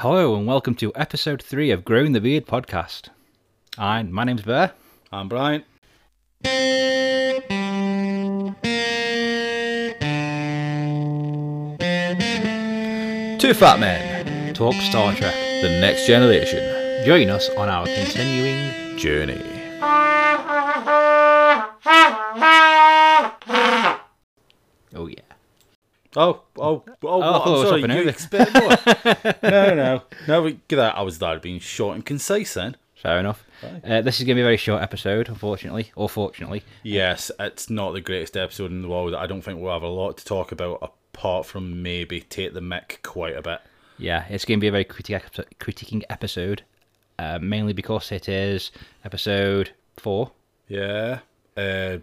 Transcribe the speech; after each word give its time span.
Hello 0.00 0.34
and 0.34 0.46
welcome 0.46 0.74
to 0.76 0.90
episode 0.94 1.42
three 1.42 1.70
of 1.70 1.84
Growing 1.84 2.12
the 2.12 2.22
Beard 2.22 2.46
podcast. 2.46 3.10
I'm 3.76 4.10
my 4.10 4.24
name's 4.24 4.40
Bear. 4.40 4.72
I'm 5.12 5.28
Brian. 5.28 5.62
Two 13.38 13.52
fat 13.52 13.78
men 13.78 14.54
talk 14.54 14.72
Star 14.76 15.14
Trek: 15.14 15.34
The 15.60 15.78
Next 15.82 16.06
Generation. 16.06 17.04
Join 17.04 17.28
us 17.28 17.50
on 17.50 17.68
our 17.68 17.84
continuing 17.84 18.96
journey. 18.96 19.49
Oh, 26.16 26.42
oh, 26.58 26.82
oh, 26.86 26.94
Oh, 27.02 27.20
I 27.20 27.30
what? 27.30 27.44
thought 27.44 27.46
I 27.46 27.50
was 27.50 27.72
I'm 27.72 27.90
sorry, 27.90 28.02
you 28.02 28.08
expect 28.08 28.54
more. 28.54 29.42
no, 29.50 29.74
no, 29.74 30.02
no, 30.26 30.42
we, 30.42 30.58
that, 30.70 30.96
I 30.96 31.02
was 31.02 31.18
that 31.20 31.40
being 31.42 31.60
short 31.60 31.94
and 31.94 32.04
concise 32.04 32.54
then. 32.54 32.76
Fair 32.96 33.18
enough. 33.20 33.44
Uh, 33.62 34.00
this 34.02 34.18
is 34.18 34.24
going 34.24 34.34
to 34.36 34.40
be 34.40 34.40
a 34.42 34.44
very 34.44 34.56
short 34.56 34.82
episode, 34.82 35.28
unfortunately, 35.28 35.92
or 35.94 36.08
fortunately. 36.08 36.62
Yes, 36.82 37.30
it's 37.38 37.70
not 37.70 37.92
the 37.92 38.00
greatest 38.00 38.36
episode 38.36 38.70
in 38.70 38.82
the 38.82 38.88
world. 38.88 39.14
I 39.14 39.26
don't 39.26 39.40
think 39.42 39.60
we'll 39.60 39.72
have 39.72 39.82
a 39.82 39.88
lot 39.88 40.18
to 40.18 40.24
talk 40.24 40.52
about 40.52 40.78
apart 40.82 41.46
from 41.46 41.82
maybe 41.82 42.20
take 42.20 42.52
the 42.54 42.60
mic 42.60 43.00
quite 43.02 43.36
a 43.36 43.42
bit. 43.42 43.60
Yeah, 43.98 44.24
it's 44.28 44.44
going 44.44 44.58
to 44.58 44.60
be 44.60 44.68
a 44.68 44.72
very 44.72 44.84
critic 44.84 45.24
critiquing 45.60 46.02
episode, 46.10 46.62
uh, 47.18 47.38
mainly 47.40 47.72
because 47.72 48.10
it 48.12 48.28
is 48.28 48.70
episode 49.04 49.70
four. 49.96 50.32
Yeah. 50.68 51.20
Uh, 51.56 51.98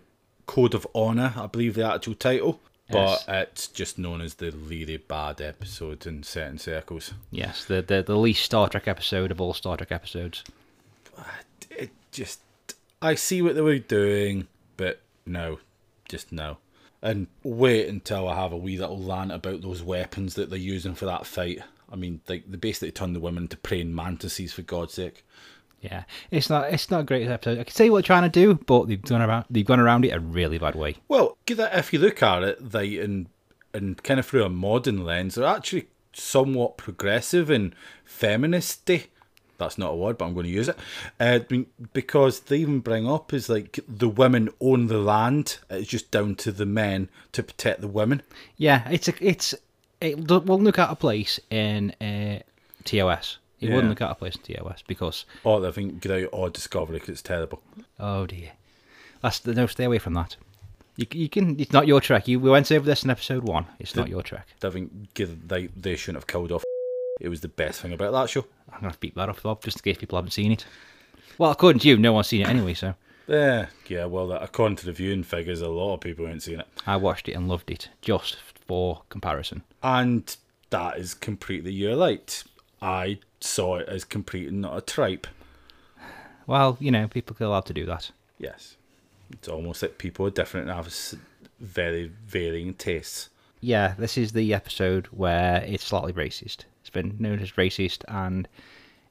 Code 0.45 0.73
of 0.75 0.87
Honor, 0.95 1.33
I 1.35 1.47
believe 1.47 1.73
the 1.75 1.91
actual 1.91 2.15
title. 2.15 2.59
But 2.89 3.25
it's 3.27 3.67
just 3.67 3.97
known 3.97 4.21
as 4.21 4.35
the 4.35 4.51
really 4.51 4.97
bad 4.97 5.41
episode 5.41 6.07
in 6.07 6.23
certain 6.23 6.57
circles. 6.57 7.13
Yes, 7.31 7.65
the, 7.65 7.81
the 7.81 8.01
the 8.01 8.15
least 8.15 8.43
Star 8.43 8.69
Trek 8.69 8.87
episode 8.87 9.31
of 9.31 9.41
all 9.41 9.53
Star 9.53 9.75
Trek 9.77 9.91
episodes. 9.91 10.43
It 11.69 11.91
just. 12.11 12.39
I 13.01 13.15
see 13.15 13.41
what 13.41 13.55
they 13.55 13.61
were 13.61 13.77
doing, 13.77 14.47
but 14.77 15.01
no. 15.25 15.59
Just 16.07 16.31
no. 16.31 16.57
And 17.01 17.27
wait 17.43 17.87
until 17.87 18.27
I 18.27 18.35
have 18.35 18.53
a 18.53 18.57
wee 18.57 18.77
little 18.77 18.97
rant 18.97 19.31
about 19.31 19.61
those 19.61 19.83
weapons 19.83 20.33
that 20.35 20.49
they're 20.49 20.57
using 20.57 20.95
for 20.95 21.05
that 21.05 21.27
fight. 21.27 21.59
I 21.91 21.95
mean, 21.95 22.21
they, 22.25 22.39
they 22.39 22.57
basically 22.57 22.91
turn 22.91 23.13
the 23.13 23.19
women 23.19 23.43
into 23.43 23.57
praying 23.57 23.93
mantises, 23.93 24.53
for 24.53 24.61
God's 24.63 24.93
sake. 24.95 25.23
Yeah, 25.81 26.03
it's 26.31 26.49
not 26.49 26.73
it's 26.73 26.89
not 26.89 27.01
a 27.01 27.03
great 27.03 27.27
episode. 27.27 27.59
I 27.59 27.63
can 27.63 27.73
see 27.73 27.89
what 27.89 27.97
they're 27.97 28.07
trying 28.07 28.29
to 28.29 28.29
do, 28.29 28.55
but 28.65 28.87
they've 28.87 29.01
gone 29.01 29.21
around 29.21 29.45
they've 29.49 29.65
gone 29.65 29.79
around 29.79 30.05
it 30.05 30.09
a 30.09 30.19
really 30.19 30.57
bad 30.57 30.75
way. 30.75 30.95
Well, 31.07 31.37
give 31.45 31.57
that 31.57 31.77
if 31.77 31.93
you 31.93 31.99
look 31.99 32.23
at 32.23 32.43
it, 32.43 32.71
they 32.71 32.97
and 32.97 33.27
and 33.73 34.01
kind 34.01 34.19
of 34.19 34.25
through 34.25 34.43
a 34.43 34.49
modern 34.49 35.05
lens, 35.05 35.35
they're 35.35 35.45
actually 35.45 35.87
somewhat 36.13 36.77
progressive 36.77 37.49
and 37.49 37.75
feministy. 38.07 39.07
That's 39.57 39.77
not 39.77 39.93
a 39.93 39.95
word, 39.95 40.17
but 40.17 40.25
I'm 40.25 40.33
going 40.33 40.45
to 40.45 40.51
use 40.51 40.69
it. 40.69 40.77
Uh, 41.19 41.39
because 41.93 42.41
they 42.41 42.57
even 42.57 42.79
bring 42.79 43.07
up 43.09 43.33
is 43.33 43.49
like 43.49 43.79
the 43.87 44.09
women 44.09 44.49
own 44.61 44.85
the 44.85 44.99
land. 44.99 45.57
It's 45.69 45.89
just 45.89 46.11
down 46.11 46.35
to 46.35 46.51
the 46.51 46.65
men 46.65 47.09
to 47.31 47.41
protect 47.41 47.81
the 47.81 47.87
women. 47.87 48.21
Yeah, 48.55 48.87
it's 48.89 49.07
a 49.07 49.13
it's 49.19 49.55
it 49.99 50.29
won't 50.29 50.63
look 50.63 50.79
at 50.79 50.91
a 50.91 50.95
place 50.95 51.39
in 51.49 51.91
uh, 52.01 52.39
TOS. 52.83 53.37
It 53.59 53.69
Yeah. 53.69 53.75
wouldn't 53.75 53.89
look 53.89 54.01
at 54.01 54.11
a 54.11 54.15
place 54.15 54.35
in 54.35 54.41
TOS 54.55 54.83
because 54.87 55.25
oh, 55.45 55.53
Or 55.53 55.61
they 55.61 55.71
think 55.71 55.99
get 56.01 56.11
out 56.11 56.29
oh, 56.33 56.37
or 56.43 56.49
Discovery 56.49 56.95
because 56.97 57.09
it's 57.09 57.21
terrible. 57.21 57.61
oh 57.99 58.25
dear, 58.27 58.51
that's 59.21 59.39
the 59.39 59.53
no 59.53 59.67
stay 59.67 59.85
away 59.85 59.99
from 59.99 60.13
that. 60.13 60.35
You, 60.95 61.05
you 61.11 61.29
can 61.29 61.59
it's 61.59 61.71
not 61.73 61.87
your 61.87 62.01
track. 62.01 62.27
You 62.27 62.39
we 62.39 62.49
went 62.49 62.71
over 62.71 62.85
this 62.85 63.03
in 63.03 63.09
episode 63.09 63.43
one. 63.43 63.65
It's 63.79 63.95
not 63.95 64.09
your 64.09 64.23
track. 64.23 64.47
They 64.59 64.69
think 64.71 65.13
they 65.15 65.67
they 65.67 65.95
shouldn't 65.95 66.17
have 66.23 66.27
killed 66.27 66.51
off. 66.51 66.63
It 67.19 67.29
was 67.29 67.41
the 67.41 67.47
best 67.47 67.81
thing 67.81 67.93
about 67.93 68.11
that 68.13 68.29
show. 68.29 68.45
I'm 68.71 68.81
gonna 68.81 68.95
beat 68.99 69.15
that 69.15 69.29
off 69.29 69.43
Bob 69.43 69.63
just 69.63 69.77
in 69.77 69.81
case 69.83 69.97
people 69.99 70.17
haven't 70.17 70.31
seen 70.31 70.51
it. 70.51 70.65
Well, 71.37 71.51
according 71.51 71.79
to 71.81 71.87
you, 71.87 71.97
no 71.97 72.13
one's 72.13 72.27
seen 72.27 72.41
it 72.41 72.47
anyway. 72.47 72.73
So 72.75 72.93
Yeah, 73.27 73.67
yeah. 73.87 74.05
Well, 74.05 74.31
according 74.31 74.77
to 74.77 74.85
the 74.85 74.91
viewing 74.91 75.23
figures, 75.23 75.61
a 75.61 75.69
lot 75.69 75.95
of 75.95 75.99
people 76.01 76.27
ain't 76.27 76.43
seen 76.43 76.59
it. 76.59 76.67
I 76.85 76.95
watched 76.97 77.27
it 77.29 77.33
and 77.33 77.47
loved 77.47 77.69
it 77.71 77.89
just 78.01 78.37
for 78.67 79.01
comparison. 79.09 79.63
and 79.83 80.35
that 80.69 80.97
is 80.97 81.13
completely 81.13 81.71
your 81.71 81.95
light. 81.95 82.43
I 82.81 83.19
saw 83.39 83.77
it 83.77 83.89
as 83.89 84.03
complete 84.03 84.49
and 84.49 84.61
not 84.61 84.77
a 84.77 84.81
tripe. 84.81 85.27
Well, 86.45 86.77
you 86.79 86.91
know, 86.91 87.07
people 87.07 87.35
are 87.39 87.45
allowed 87.45 87.65
to 87.67 87.73
do 87.73 87.85
that. 87.85 88.11
Yes, 88.39 88.77
it's 89.31 89.47
almost 89.47 89.81
like 89.81 89.97
people 89.97 90.25
are 90.25 90.31
different 90.31 90.69
and 90.69 90.75
have 90.75 90.93
very 91.59 92.11
varying 92.25 92.73
tastes. 92.73 93.29
Yeah, 93.59 93.95
this 93.97 94.17
is 94.17 94.31
the 94.31 94.53
episode 94.53 95.07
where 95.07 95.63
it's 95.63 95.83
slightly 95.83 96.13
racist. 96.13 96.59
It's 96.81 96.89
been 96.89 97.15
known 97.19 97.39
as 97.39 97.51
racist, 97.53 98.03
and 98.07 98.47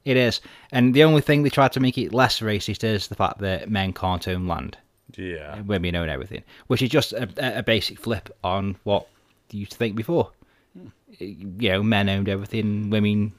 it 0.05 0.17
is. 0.17 0.41
And 0.71 0.93
the 0.93 1.03
only 1.03 1.21
thing 1.21 1.43
they 1.43 1.49
tried 1.49 1.73
to 1.73 1.79
make 1.79 1.97
it 1.97 2.13
less 2.13 2.39
racist 2.39 2.83
is 2.83 3.07
the 3.07 3.15
fact 3.15 3.39
that 3.39 3.69
men 3.69 3.93
can't 3.93 4.27
own 4.27 4.47
land, 4.47 4.77
Yeah, 5.15 5.61
women 5.61 5.95
own 5.95 6.09
everything, 6.09 6.43
which 6.67 6.81
is 6.81 6.89
just 6.89 7.13
a, 7.13 7.59
a 7.59 7.61
basic 7.61 7.99
flip 7.99 8.35
on 8.43 8.77
what 8.83 9.07
you 9.51 9.59
used 9.59 9.73
to 9.73 9.77
think 9.77 9.95
before. 9.95 10.31
Hmm. 10.73 10.87
You 11.19 11.69
know, 11.69 11.83
men 11.83 12.09
owned 12.09 12.29
everything, 12.29 12.89
women 12.89 13.33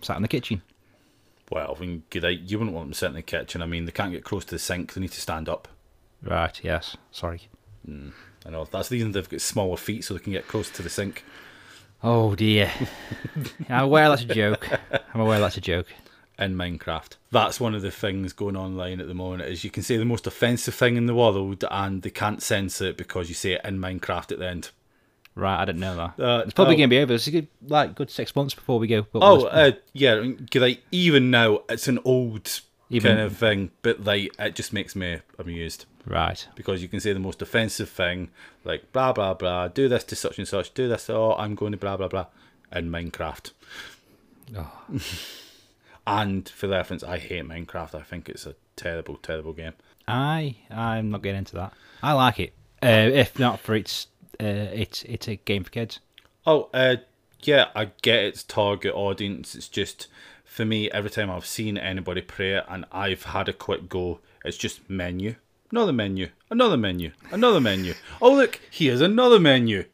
sat 0.00 0.16
in 0.16 0.22
the 0.22 0.28
kitchen. 0.28 0.62
well, 1.50 1.74
I 1.76 1.80
mean, 1.80 2.02
you 2.12 2.58
wouldn't 2.58 2.74
want 2.74 2.88
them 2.88 2.94
sitting 2.94 3.14
in 3.14 3.16
the 3.16 3.22
kitchen. 3.22 3.62
I 3.62 3.66
mean, 3.66 3.84
they 3.84 3.92
can't 3.92 4.12
get 4.12 4.24
close 4.24 4.44
to 4.46 4.50
the 4.54 4.58
sink; 4.58 4.92
they 4.92 5.00
need 5.00 5.12
to 5.12 5.20
stand 5.20 5.48
up. 5.48 5.68
Right, 6.22 6.58
yes, 6.62 6.96
sorry. 7.10 7.48
Hmm. 7.86 8.10
I 8.46 8.50
know 8.50 8.66
that's 8.70 8.88
the 8.88 8.96
reason 8.96 9.12
they've 9.12 9.28
got 9.28 9.40
smaller 9.40 9.76
feet 9.76 10.04
so 10.04 10.14
they 10.14 10.20
can 10.20 10.32
get 10.32 10.48
close 10.48 10.68
to 10.70 10.82
the 10.82 10.90
sink. 10.90 11.24
Oh 12.02 12.34
dear. 12.34 12.70
I'm 13.68 13.84
aware 13.84 14.10
that's 14.10 14.22
a 14.22 14.26
joke. 14.26 14.68
I'm 15.14 15.20
aware 15.20 15.40
that's 15.40 15.56
a 15.56 15.62
joke. 15.62 15.86
in 16.38 16.54
Minecraft. 16.54 17.16
That's 17.30 17.58
one 17.60 17.74
of 17.74 17.82
the 17.82 17.90
things 17.90 18.32
going 18.32 18.56
online 18.56 19.00
at 19.00 19.06
the 19.08 19.14
moment 19.14 19.42
is 19.42 19.64
you 19.64 19.70
can 19.70 19.82
say 19.82 19.96
the 19.96 20.04
most 20.04 20.26
offensive 20.26 20.74
thing 20.74 20.96
in 20.96 21.06
the 21.06 21.14
world 21.14 21.64
and 21.70 22.02
they 22.02 22.10
can't 22.10 22.42
censor 22.42 22.86
it 22.88 22.96
because 22.98 23.28
you 23.28 23.34
say 23.34 23.52
it 23.52 23.62
in 23.64 23.78
Minecraft 23.78 24.32
at 24.32 24.38
the 24.38 24.48
end. 24.48 24.70
Right, 25.36 25.60
I 25.60 25.64
didn't 25.64 25.80
know 25.80 25.96
that. 25.96 26.22
Uh, 26.22 26.42
it's 26.44 26.54
probably 26.54 26.74
oh. 26.74 26.78
going 26.78 26.90
to 26.90 26.96
be 26.96 27.00
over. 27.00 27.14
It's 27.14 27.26
a 27.26 27.32
good, 27.32 27.48
like 27.66 27.96
good 27.96 28.10
six 28.10 28.36
months 28.36 28.54
before 28.54 28.78
we 28.78 28.86
go. 28.86 29.06
Oh, 29.14 29.46
uh, 29.46 29.72
yeah, 29.92 30.22
like 30.54 30.82
even 30.92 31.30
now 31.30 31.62
it's 31.68 31.88
an 31.88 31.98
old 32.04 32.60
Even- 32.88 33.16
kind 33.16 33.20
of 33.20 33.36
thing, 33.36 33.70
but 33.82 34.04
like 34.04 34.32
it 34.38 34.54
just 34.54 34.72
makes 34.72 34.94
me 34.94 35.20
amused 35.38 35.86
right. 36.06 36.46
because 36.54 36.82
you 36.82 36.88
can 36.88 37.00
say 37.00 37.12
the 37.12 37.18
most 37.18 37.42
offensive 37.42 37.88
thing, 37.88 38.30
like 38.62 38.92
blah 38.92 39.12
blah 39.12 39.34
blah, 39.34 39.68
do 39.68 39.88
this 39.88 40.04
to 40.04 40.16
such 40.16 40.38
and 40.38 40.46
such, 40.46 40.72
do 40.72 40.88
this. 40.88 41.10
Oh, 41.10 41.34
I'm 41.34 41.56
going 41.56 41.72
to 41.72 41.78
blah 41.78 41.96
blah 41.96 42.08
blah 42.08 42.26
in 42.72 42.90
Minecraft. 42.90 43.50
Oh. 44.56 44.82
And 46.06 46.48
for 46.48 46.66
the 46.66 46.74
reference, 46.74 47.02
I 47.02 47.18
hate 47.18 47.44
Minecraft. 47.44 47.94
I 47.94 48.02
think 48.02 48.28
it's 48.28 48.46
a 48.46 48.54
terrible, 48.76 49.16
terrible 49.16 49.52
game. 49.52 49.72
I 50.06 50.56
I'm 50.70 51.10
not 51.10 51.22
getting 51.22 51.38
into 51.38 51.56
that. 51.56 51.72
I 52.02 52.12
like 52.12 52.40
it. 52.40 52.52
Uh, 52.82 53.08
if 53.12 53.38
not 53.38 53.60
for 53.60 53.74
its, 53.74 54.08
uh, 54.40 54.70
it's 54.72 55.02
it's 55.04 55.28
a 55.28 55.36
game 55.36 55.64
for 55.64 55.70
kids. 55.70 56.00
Oh, 56.46 56.68
uh, 56.74 56.96
yeah, 57.40 57.68
I 57.74 57.90
get 58.02 58.24
its 58.24 58.42
target 58.42 58.94
audience. 58.94 59.54
It's 59.54 59.68
just 59.68 60.08
for 60.44 60.64
me, 60.64 60.90
every 60.90 61.10
time 61.10 61.30
I've 61.30 61.46
seen 61.46 61.76
anybody 61.76 62.20
play 62.20 62.54
it 62.54 62.64
and 62.68 62.84
I've 62.92 63.24
had 63.24 63.48
a 63.48 63.52
quick 63.52 63.88
go, 63.88 64.20
it's 64.44 64.56
just 64.56 64.88
menu, 64.88 65.34
another 65.70 65.92
menu, 65.92 66.28
another 66.50 66.76
menu, 66.76 67.10
another 67.30 67.60
menu. 67.60 67.94
Oh 68.20 68.34
look, 68.34 68.60
here's 68.70 69.00
another 69.00 69.40
menu. 69.40 69.84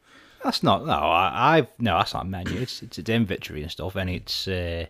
That's 0.43 0.63
not. 0.63 0.85
No, 0.85 0.93
I, 0.93 1.57
I've 1.57 1.67
no. 1.79 1.97
That's 1.97 2.13
not 2.13 2.25
a 2.25 2.27
menu. 2.27 2.59
It's 2.59 2.81
it's, 2.81 2.97
it's 2.97 3.09
inventory 3.09 3.61
and 3.61 3.71
stuff, 3.71 3.95
and 3.95 4.09
it's. 4.09 4.47
Uh, 4.47 4.85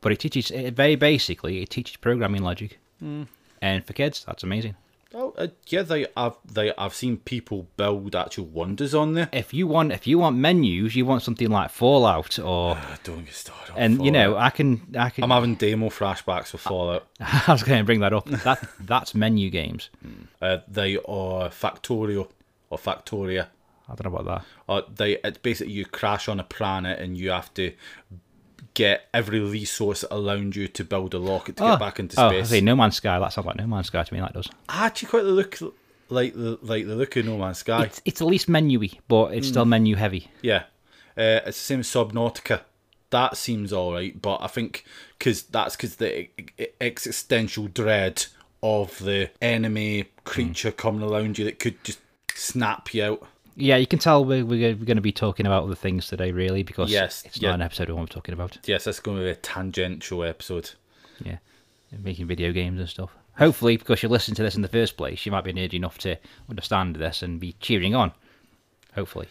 but 0.00 0.12
it 0.12 0.20
teaches 0.20 0.50
it 0.50 0.74
very 0.74 0.96
basically. 0.96 1.62
It 1.62 1.70
teaches 1.70 1.96
programming 1.96 2.42
logic, 2.42 2.78
and 3.60 3.84
for 3.84 3.92
kids, 3.92 4.24
that's 4.24 4.42
amazing. 4.42 4.76
Oh, 5.14 5.34
uh, 5.38 5.46
yeah, 5.68 5.82
they 5.82 6.06
I've 6.16 6.34
they 6.44 6.74
I've 6.76 6.94
seen 6.94 7.16
people 7.16 7.66
build 7.78 8.14
actual 8.14 8.44
wonders 8.44 8.94
on 8.94 9.14
there. 9.14 9.30
If 9.32 9.54
you 9.54 9.66
want, 9.66 9.90
if 9.92 10.06
you 10.06 10.18
want 10.18 10.36
menus, 10.36 10.94
you 10.96 11.06
want 11.06 11.22
something 11.22 11.48
like 11.48 11.70
Fallout 11.70 12.38
or, 12.38 12.72
Uh, 12.76 12.96
don't 13.04 13.24
get 13.24 13.32
started. 13.34 13.72
on 13.72 13.78
and 13.78 14.04
you 14.04 14.10
know, 14.10 14.36
I 14.36 14.50
can, 14.50 14.82
I 14.98 15.08
can. 15.08 15.24
I'm 15.24 15.30
having 15.30 15.54
demo 15.54 15.88
flashbacks 15.88 16.48
for 16.48 16.58
Fallout. 16.58 17.06
I 17.20 17.44
was 17.52 17.62
going 17.62 17.78
to 17.78 17.84
bring 17.84 18.00
that 18.00 18.12
up. 18.12 18.26
That 18.26 18.68
that's 18.80 19.14
menu 19.14 19.50
games. 19.50 19.88
Uh, 20.40 20.58
they 20.68 20.96
are 20.98 21.48
Factorio 21.48 22.28
or 22.70 22.78
Factoria. 22.78 23.48
I 23.88 23.94
don't 23.96 24.12
know 24.12 24.18
about 24.18 24.44
that. 24.68 24.72
Uh, 24.72 24.82
they 24.94 25.16
it's 25.24 25.38
basically 25.38 25.72
you 25.72 25.84
crash 25.84 26.28
on 26.28 26.38
a 26.38 26.44
planet 26.44 27.00
and 27.00 27.18
you 27.18 27.30
have 27.30 27.52
to 27.54 27.72
get 28.78 29.08
every 29.12 29.40
resource 29.40 30.04
around 30.08 30.54
you 30.54 30.68
to 30.68 30.84
build 30.84 31.12
a 31.12 31.18
rocket 31.18 31.56
to 31.56 31.64
get 31.64 31.70
ah. 31.72 31.76
back 31.76 31.98
into 31.98 32.18
ah, 32.18 32.28
space. 32.28 32.46
oh, 32.46 32.48
say 32.48 32.60
No 32.60 32.76
Man's 32.76 32.96
Sky. 32.96 33.18
That 33.18 33.32
sounds 33.32 33.44
like 33.44 33.56
No 33.56 33.66
Man's 33.66 33.88
Sky 33.88 34.04
to 34.04 34.14
me. 34.14 34.20
That 34.20 34.32
does. 34.32 34.48
I 34.68 34.86
actually 34.86 35.08
quite 35.08 35.24
look 35.24 35.58
like 36.08 36.32
the 36.34 36.58
like 36.62 36.86
the 36.86 36.94
look 36.94 37.16
of 37.16 37.26
No 37.26 37.36
Man's 37.36 37.58
Sky. 37.58 37.84
It's 37.84 38.00
it's 38.04 38.18
the 38.20 38.26
least 38.26 38.48
menu-y, 38.48 38.90
but 39.08 39.34
it's 39.34 39.48
still 39.48 39.64
mm. 39.64 39.70
menu 39.70 39.96
heavy. 39.96 40.30
yeah, 40.42 40.64
uh, 41.16 41.42
it's 41.46 41.58
the 41.58 41.64
same 41.64 41.80
as 41.80 41.88
Subnautica. 41.88 42.60
That 43.10 43.36
seems 43.36 43.72
all 43.72 43.94
right, 43.94 44.20
but 44.20 44.38
I 44.42 44.46
think 44.46 44.84
because 45.18 45.42
that's 45.42 45.74
because 45.74 45.96
the 45.96 46.28
existential 46.80 47.66
dread 47.66 48.26
of 48.62 48.98
the 49.00 49.30
enemy 49.42 50.06
creature 50.24 50.70
mm. 50.70 50.76
coming 50.76 51.02
around 51.02 51.38
you 51.38 51.44
that 51.46 51.58
could 51.58 51.82
just 51.82 51.98
snap 52.32 52.94
you 52.94 53.02
out. 53.02 53.26
Yeah, 53.60 53.76
you 53.76 53.86
can 53.88 53.98
tell 53.98 54.24
we're, 54.24 54.44
we're 54.44 54.74
going 54.74 54.96
to 54.96 55.02
be 55.02 55.12
talking 55.12 55.44
about 55.44 55.64
other 55.64 55.74
things 55.74 56.06
today, 56.06 56.30
really, 56.30 56.62
because 56.62 56.90
Yes, 56.90 57.24
it's 57.26 57.40
yeah. 57.42 57.48
not 57.50 57.54
an 57.56 57.62
episode 57.62 57.88
we 57.88 57.94
want 57.94 58.08
to 58.10 58.14
be 58.14 58.20
talking 58.20 58.32
about. 58.34 58.58
Yes, 58.66 58.84
this 58.84 58.96
is 58.96 59.00
going 59.00 59.16
to 59.18 59.24
be 59.24 59.30
a 59.30 59.34
tangential 59.34 60.22
episode. 60.22 60.70
Yeah, 61.24 61.38
making 62.02 62.26
video 62.28 62.52
games 62.52 62.78
and 62.78 62.88
stuff. 62.88 63.10
Hopefully, 63.36 63.76
because 63.76 64.02
you 64.02 64.08
listen 64.08 64.34
to 64.36 64.42
this 64.42 64.54
in 64.54 64.62
the 64.62 64.68
first 64.68 64.96
place, 64.96 65.26
you 65.26 65.32
might 65.32 65.44
be 65.44 65.52
nerd 65.52 65.74
enough 65.74 65.98
to 65.98 66.16
understand 66.48 66.96
this 66.96 67.22
and 67.22 67.40
be 67.40 67.54
cheering 67.60 67.94
on. 67.94 68.12
Hopefully. 68.94 69.28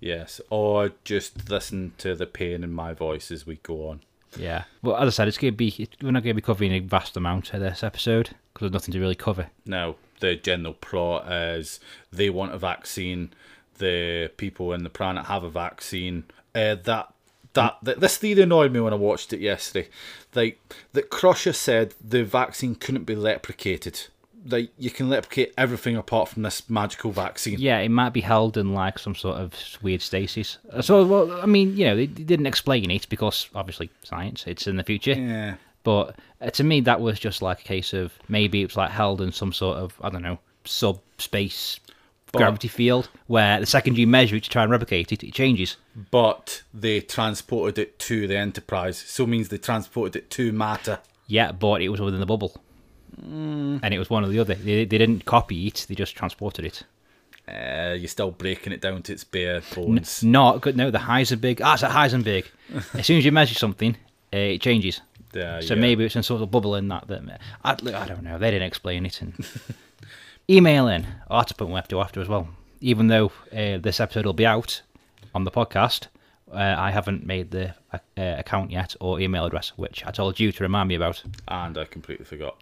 Yes, 0.00 0.40
or 0.50 0.92
just 1.04 1.48
listen 1.48 1.92
to 1.98 2.14
the 2.14 2.26
pain 2.26 2.62
in 2.62 2.72
my 2.72 2.92
voice 2.92 3.30
as 3.32 3.46
we 3.46 3.56
go 3.56 3.88
on. 3.88 4.00
Yeah. 4.36 4.64
Well, 4.82 4.96
as 4.96 5.06
I 5.06 5.10
said, 5.10 5.28
it's 5.28 5.38
going 5.38 5.52
to 5.52 5.56
be 5.56 5.88
we're 6.02 6.10
not 6.10 6.22
going 6.22 6.34
to 6.36 6.40
be 6.40 6.44
covering 6.44 6.72
a 6.72 6.80
vast 6.80 7.16
amount 7.16 7.54
of 7.54 7.60
this 7.60 7.82
episode 7.82 8.30
because 8.52 8.66
there's 8.66 8.72
nothing 8.72 8.92
to 8.92 9.00
really 9.00 9.14
cover. 9.14 9.48
Now, 9.66 9.96
the 10.20 10.36
general 10.36 10.74
plot 10.74 11.30
is 11.32 11.80
they 12.12 12.30
want 12.30 12.52
a 12.54 12.58
vaccine. 12.58 13.32
The 13.78 14.30
people 14.36 14.72
in 14.72 14.84
the 14.84 14.90
planet 14.90 15.26
have 15.26 15.44
a 15.44 15.50
vaccine. 15.50 16.24
Uh, 16.54 16.76
that 16.84 17.12
that 17.54 17.76
th- 17.84 17.98
this 17.98 18.16
theory 18.16 18.42
annoyed 18.42 18.72
me 18.72 18.80
when 18.80 18.92
I 18.92 18.96
watched 18.96 19.32
it 19.32 19.40
yesterday. 19.40 19.88
Like 20.34 20.60
that, 20.92 21.10
Crusher 21.10 21.52
said 21.52 21.94
the 22.02 22.24
vaccine 22.24 22.74
couldn't 22.74 23.04
be 23.04 23.14
replicated. 23.14 24.08
Like 24.46 24.70
you 24.78 24.90
can 24.90 25.08
replicate 25.08 25.54
everything 25.56 25.96
apart 25.96 26.28
from 26.28 26.42
this 26.42 26.68
magical 26.68 27.12
vaccine. 27.12 27.58
Yeah, 27.58 27.78
it 27.78 27.88
might 27.88 28.12
be 28.12 28.20
held 28.20 28.58
in 28.58 28.74
like 28.74 28.98
some 28.98 29.14
sort 29.14 29.38
of 29.38 29.54
weird 29.80 30.02
stasis. 30.02 30.58
So, 30.82 31.06
well, 31.06 31.32
I 31.40 31.46
mean, 31.46 31.76
you 31.76 31.86
know, 31.86 31.96
they, 31.96 32.06
they 32.06 32.24
didn't 32.24 32.46
explain 32.46 32.90
it 32.90 33.08
because 33.08 33.48
obviously 33.54 33.90
science, 34.02 34.44
it's 34.46 34.66
in 34.66 34.76
the 34.76 34.84
future. 34.84 35.14
Yeah. 35.14 35.54
But 35.82 36.18
uh, 36.40 36.50
to 36.50 36.64
me, 36.64 36.80
that 36.80 37.00
was 37.00 37.18
just 37.18 37.40
like 37.40 37.60
a 37.60 37.64
case 37.64 37.92
of 37.94 38.12
maybe 38.28 38.60
it 38.60 38.66
was 38.66 38.76
like 38.76 38.90
held 38.90 39.20
in 39.20 39.32
some 39.32 39.52
sort 39.52 39.78
of 39.78 39.94
I 40.02 40.10
don't 40.10 40.22
know 40.22 40.38
subspace 42.34 42.46
gravity 42.46 42.68
field 42.68 43.08
where 43.26 43.60
the 43.60 43.66
second 43.66 43.96
you 43.98 44.06
measure 44.06 44.36
it 44.36 44.44
to 44.44 44.50
try 44.50 44.62
and 44.62 44.70
replicate 44.70 45.12
it, 45.12 45.22
it 45.24 45.32
changes. 45.34 45.76
But 46.10 46.62
they 46.72 47.00
transported 47.00 47.78
it 47.78 47.98
to 48.00 48.26
the 48.26 48.36
Enterprise, 48.36 48.98
so 48.98 49.24
it 49.24 49.28
means 49.28 49.48
they 49.48 49.58
transported 49.58 50.16
it 50.16 50.30
to 50.30 50.52
matter. 50.52 50.98
Yeah, 51.26 51.52
but 51.52 51.80
it 51.82 51.88
was 51.88 52.00
within 52.00 52.20
the 52.20 52.26
bubble, 52.26 52.60
and 53.16 53.94
it 53.94 53.98
was 53.98 54.10
one 54.10 54.24
or 54.24 54.28
the 54.28 54.38
other. 54.38 54.54
They, 54.54 54.84
they 54.84 54.98
didn't 54.98 55.24
copy 55.24 55.66
it; 55.66 55.86
they 55.88 55.94
just 55.94 56.14
transported 56.16 56.64
it. 56.64 56.82
Uh, 57.46 57.92
you're 57.94 58.08
still 58.08 58.30
breaking 58.30 58.72
it 58.72 58.80
down 58.80 59.02
to 59.02 59.12
its 59.12 59.24
bare 59.24 59.60
bones. 59.74 60.22
Not 60.24 60.60
good. 60.62 60.76
No, 60.76 60.90
the 60.90 60.98
Heisenberg. 60.98 61.60
Ah, 61.62 61.74
it's 61.74 61.82
a 61.82 61.88
Heisenberg. 61.88 62.46
as 62.94 63.06
soon 63.06 63.18
as 63.18 63.24
you 63.24 63.32
measure 63.32 63.54
something, 63.54 63.96
uh, 64.32 64.36
it 64.36 64.60
changes. 64.62 65.00
Yeah, 65.34 65.60
So 65.60 65.74
yeah. 65.74 65.80
maybe 65.80 66.04
it's 66.04 66.14
some 66.14 66.22
sort 66.22 66.42
of 66.42 66.50
bubble 66.50 66.76
in 66.76 66.88
that. 66.88 67.06
that 67.08 67.40
I, 67.64 67.72
I 67.72 68.06
don't 68.06 68.22
know. 68.22 68.38
They 68.38 68.50
didn't 68.50 68.66
explain 68.68 69.04
it. 69.04 69.20
And 69.20 69.34
email 70.48 70.88
in. 70.88 71.06
I'll 71.28 71.38
have 71.38 71.46
to 71.46 71.54
put 71.54 71.68
Web 71.68 71.88
to 71.88 72.00
after 72.00 72.20
as 72.20 72.28
well. 72.28 72.48
Even 72.80 73.08
though 73.08 73.32
uh, 73.52 73.78
this 73.78 74.00
episode 74.00 74.26
will 74.26 74.32
be 74.32 74.46
out 74.46 74.82
on 75.34 75.44
the 75.44 75.50
podcast, 75.50 76.08
uh, 76.52 76.56
I 76.78 76.90
haven't 76.90 77.24
made 77.26 77.50
the 77.50 77.74
uh, 77.92 77.98
account 78.16 78.70
yet 78.70 78.94
or 79.00 79.20
email 79.20 79.44
address, 79.46 79.72
which 79.76 80.04
I 80.04 80.10
told 80.10 80.38
you 80.38 80.52
to 80.52 80.62
remind 80.62 80.88
me 80.88 80.94
about. 80.94 81.22
And 81.48 81.76
I 81.78 81.84
completely 81.84 82.24
forgot. 82.26 82.60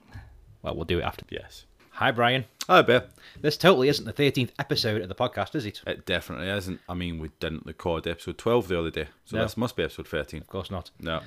Well, 0.62 0.76
we'll 0.76 0.84
do 0.84 1.00
it 1.00 1.02
after. 1.02 1.24
Yes. 1.30 1.66
Hi, 1.96 2.10
Brian. 2.10 2.44
Hi, 2.68 2.80
Bear. 2.82 3.04
This 3.40 3.56
totally 3.58 3.88
isn't 3.88 4.04
the 4.06 4.12
13th 4.14 4.50
episode 4.58 5.02
of 5.02 5.08
the 5.08 5.14
podcast, 5.14 5.54
is 5.54 5.66
it? 5.66 5.82
It 5.86 6.06
definitely 6.06 6.48
isn't. 6.48 6.80
I 6.88 6.94
mean, 6.94 7.18
we 7.18 7.30
didn't 7.40 7.66
record 7.66 8.06
episode 8.06 8.38
12 8.38 8.68
the 8.68 8.78
other 8.78 8.90
day, 8.90 9.08
so 9.26 9.36
No. 9.36 9.42
this 9.42 9.56
must 9.56 9.76
be 9.76 9.82
episode 9.82 10.08
13. 10.08 10.40
Of 10.40 10.46
course 10.46 10.70
not. 10.70 10.90
No. 11.00 11.20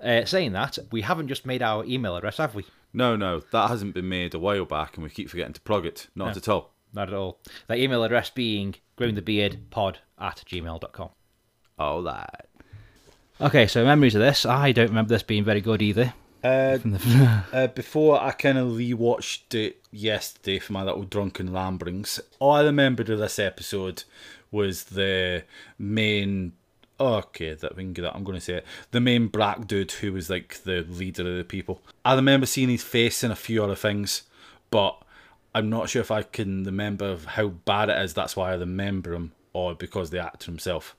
Uh, 0.00 0.24
saying 0.24 0.52
that, 0.52 0.78
we 0.92 1.00
haven't 1.02 1.28
just 1.28 1.46
made 1.46 1.62
our 1.62 1.84
email 1.84 2.16
address, 2.16 2.36
have 2.36 2.54
we? 2.54 2.64
No, 2.92 3.16
no, 3.16 3.40
that 3.52 3.68
hasn't 3.68 3.94
been 3.94 4.08
made 4.08 4.34
a 4.34 4.38
while 4.38 4.64
back, 4.64 4.94
and 4.96 5.04
we 5.04 5.10
keep 5.10 5.28
forgetting 5.30 5.54
to 5.54 5.60
plug 5.62 5.86
it. 5.86 6.08
Not 6.14 6.26
No. 6.26 6.30
at 6.36 6.48
all. 6.48 6.72
Not 6.92 7.08
at 7.08 7.14
all. 7.14 7.40
That 7.66 7.78
email 7.78 8.04
address 8.04 8.30
being 8.30 8.74
growingthebeardpod 8.98 9.96
at 10.18 10.42
gmail.com. 10.46 11.10
All 11.78 12.02
that. 12.02 12.48
Okay, 13.40 13.66
so 13.66 13.84
memories 13.84 14.14
of 14.14 14.20
this. 14.22 14.46
I 14.46 14.72
don't 14.72 14.88
remember 14.88 15.10
this 15.14 15.22
being 15.22 15.44
very 15.44 15.60
good 15.60 15.82
either. 15.82 16.14
Uh, 16.44 16.76
the 16.84 17.42
uh, 17.52 17.66
before 17.68 18.22
I 18.22 18.30
kind 18.32 18.56
of 18.58 18.68
rewatched 18.72 19.54
it 19.54 19.82
yesterday 19.90 20.58
for 20.58 20.72
my 20.72 20.82
little 20.82 21.02
drunken 21.04 21.52
ramblings, 21.52 22.20
all 22.38 22.52
I 22.52 22.62
remembered 22.64 23.10
of 23.10 23.18
this 23.18 23.38
episode 23.38 24.04
was 24.50 24.84
the 24.84 25.44
main. 25.78 26.52
Okay, 26.98 27.54
that 27.54 27.76
we 27.76 27.84
can 27.84 27.92
get 27.92 28.02
that. 28.02 28.14
I'm 28.14 28.24
going 28.24 28.38
to 28.38 28.44
say 28.44 28.54
it. 28.54 28.66
The 28.90 29.00
main 29.00 29.28
black 29.28 29.66
dude 29.66 29.92
who 29.92 30.12
was 30.12 30.30
like 30.30 30.62
the 30.64 30.82
leader 30.88 31.28
of 31.28 31.36
the 31.36 31.44
people. 31.44 31.82
I 32.04 32.14
remember 32.14 32.46
seeing 32.46 32.68
his 32.68 32.82
face 32.82 33.22
in 33.22 33.30
a 33.30 33.36
few 33.36 33.62
other 33.62 33.74
things, 33.74 34.22
but 34.70 35.02
I'm 35.54 35.70
not 35.70 35.88
sure 35.88 36.02
if 36.02 36.10
I 36.10 36.22
can 36.22 36.64
remember 36.64 37.16
how 37.16 37.48
bad 37.48 37.88
it 37.88 37.98
is. 37.98 38.14
That's 38.14 38.36
why 38.36 38.52
I 38.52 38.56
remember 38.56 39.14
him, 39.14 39.32
or 39.52 39.74
because 39.74 40.10
the 40.10 40.18
actor 40.18 40.50
himself. 40.50 40.96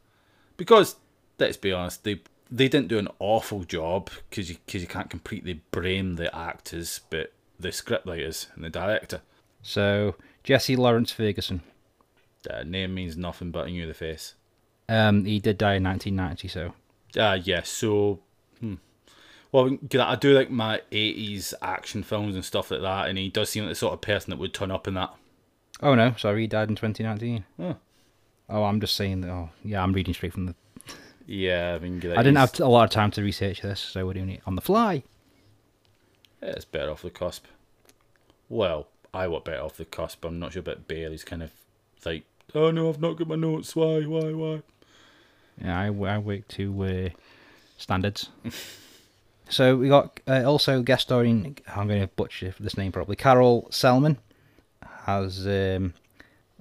Because 0.56 0.96
let's 1.40 1.58
be 1.58 1.72
honest, 1.72 2.04
they 2.04 2.22
they 2.50 2.68
didn't 2.68 2.88
do 2.88 2.98
an 2.98 3.10
awful 3.20 3.64
job 3.64 4.10
because 4.30 4.50
you 4.50 4.58
because 4.66 4.82
you 4.82 4.88
can't 4.88 5.10
completely 5.10 5.62
blame 5.72 6.16
the 6.16 6.34
actors, 6.36 7.02
but 7.10 7.34
the 7.60 7.70
scriptwriters 7.70 8.48
and 8.56 8.64
the 8.64 8.70
director. 8.70 9.22
so 9.62 10.16
Jesse 10.44 10.76
Lawrence 10.76 11.12
Ferguson. 11.12 11.62
That 12.44 12.68
name 12.68 12.94
means 12.94 13.18
nothing 13.18 13.52
but 13.52 13.68
a 13.68 13.70
new 13.70 13.86
the 13.88 13.94
face. 13.94 14.36
Um, 14.89 15.25
he 15.25 15.39
did 15.39 15.57
die 15.57 15.75
in 15.75 15.84
1990. 15.84 16.48
So 16.48 16.74
Ah, 17.19 17.34
yes. 17.34 17.69
so, 17.69 18.19
hmm. 18.60 18.75
well, 19.51 19.78
I 20.00 20.16
do 20.16 20.34
like 20.34 20.50
my 20.50 20.81
'80s 20.92 21.54
action 21.62 22.04
films 22.04 22.36
and 22.36 22.45
stuff 22.45 22.72
like 22.72 22.81
that, 22.81 23.07
and 23.10 23.18
he 23.18 23.30
does 23.30 23.50
seem 23.50 23.63
like 23.63 23.72
the 23.72 23.75
sort 23.75 23.94
of 23.94 24.01
person 24.01 24.30
that 24.31 24.38
would 24.38 24.54
turn 24.54 24.72
up 24.72 24.88
in 24.88 24.94
that. 24.95 25.13
oh 25.81 25.95
no, 25.95 26.13
sorry, 26.18 26.42
he 26.42 26.48
died 26.48 26.69
in 26.69 26.75
2019. 26.75 27.45
Oh. 27.60 27.75
Oh, 28.50 28.63
I'm 28.63 28.80
just 28.80 28.95
saying 28.95 29.22
that. 29.22 29.30
Oh, 29.30 29.50
yeah, 29.63 29.84
I'm 29.84 29.92
reading 29.92 30.13
straight 30.13 30.31
from 30.34 30.45
the. 30.45 30.56
Yeah, 31.25 31.74
I 31.75 31.80
mean, 31.80 31.98
I 31.98 32.24
didn't 32.24 32.38
have 32.38 32.57
a 32.62 32.66
lot 32.68 32.86
of 32.86 32.90
time 32.92 33.12
to 33.12 33.22
research 33.22 33.62
this, 33.62 33.81
so 33.81 34.06
we're 34.06 34.13
doing 34.13 34.30
it 34.30 34.42
on 34.45 34.56
the 34.56 34.62
fly. 34.62 35.04
Yeah, 36.42 36.50
it's 36.51 36.63
better 36.63 36.90
off 36.92 37.01
the 37.01 37.10
cusp. 37.10 37.45
Well, 38.48 38.88
I 39.13 39.28
want 39.28 39.44
better 39.44 39.62
off 39.63 39.75
the 39.75 39.83
cusp. 39.83 40.22
But 40.22 40.30
I'm 40.30 40.40
not 40.40 40.54
sure 40.54 40.62
about 40.62 40.88
Bailey's 40.88 41.25
kind 41.25 41.44
of 41.44 41.51
like, 42.06 42.24
oh 42.56 42.72
no, 42.72 42.88
I've 42.88 43.01
not 43.01 43.18
got 43.18 43.28
my 43.28 43.36
notes. 43.36 43.75
Why, 43.75 44.01
why, 44.04 44.31
why? 44.31 44.62
Yeah, 45.62 45.80
I, 45.80 45.86
I 45.88 46.18
work 46.18 46.48
to 46.50 46.83
uh, 46.83 47.09
standards. 47.77 48.30
so 49.50 49.75
we 49.75 49.89
got 49.89 50.19
uh, 50.27 50.44
also 50.44 50.81
guest 50.81 51.04
starring. 51.04 51.57
I'm 51.75 51.88
going 51.88 52.01
to 52.01 52.07
butcher 52.07 52.54
this 52.59 52.77
name 52.77 52.92
probably. 52.92 53.15
Karole 53.15 53.69
Selmon 53.71 54.18
has 55.06 55.48
um, 55.48 55.94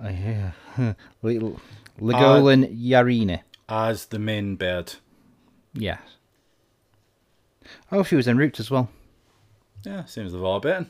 uh, 0.02 0.08
yeah, 0.78 0.94
little 1.22 1.60
Legolin 2.00 2.81
Yareena. 2.81 3.40
As 3.69 4.06
the 4.06 4.19
main 4.19 4.56
bird. 4.56 4.94
Yes. 5.75 6.00
Oh, 7.90 8.02
she 8.02 8.16
was 8.16 8.28
in 8.28 8.38
route 8.38 8.60
as 8.60 8.70
well. 8.70 8.88
Yeah, 9.84 10.05
seems 10.05 10.32
the 10.32 10.41
all 10.41 10.60
bit. 10.60 10.86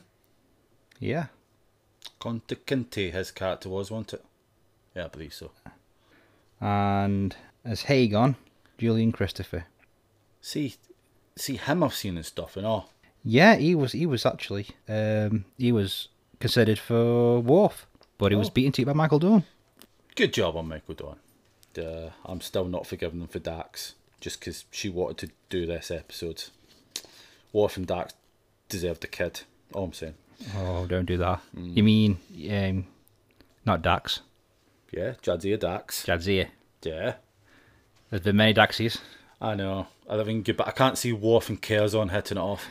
Yeah. 0.99 1.27
Kunta 2.19 2.55
Kinte, 2.55 3.11
his 3.11 3.31
character 3.31 3.69
was, 3.69 3.91
wasn't 3.91 4.13
it? 4.13 4.25
Yeah, 4.95 5.05
I 5.05 5.07
believe 5.07 5.33
so. 5.33 5.51
And 6.59 7.35
as 7.67 7.83
Hagon, 7.83 8.35
Julian 8.77 9.11
Christopher. 9.11 9.65
See, 10.41 10.75
see 11.35 11.57
him 11.57 11.83
I've 11.83 11.93
seen 11.93 12.15
and 12.17 12.25
stuff 12.25 12.57
and 12.57 12.65
all. 12.65 12.89
Yeah, 13.23 13.55
he 13.55 13.75
was. 13.75 13.91
He 13.91 14.05
was 14.05 14.25
actually. 14.25 14.67
Um, 14.87 15.45
he 15.57 15.71
was 15.71 16.07
considered 16.39 16.79
for 16.79 17.39
Worf, 17.39 17.87
but 18.17 18.31
he 18.31 18.37
was 18.37 18.47
Oh. 18.49 18.51
beaten 18.53 18.71
to 18.73 18.81
it 18.83 18.85
by 18.85 18.93
Michael 18.93 19.19
Dorn. 19.19 19.43
Good 20.15 20.33
job 20.33 20.55
on 20.55 20.67
Michael 20.67 20.95
Dorn. 20.95 21.17
Uh, 21.77 22.11
I'm 22.25 22.41
still 22.41 22.65
not 22.65 22.87
forgiving 22.87 23.19
them 23.19 23.27
for 23.27 23.39
Dax, 23.39 23.95
just 24.21 24.39
because 24.39 24.65
she 24.71 24.89
wanted 24.89 25.17
to 25.27 25.33
do 25.49 25.65
this 25.65 25.91
episode. 25.91 26.45
Worf 27.53 27.77
and 27.77 27.85
Dax 27.85 28.13
deserved 28.69 29.01
the 29.01 29.07
kid. 29.07 29.41
All 29.73 29.83
I'm 29.85 29.93
saying. 29.93 30.15
Oh, 30.55 30.85
don't 30.87 31.05
do 31.05 31.17
that. 31.17 31.41
You 31.55 31.83
mean 31.83 32.19
um, 32.51 32.87
not 33.65 33.81
Dax, 33.81 34.21
Yeah, 34.91 35.13
Jadzia 35.23 35.59
Dax. 35.59 36.05
Jadzia? 36.05 36.47
Yeah, 36.83 37.15
There's 38.09 38.21
been 38.23 38.37
many 38.37 38.53
Daxies. 38.53 38.99
I 39.41 39.55
know. 39.55 39.87
I 40.09 40.15
live 40.15 40.29
in 40.29 40.41
good, 40.43 40.57
but 40.57 40.67
I 40.67 40.71
can't 40.71 40.97
see 40.97 41.11
Worf 41.13 41.49
and 41.49 41.61
Curzon 41.61 42.09
hitting 42.09 42.37
it 42.37 42.41
off. 42.41 42.65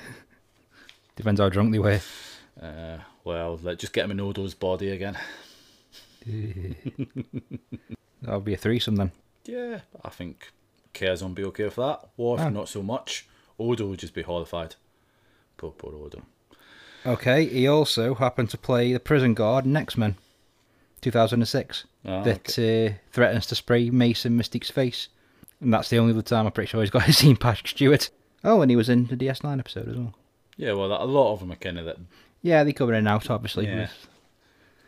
Depends 1.16 1.40
how 1.40 1.48
drunk 1.48 1.72
they 1.72 1.78
were. 1.78 2.00
Uh, 2.60 2.98
well, 3.24 3.58
let's 3.62 3.80
just 3.80 3.92
get 3.92 4.04
him 4.04 4.10
in 4.12 4.20
Odo's 4.20 4.54
body 4.54 4.90
again. 4.90 5.16
That'll 8.22 8.40
be 8.40 8.54
a 8.54 8.58
threesome 8.58 8.96
then. 8.96 9.12
Yeah, 9.44 9.80
I 10.04 10.08
think 10.10 10.50
Curzon 10.94 11.34
be 11.34 11.44
okay 11.44 11.64
with 11.64 11.76
that. 11.76 12.08
Worf, 12.16 12.40
Ah. 12.40 12.48
not 12.48 12.68
so 12.68 12.82
much. 12.82 13.26
Odo 13.58 13.86
would 13.86 14.00
just 14.00 14.14
be 14.14 14.22
horrified. 14.22 14.74
Poor, 15.56 15.70
poor 15.70 15.94
Odo. 15.94 16.22
Okay, 17.04 17.46
he 17.46 17.68
also 17.68 18.14
happened 18.14 18.50
to 18.50 18.58
play 18.58 18.92
the 18.92 18.98
prison 19.00 19.34
guard 19.34 19.64
in 19.64 19.76
X 19.76 19.96
Men, 19.96 20.16
2006, 21.02 21.84
Ah, 22.04 22.22
that 22.24 22.58
uh, 22.58 22.96
threatens 23.12 23.46
to 23.46 23.54
spray 23.54 23.90
Mason 23.90 24.36
Mystique's 24.36 24.70
face. 24.70 25.08
And 25.60 25.72
that's 25.72 25.88
the 25.88 25.98
only 25.98 26.12
other 26.12 26.22
time 26.22 26.46
I'm 26.46 26.52
pretty 26.52 26.68
sure 26.68 26.80
he's 26.80 26.90
got 26.90 27.02
his 27.04 27.18
scene 27.18 27.36
Patrick 27.36 27.68
Stewart. 27.68 28.10
Oh, 28.44 28.60
and 28.62 28.70
he 28.70 28.76
was 28.76 28.88
in 28.88 29.06
the 29.06 29.16
DS9 29.16 29.58
episode 29.58 29.88
as 29.88 29.96
well. 29.96 30.14
Yeah, 30.56 30.72
well, 30.72 30.86
a 30.92 31.04
lot 31.04 31.32
of 31.32 31.40
them 31.40 31.52
are 31.52 31.56
kind 31.56 31.78
of 31.78 31.84
that. 31.86 31.96
Yeah, 32.42 32.62
they 32.64 32.72
come 32.72 32.90
in 32.90 32.94
and 32.96 33.08
out, 33.08 33.28
obviously. 33.30 33.66
Yeah. 33.66 33.80
with- 33.80 34.08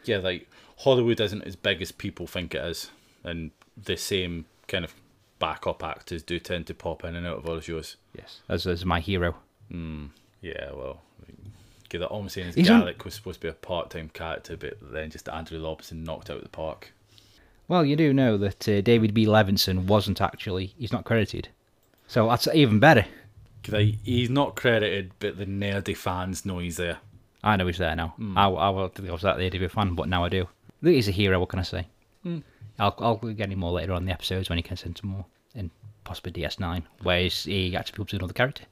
Yeah, 0.05 0.19
like 0.19 0.49
Hollywood 0.79 1.21
isn't 1.21 1.43
as 1.43 1.57
big 1.57 1.83
as 1.83 1.91
people 1.93 2.27
think 2.27 2.55
it 2.55 2.65
is. 2.65 2.91
and 3.25 3.51
the 3.77 3.97
same 3.97 4.45
kind 4.69 4.85
of 4.85 4.95
backup 5.39 5.83
actors 5.85 6.23
do 6.23 6.39
tend 6.41 6.67
to 6.67 6.75
pop 6.75 7.05
in 7.05 7.15
and 7.17 7.27
out 7.27 7.39
of 7.39 7.49
other 7.49 7.61
shows. 7.61 7.97
Yes, 8.17 8.41
as 8.49 8.67
as 8.67 8.85
my 8.85 9.01
hero. 9.01 9.37
Hmm, 9.71 10.07
yeah, 10.41 10.71
well, 10.73 11.03
give 11.89 12.01
that 12.01 12.09
all 12.09 12.21
I'm 12.21 12.29
saying 12.29 12.49
is 12.49 12.55
He's 12.55 12.69
on- 12.71 12.83
Garak 12.83 13.05
was 13.05 13.15
supposed 13.15 13.41
to 13.41 13.47
be 13.47 13.51
a 13.51 13.55
part-time 13.55 14.11
character, 14.13 14.57
but 14.57 14.79
then 14.81 15.11
just 15.11 15.29
Andrew 15.29 15.63
Robinson 15.65 16.03
knocked 16.05 16.29
out 16.31 16.39
of 16.39 16.43
the 16.43 16.49
park. 16.49 16.93
Well, 17.69 17.85
you 17.85 17.97
do 17.97 18.13
know 18.15 18.37
that 18.39 18.67
uh, 18.69 18.81
David 18.81 19.13
B. 19.15 19.27
Levinson 19.27 19.87
wasn't 19.87 20.21
actually. 20.21 20.75
He's 20.79 20.93
not 20.93 21.05
credited, 21.05 21.49
so 22.07 22.29
that's 22.29 22.49
even 22.55 22.81
better. 22.81 23.05
I- 23.73 23.99
he's 24.05 24.31
not 24.31 24.57
credited, 24.57 25.13
but 25.19 25.37
the 25.37 25.45
nerdy 25.47 25.97
fans 25.97 26.47
know 26.47 26.59
he's 26.59 26.79
there. 26.79 26.99
I 27.45 27.57
know 27.57 27.67
he's 27.67 27.79
there 27.79 27.95
now. 27.95 28.15
I, 28.37 28.49
I 28.49 28.89
think 28.89 29.09
I 29.09 29.13
was 29.13 29.23
that 29.23 29.37
the 29.37 29.47
ADV 29.47 29.71
fan, 29.73 29.95
but 29.95 30.09
now 30.09 30.25
I 30.25 30.29
do. 30.29 30.49
He's 30.83 31.09
a 31.09 31.13
hero. 31.13 31.39
What 31.41 31.51
can 31.51 31.59
I 31.59 31.63
say? 31.63 31.87
I'll 32.79 32.95
I'll 32.99 33.17
get 33.17 33.51
him 33.51 33.59
more 33.59 33.73
later 33.73 33.93
on 33.93 34.03
in 34.03 34.07
the 34.07 34.13
episodes 34.13 34.49
when 34.49 34.59
he 34.59 34.63
gets 34.63 34.85
into 34.85 35.07
more 35.07 35.25
and 35.55 35.71
possibly 36.05 36.33
DS9, 36.33 36.83
where 37.03 37.21
he's, 37.23 37.45
he 37.45 37.77
actually 37.77 37.93
becomes 37.93 38.13
another 38.15 38.33
character. 38.33 38.65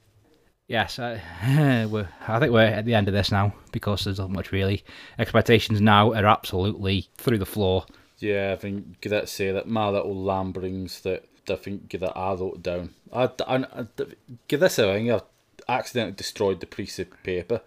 Yes, 0.67 0.99
I, 0.99 1.85
we're, 1.89 2.07
I 2.27 2.39
think 2.39 2.51
we're 2.51 2.61
at 2.65 2.85
the 2.85 2.93
end 2.95 3.07
of 3.07 3.13
this 3.13 3.31
now 3.31 3.53
because 3.71 4.03
there's 4.03 4.19
not 4.19 4.31
much 4.31 4.51
really. 4.51 4.83
Expectations 5.19 5.79
now 5.81 6.13
are 6.13 6.25
absolutely 6.25 7.07
through 7.17 7.37
the 7.37 7.45
floor. 7.45 7.85
Yeah, 8.19 8.53
I 8.53 8.55
think 8.55 9.01
give 9.01 9.11
that 9.11 9.29
say 9.29 9.51
that 9.51 9.67
my 9.67 9.89
little 9.89 10.15
lamb 10.15 10.51
brings 10.51 11.01
that 11.01 11.25
I 11.49 11.55
think 11.55 11.89
give 11.89 12.01
that 12.01 12.17
I 12.17 12.33
wrote 12.33 12.63
down. 12.63 12.93
I, 13.13 13.29
I 13.47 13.65
give 14.47 14.59
this 14.59 14.79
a 14.79 14.83
thing. 14.83 15.11
I 15.11 15.21
accidentally 15.69 16.15
destroyed 16.15 16.59
the 16.59 16.65
piece 16.65 16.99
of 16.99 17.07
paper. 17.23 17.61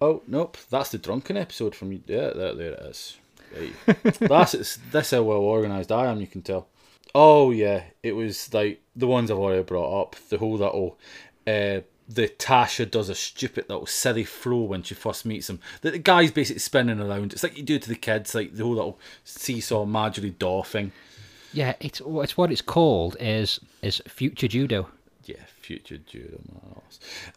Oh 0.00 0.22
nope, 0.26 0.56
that's 0.70 0.90
the 0.90 0.98
drunken 0.98 1.36
episode 1.36 1.74
from 1.74 1.92
you. 1.92 2.02
Yeah, 2.06 2.30
there, 2.30 2.54
there 2.54 2.72
it 2.72 2.86
is. 2.86 3.16
That's 4.20 4.54
it's, 4.54 4.78
that's 4.92 5.10
how 5.10 5.24
well 5.24 5.38
organised 5.38 5.90
I 5.90 6.06
am. 6.06 6.20
You 6.20 6.28
can 6.28 6.42
tell. 6.42 6.68
Oh 7.16 7.50
yeah, 7.50 7.82
it 8.00 8.12
was 8.12 8.54
like 8.54 8.80
the 8.94 9.08
ones 9.08 9.28
I've 9.28 9.38
already 9.38 9.64
brought 9.64 10.02
up. 10.02 10.16
The 10.28 10.38
whole 10.38 10.52
little, 10.52 10.96
uh, 11.48 11.80
the 12.10 12.28
Tasha 12.28 12.90
does 12.90 13.08
a 13.08 13.14
stupid 13.14 13.66
little 13.68 13.86
silly 13.86 14.24
throw 14.24 14.58
when 14.58 14.82
she 14.82 14.94
first 14.94 15.24
meets 15.24 15.48
him. 15.48 15.60
The, 15.80 15.92
the 15.92 15.98
guy's 15.98 16.32
basically 16.32 16.58
spinning 16.58 17.00
around. 17.00 17.32
It's 17.32 17.44
like 17.44 17.56
you 17.56 17.62
do 17.62 17.78
to 17.78 17.88
the 17.88 17.94
kids, 17.94 18.34
like 18.34 18.54
the 18.54 18.64
whole 18.64 18.74
little 18.74 18.98
seesaw 19.24 19.84
Marjorie 19.84 20.30
Daw 20.30 20.62
thing. 20.64 20.90
Yeah, 21.52 21.74
it's 21.80 22.00
it's 22.04 22.36
what 22.36 22.50
it's 22.50 22.62
called 22.62 23.16
is 23.20 23.60
is 23.82 24.02
future 24.08 24.48
judo. 24.48 24.88
Yeah, 25.24 25.42
future 25.60 25.98
judo. 25.98 26.40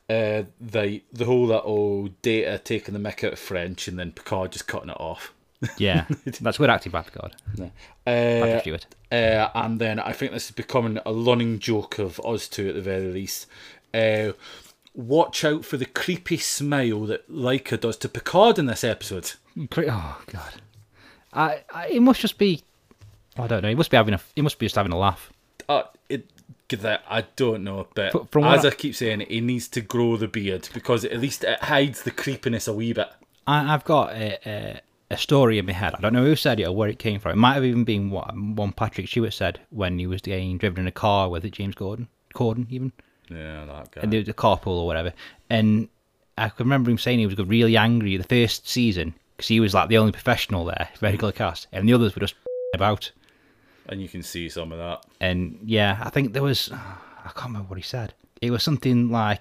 Uh, 0.09 0.43
the 0.59 1.03
the 1.11 1.25
whole 1.25 1.47
little 1.47 2.07
data 2.23 2.59
taking 2.63 2.93
the 2.93 2.99
mick 2.99 3.23
out 3.23 3.33
of 3.33 3.39
French 3.39 3.87
and 3.87 3.99
then 3.99 4.11
Picard 4.11 4.51
just 4.51 4.67
cutting 4.67 4.89
it 4.89 4.99
off. 4.99 5.33
Yeah, 5.77 6.05
that's 6.41 6.57
good 6.57 6.69
acting 6.69 6.91
by 6.91 7.03
Picard. 7.03 7.35
Uh, 7.59 7.69
Patrick 8.05 8.61
Stewart. 8.61 8.85
Uh, 9.11 9.49
and 9.53 9.79
then 9.79 9.99
I 9.99 10.13
think 10.13 10.31
this 10.31 10.45
is 10.45 10.51
becoming 10.51 10.99
a 11.05 11.13
running 11.13 11.59
joke 11.59 11.99
of 11.99 12.19
us 12.25 12.47
two 12.47 12.67
at 12.69 12.75
the 12.75 12.81
very 12.81 13.11
least. 13.11 13.47
Uh, 13.93 14.33
watch 14.93 15.43
out 15.43 15.65
for 15.65 15.77
the 15.77 15.85
creepy 15.85 16.37
smile 16.37 17.05
that 17.05 17.29
Leica 17.31 17.79
does 17.79 17.97
to 17.97 18.09
Picard 18.09 18.59
in 18.59 18.65
this 18.65 18.83
episode. 18.83 19.33
Oh 19.57 20.21
god, 20.27 20.53
I, 21.31 21.63
I 21.73 21.87
it 21.87 22.01
must 22.01 22.21
just 22.21 22.37
be. 22.37 22.61
I 23.37 23.47
don't 23.47 23.61
know. 23.63 23.69
He 23.69 23.75
must 23.75 23.91
be 23.91 23.97
having 23.97 24.13
a. 24.13 24.19
He 24.35 24.41
must 24.41 24.59
be 24.59 24.65
just 24.65 24.75
having 24.75 24.91
a 24.91 24.97
laugh. 24.97 25.31
Uh, 25.69 25.83
it 26.09 26.27
that 26.69 27.03
I 27.07 27.21
don't 27.35 27.63
know, 27.63 27.85
but 27.93 28.11
Fr- 28.11 28.17
from 28.31 28.43
as 28.45 28.65
I- 28.65 28.69
I 28.69 28.71
keep 28.71 28.95
saying, 28.95 29.21
he 29.21 29.41
needs 29.41 29.67
to 29.69 29.81
grow 29.81 30.17
the 30.17 30.27
beard 30.27 30.69
because 30.73 31.05
at 31.05 31.19
least 31.19 31.43
it 31.43 31.59
hides 31.61 32.01
the 32.01 32.09
creepiness 32.11 32.67
a 32.67 32.73
wee 32.73 32.93
bit. 32.93 33.09
I, 33.45 33.73
I've 33.73 33.83
got 33.83 34.13
a, 34.13 34.39
a 34.49 34.81
a 35.11 35.17
story 35.17 35.59
in 35.59 35.67
my 35.67 35.73
head. 35.73 35.93
I 35.95 36.01
don't 36.01 36.13
know 36.13 36.23
who 36.23 36.35
said 36.35 36.59
it 36.59 36.63
or 36.65 36.75
where 36.75 36.89
it 36.89 36.97
came 36.97 37.19
from. 37.19 37.33
It 37.33 37.35
might 37.35 37.53
have 37.53 37.65
even 37.65 37.83
been 37.83 38.09
what 38.09 38.35
one 38.35 38.71
Patrick 38.71 39.07
Stewart 39.07 39.33
said 39.33 39.59
when 39.69 39.99
he 39.99 40.07
was 40.07 40.21
getting 40.21 40.57
driven 40.57 40.79
in 40.81 40.87
a 40.87 40.91
car 40.91 41.29
with 41.29 41.45
it, 41.45 41.51
James 41.53 41.75
Gordon, 41.75 42.07
Corden 42.33 42.65
even, 42.71 42.91
Yeah, 43.35 43.65
that 43.65 43.91
guy. 43.91 44.01
and 44.01 44.13
was 44.13 44.27
a 44.27 44.33
carpool 44.33 44.77
or 44.79 44.85
whatever. 44.85 45.13
And 45.49 45.89
I 46.37 46.49
can 46.49 46.65
remember 46.65 46.89
him 46.91 46.97
saying 46.97 47.19
he 47.19 47.25
was 47.27 47.37
really 47.37 47.77
angry 47.77 48.17
the 48.17 48.23
first 48.23 48.67
season 48.67 49.13
because 49.35 49.47
he 49.47 49.59
was 49.59 49.73
like 49.73 49.89
the 49.89 49.97
only 49.97 50.11
professional 50.11 50.65
there, 50.65 50.89
regular 51.01 51.31
cast, 51.31 51.67
and 51.71 51.87
the 51.87 51.93
others 51.93 52.15
were 52.15 52.19
just 52.21 52.35
about. 52.73 53.11
and 53.89 54.01
you 54.01 54.09
can 54.09 54.23
see 54.23 54.49
some 54.49 54.71
of 54.71 54.77
that. 54.77 55.05
And 55.19 55.59
yeah, 55.63 55.99
I 56.01 56.09
think 56.09 56.33
there 56.33 56.43
was 56.43 56.71
I 56.71 57.29
can't 57.35 57.47
remember 57.47 57.69
what 57.69 57.77
he 57.77 57.83
said. 57.83 58.13
It 58.41 58.51
was 58.51 58.63
something 58.63 59.09
like 59.09 59.39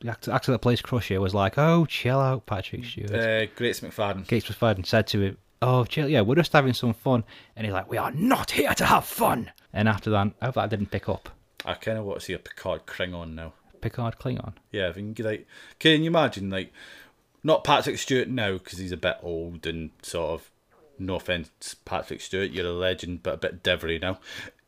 the 0.00 0.10
actor, 0.10 0.32
actor 0.32 0.52
that 0.52 0.58
plays 0.58 0.82
Crusher 0.82 1.18
was 1.20 1.32
like, 1.34 1.56
"Oh, 1.56 1.86
chill 1.86 2.20
out, 2.20 2.44
Patrick 2.44 2.84
Stewart." 2.84 3.10
Uh, 3.14 3.46
Grace 3.56 3.80
McFadden. 3.80 4.26
Gates 4.26 4.46
McFadden 4.50 4.84
said 4.84 5.06
to 5.08 5.20
him, 5.22 5.38
"Oh, 5.62 5.84
chill, 5.86 6.08
yeah, 6.08 6.20
we're 6.20 6.34
just 6.34 6.52
having 6.52 6.74
some 6.74 6.92
fun." 6.92 7.24
And 7.56 7.64
he's 7.64 7.72
like, 7.72 7.88
"We 7.90 7.96
are 7.96 8.10
not 8.12 8.50
here 8.50 8.74
to 8.74 8.84
have 8.84 9.06
fun." 9.06 9.50
And 9.72 9.88
after 9.88 10.10
that, 10.10 10.32
I 10.42 10.46
hope 10.46 10.56
that 10.56 10.68
didn't 10.68 10.90
pick 10.90 11.08
up. 11.08 11.30
I 11.64 11.74
kind 11.74 11.98
of 11.98 12.04
want 12.04 12.20
to 12.20 12.26
see 12.26 12.32
a 12.32 12.38
Picard 12.38 12.86
Klingon 12.86 13.34
now. 13.34 13.52
Picard 13.80 14.18
Klingon. 14.18 14.54
Yeah, 14.70 14.88
if 14.88 14.96
you 14.96 15.12
can 15.12 15.24
like, 15.24 15.46
can 15.78 16.02
you 16.02 16.08
imagine 16.08 16.50
like, 16.50 16.72
not 17.42 17.64
Patrick 17.64 17.98
Stewart 17.98 18.28
now 18.28 18.52
because 18.52 18.78
he's 18.78 18.92
a 18.92 18.96
bit 18.96 19.16
old 19.22 19.66
and 19.66 19.90
sort 20.02 20.40
of, 20.40 20.50
no 20.98 21.16
offense, 21.16 21.74
Patrick 21.84 22.20
Stewart, 22.20 22.50
you're 22.50 22.66
a 22.66 22.72
legend, 22.72 23.22
but 23.22 23.34
a 23.34 23.38
bit 23.38 23.62
divery 23.62 24.00
now. 24.00 24.18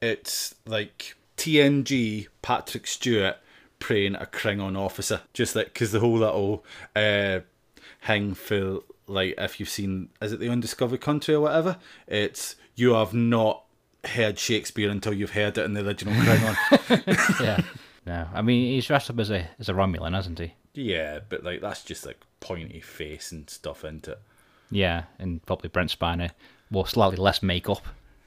It's 0.01 0.55
like 0.67 1.17
TNG 1.37 2.29
Patrick 2.43 2.87
Stewart 2.87 3.37
praying 3.79 4.15
a 4.17 4.27
Klingon 4.27 4.79
officer, 4.79 5.23
just 5.33 5.55
like 5.55 5.67
because 5.67 5.93
the 5.93 6.01
whole 6.01 6.19
little 6.19 6.65
uh, 6.97 7.41
hang 8.01 8.35
for 8.35 8.81
like 9.07 9.35
if 9.39 9.61
you've 9.61 9.69
seen 9.69 10.09
is 10.23 10.33
it 10.33 10.41
the 10.41 10.49
Undiscovered 10.49 11.01
Country 11.01 11.35
or 11.35 11.43
whatever, 11.43 11.79
it's 12.07 12.57
you 12.75 12.95
have 12.95 13.15
not 13.15 13.64
heard 14.07 14.39
Shakespeare 14.39 14.91
until 14.91 15.13
you've 15.13 15.33
heard 15.33 15.59
it 15.59 15.65
in 15.65 15.75
the 15.75 15.87
original 15.87 16.15
Klingon. 16.23 17.41
Yeah. 17.41 17.61
no, 18.07 18.27
I 18.35 18.43
mean 18.43 18.73
he's 18.73 18.87
dressed 18.87 19.11
up 19.11 19.19
as 19.19 19.31
a 19.31 19.49
as 19.59 19.69
a 19.69 19.73
Romulan, 19.73 20.15
hasn't 20.15 20.39
he? 20.39 20.55
Yeah, 20.75 21.21
but 21.29 21.45
like 21.45 21.61
that's 21.61 21.83
just 21.85 22.05
like 22.07 22.19
pointy 22.41 22.81
face 22.81 23.33
and 23.33 23.49
stuff 23.49 23.85
into 23.85 24.13
it. 24.13 24.21
Yeah, 24.71 25.05
and 25.19 25.45
probably 25.47 25.69
Brent 25.69 25.97
Spiner 25.97 26.31
wore 26.71 26.87
slightly 26.89 27.17
less 27.17 27.43
makeup 27.43 27.83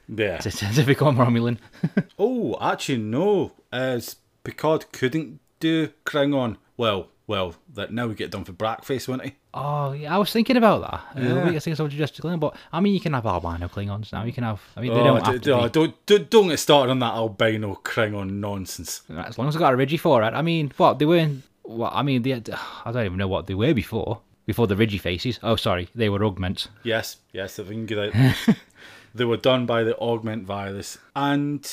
Yeah. 0.08 0.36
to, 0.38 0.50
to 0.50 0.82
become 0.84 1.16
Romulan. 1.16 1.58
Oh, 2.18 2.56
actually 2.60 2.98
no. 2.98 3.52
As 3.70 4.16
Picard 4.44 4.90
couldn't 4.92 5.40
do 5.60 5.88
Klingon. 6.04 6.56
Well, 6.76 7.08
well, 7.26 7.54
that 7.74 7.92
now 7.92 8.06
we 8.06 8.14
get 8.14 8.30
done 8.30 8.44
for 8.44 8.52
Blackface, 8.52 9.06
won't 9.08 9.24
he? 9.24 9.34
Oh, 9.60 9.92
yeah, 9.92 10.14
I 10.14 10.18
was 10.18 10.32
thinking 10.32 10.56
about 10.56 10.80
that. 11.14 11.22
Uh, 11.22 11.50
Yeah. 11.50 11.50
I 11.56 11.58
suggested 11.58 12.22
Klingon, 12.22 12.40
but 12.40 12.56
I 12.72 12.80
mean, 12.80 12.94
you 12.94 13.00
can 13.00 13.12
have 13.14 13.26
albino 13.26 13.68
Klingons 13.68 14.12
now. 14.12 14.22
You 14.24 14.32
can 14.32 14.44
have. 14.44 14.60
I 14.76 14.80
mean, 14.80 14.92
they 14.94 15.00
Oh, 15.00 15.04
don't 15.04 15.24
have 15.24 15.34
d- 15.34 15.40
to 15.40 15.52
oh, 15.52 15.62
be, 15.64 15.68
don't, 15.70 16.06
don't 16.06 16.30
don't 16.30 16.48
get 16.48 16.58
started 16.58 16.90
on 16.92 16.98
that 17.00 17.14
albino 17.14 17.78
Klingon 17.82 18.30
nonsense. 18.34 19.02
As 19.10 19.36
long 19.38 19.48
as 19.48 19.56
I 19.56 19.58
got 19.58 19.72
a 19.72 19.76
Rigi 19.76 19.96
for 19.96 20.22
it. 20.22 20.32
I 20.34 20.42
mean, 20.42 20.72
what 20.76 20.98
they 20.98 21.06
weren't. 21.06 21.42
Well, 21.64 21.90
I 21.92 22.02
mean, 22.02 22.22
they 22.22 22.30
had, 22.30 22.48
I 22.84 22.92
don't 22.92 23.04
even 23.04 23.18
know 23.18 23.28
what 23.28 23.46
they 23.46 23.54
were 23.54 23.74
before. 23.74 24.20
Before 24.46 24.66
the 24.66 24.76
Rigi 24.76 24.96
faces. 24.98 25.38
Oh, 25.42 25.56
sorry, 25.56 25.88
they 25.94 26.08
were 26.08 26.24
augments. 26.24 26.68
Yes, 26.82 27.16
yes, 27.32 27.58
I 27.58 27.64
think 27.64 27.90
that 27.90 28.56
they 29.14 29.24
were 29.26 29.36
done 29.36 29.66
by 29.66 29.82
the 29.82 29.94
augment 29.98 30.44
virus, 30.46 30.96
and 31.14 31.70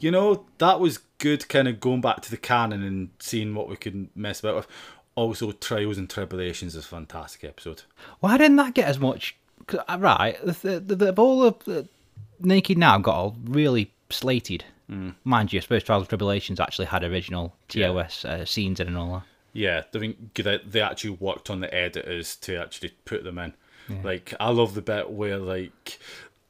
you 0.00 0.10
know 0.10 0.46
that 0.58 0.80
was 0.80 0.98
good. 1.18 1.48
Kind 1.48 1.68
of 1.68 1.78
going 1.78 2.00
back 2.00 2.20
to 2.22 2.30
the 2.30 2.36
canon 2.36 2.82
and 2.82 3.10
seeing 3.20 3.54
what 3.54 3.68
we 3.68 3.76
could 3.76 4.08
mess 4.16 4.40
about 4.40 4.56
with. 4.56 4.66
Also, 5.20 5.52
Trials 5.52 5.98
and 5.98 6.08
Tribulations 6.08 6.74
is 6.74 6.84
a 6.84 6.88
fantastic 6.88 7.44
episode. 7.44 7.82
Why 8.20 8.38
didn't 8.38 8.56
that 8.56 8.72
get 8.74 8.88
as 8.88 8.98
much? 8.98 9.36
'cause, 9.66 9.80
uh, 9.86 9.98
right, 10.00 10.38
the, 10.42 10.80
the, 10.80 10.96
the 10.96 11.12
all 11.12 11.44
of 11.44 11.62
the 11.64 11.86
Naked 12.40 12.78
Now 12.78 12.96
got 12.98 13.14
all 13.14 13.36
really 13.44 13.92
slated. 14.08 14.64
Mind 15.22 15.52
you, 15.52 15.58
I 15.58 15.60
suppose 15.60 15.84
Trials 15.84 16.02
and 16.04 16.08
Tribulations 16.08 16.58
actually 16.58 16.86
had 16.86 17.04
original 17.04 17.54
TOS 17.68 18.24
uh, 18.24 18.44
scenes 18.46 18.80
in 18.80 18.88
and 18.88 18.96
all 18.96 19.12
that. 19.12 19.22
Yeah, 19.52 19.82
I 19.94 19.98
think 19.98 20.34
they 20.34 20.58
they 20.66 20.80
actually 20.80 21.10
worked 21.10 21.50
on 21.50 21.60
the 21.60 21.72
editors 21.72 22.34
to 22.36 22.56
actually 22.56 22.94
put 23.04 23.22
them 23.22 23.38
in. 23.38 23.52
Like, 24.02 24.32
I 24.40 24.50
love 24.50 24.74
the 24.74 24.82
bit 24.82 25.10
where 25.10 25.36
like 25.36 25.98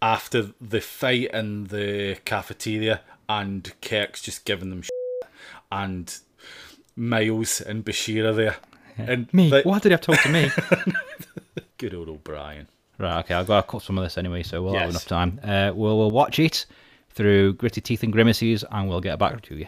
after 0.01 0.53
the 0.61 0.81
fight 0.81 1.31
in 1.35 1.65
the 1.65 2.19
cafeteria 2.25 3.01
and 3.29 3.73
Kirk's 3.83 4.23
just 4.23 4.45
giving 4.45 4.71
them 4.71 4.83
shit, 4.83 5.31
and 5.73 6.17
Miles 6.97 7.61
and 7.61 7.85
Bashir 7.85 8.25
are 8.25 8.33
there. 8.33 8.57
And 8.99 9.33
Me? 9.33 9.51
like, 9.51 9.65
Why 9.65 9.79
did 9.79 9.87
he 9.89 9.91
have 9.93 10.01
to 10.03 10.13
talk 10.13 10.23
to 10.23 10.29
me? 10.29 10.51
good 11.79 11.95
old 11.95 12.09
O'Brien. 12.09 12.67
right, 12.99 13.21
okay, 13.21 13.35
I've 13.35 13.47
got 13.47 13.63
to 13.63 13.67
cut 13.71 13.83
some 13.83 13.97
of 13.99 14.05
this 14.05 14.19
anyway, 14.19 14.43
so 14.43 14.63
we'll 14.63 14.75
have 14.75 14.91
enough 14.91 15.07
time. 15.07 15.41
Uh, 15.43 15.73
we'll, 15.75 15.97
we'll 15.99 16.11
watch 16.11 16.39
it 16.39 16.67
through 17.11 17.55
gritted 17.55 17.85
teeth 17.85 18.03
and 18.03 18.13
grimaces, 18.13 18.65
and 18.71 18.89
we'll 18.89 19.01
get 19.01 19.19
back 19.19 19.41
to 19.43 19.55
you. 19.57 19.67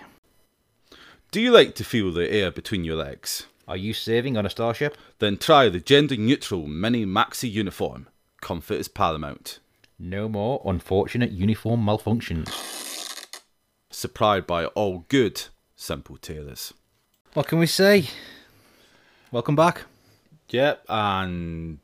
Do 1.30 1.40
you 1.40 1.50
like 1.50 1.74
to 1.76 1.84
feel 1.84 2.12
the 2.12 2.30
air 2.30 2.50
between 2.50 2.84
your 2.84 2.96
legs? 2.96 3.46
Are 3.66 3.76
you 3.76 3.94
serving 3.94 4.36
on 4.36 4.44
a 4.44 4.50
starship? 4.50 4.98
Then 5.18 5.38
try 5.38 5.68
the 5.70 5.80
gender 5.80 6.16
neutral 6.16 6.66
mini 6.66 7.06
maxi 7.06 7.50
uniform. 7.50 8.08
Comfort 8.42 8.74
is 8.74 8.88
paramount. 8.88 9.60
No 9.98 10.28
more 10.28 10.60
unfortunate 10.64 11.30
uniform 11.30 11.86
malfunctions. 11.86 12.50
Supplied 13.90 14.46
by 14.46 14.66
all 14.66 15.06
good 15.08 15.44
simple 15.76 16.16
tailors. 16.16 16.74
What 17.34 17.46
can 17.46 17.58
we 17.58 17.66
say? 17.66 18.08
Welcome 19.30 19.56
back. 19.56 19.84
Yep, 20.50 20.84
and 20.86 21.78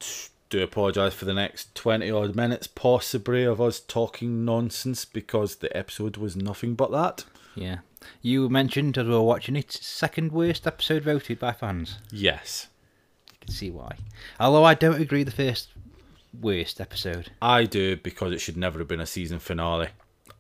do 0.51 0.63
apologise 0.63 1.15
for 1.15 1.25
the 1.25 1.33
next 1.33 1.75
20 1.75 2.11
odd 2.11 2.37
minutes, 2.37 2.67
possibly, 2.67 3.45
of 3.45 3.59
us 3.59 3.81
talking 3.81 4.45
nonsense 4.45 5.07
because 5.07 5.57
the 5.57 5.75
episode 5.75 6.19
was 6.19 6.37
nothing 6.37 6.75
but 6.75 6.91
that. 6.91 7.25
Yeah. 7.55 7.79
You 8.21 8.51
mentioned 8.51 8.99
as 8.99 9.07
we 9.07 9.13
were 9.13 9.23
watching 9.23 9.57
it, 9.57 9.73
second 9.73 10.33
worst 10.33 10.67
episode 10.67 11.05
voted 11.05 11.39
by 11.39 11.53
fans. 11.53 11.97
Yes. 12.13 12.67
You 13.33 13.39
can 13.41 13.55
see 13.55 13.71
why. 13.71 13.97
Although 14.39 14.65
I 14.65 14.75
don't 14.75 15.01
agree 15.01 15.23
the 15.23 15.31
first 15.31 15.69
worst 16.39 16.79
episode. 16.79 17.31
I 17.41 17.65
do 17.65 17.97
because 17.97 18.35
it 18.35 18.43
should 18.43 18.59
never 18.59 18.81
have 18.81 18.89
been 18.89 19.01
a 19.01 19.07
season 19.07 19.39
finale. 19.39 19.89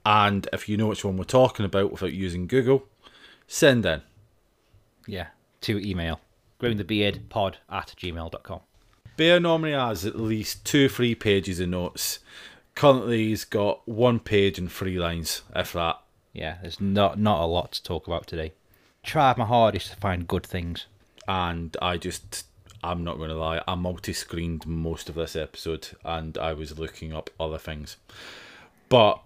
And 0.04 0.46
if 0.52 0.68
you 0.68 0.76
know 0.76 0.88
which 0.88 1.02
one 1.02 1.16
we're 1.16 1.24
talking 1.24 1.64
about 1.64 1.92
without 1.92 2.12
using 2.12 2.46
Google, 2.46 2.84
send 3.46 3.86
in. 3.86 4.02
Yeah. 5.08 5.28
To 5.62 5.84
email. 5.84 6.20
growingthebeardpod 6.60 7.54
at 7.70 7.94
gmail.com. 7.98 8.60
Bear 9.16 9.40
normally 9.40 9.72
has 9.72 10.04
at 10.06 10.20
least 10.20 10.64
two, 10.64 10.88
three 10.88 11.16
pages 11.16 11.58
of 11.58 11.68
notes. 11.70 12.20
Currently, 12.76 13.28
he's 13.28 13.44
got 13.44 13.86
one 13.88 14.20
page 14.20 14.58
and 14.58 14.70
three 14.70 14.98
lines, 14.98 15.42
if 15.56 15.72
that. 15.72 16.00
Yeah, 16.32 16.58
there's 16.62 16.80
not 16.80 17.18
not 17.18 17.40
a 17.42 17.46
lot 17.46 17.72
to 17.72 17.82
talk 17.82 18.06
about 18.06 18.28
today. 18.28 18.52
Tried 19.02 19.38
my 19.38 19.44
hardest 19.46 19.90
to 19.90 19.96
find 19.96 20.28
good 20.28 20.46
things. 20.46 20.86
And 21.26 21.76
I 21.82 21.96
just, 21.96 22.46
I'm 22.84 23.02
not 23.02 23.16
going 23.16 23.30
to 23.30 23.36
lie, 23.36 23.62
I 23.66 23.74
multi 23.74 24.12
screened 24.12 24.66
most 24.66 25.08
of 25.08 25.16
this 25.16 25.34
episode 25.34 25.88
and 26.04 26.38
I 26.38 26.52
was 26.52 26.78
looking 26.78 27.12
up 27.12 27.30
other 27.40 27.58
things. 27.58 27.96
But 28.88 29.20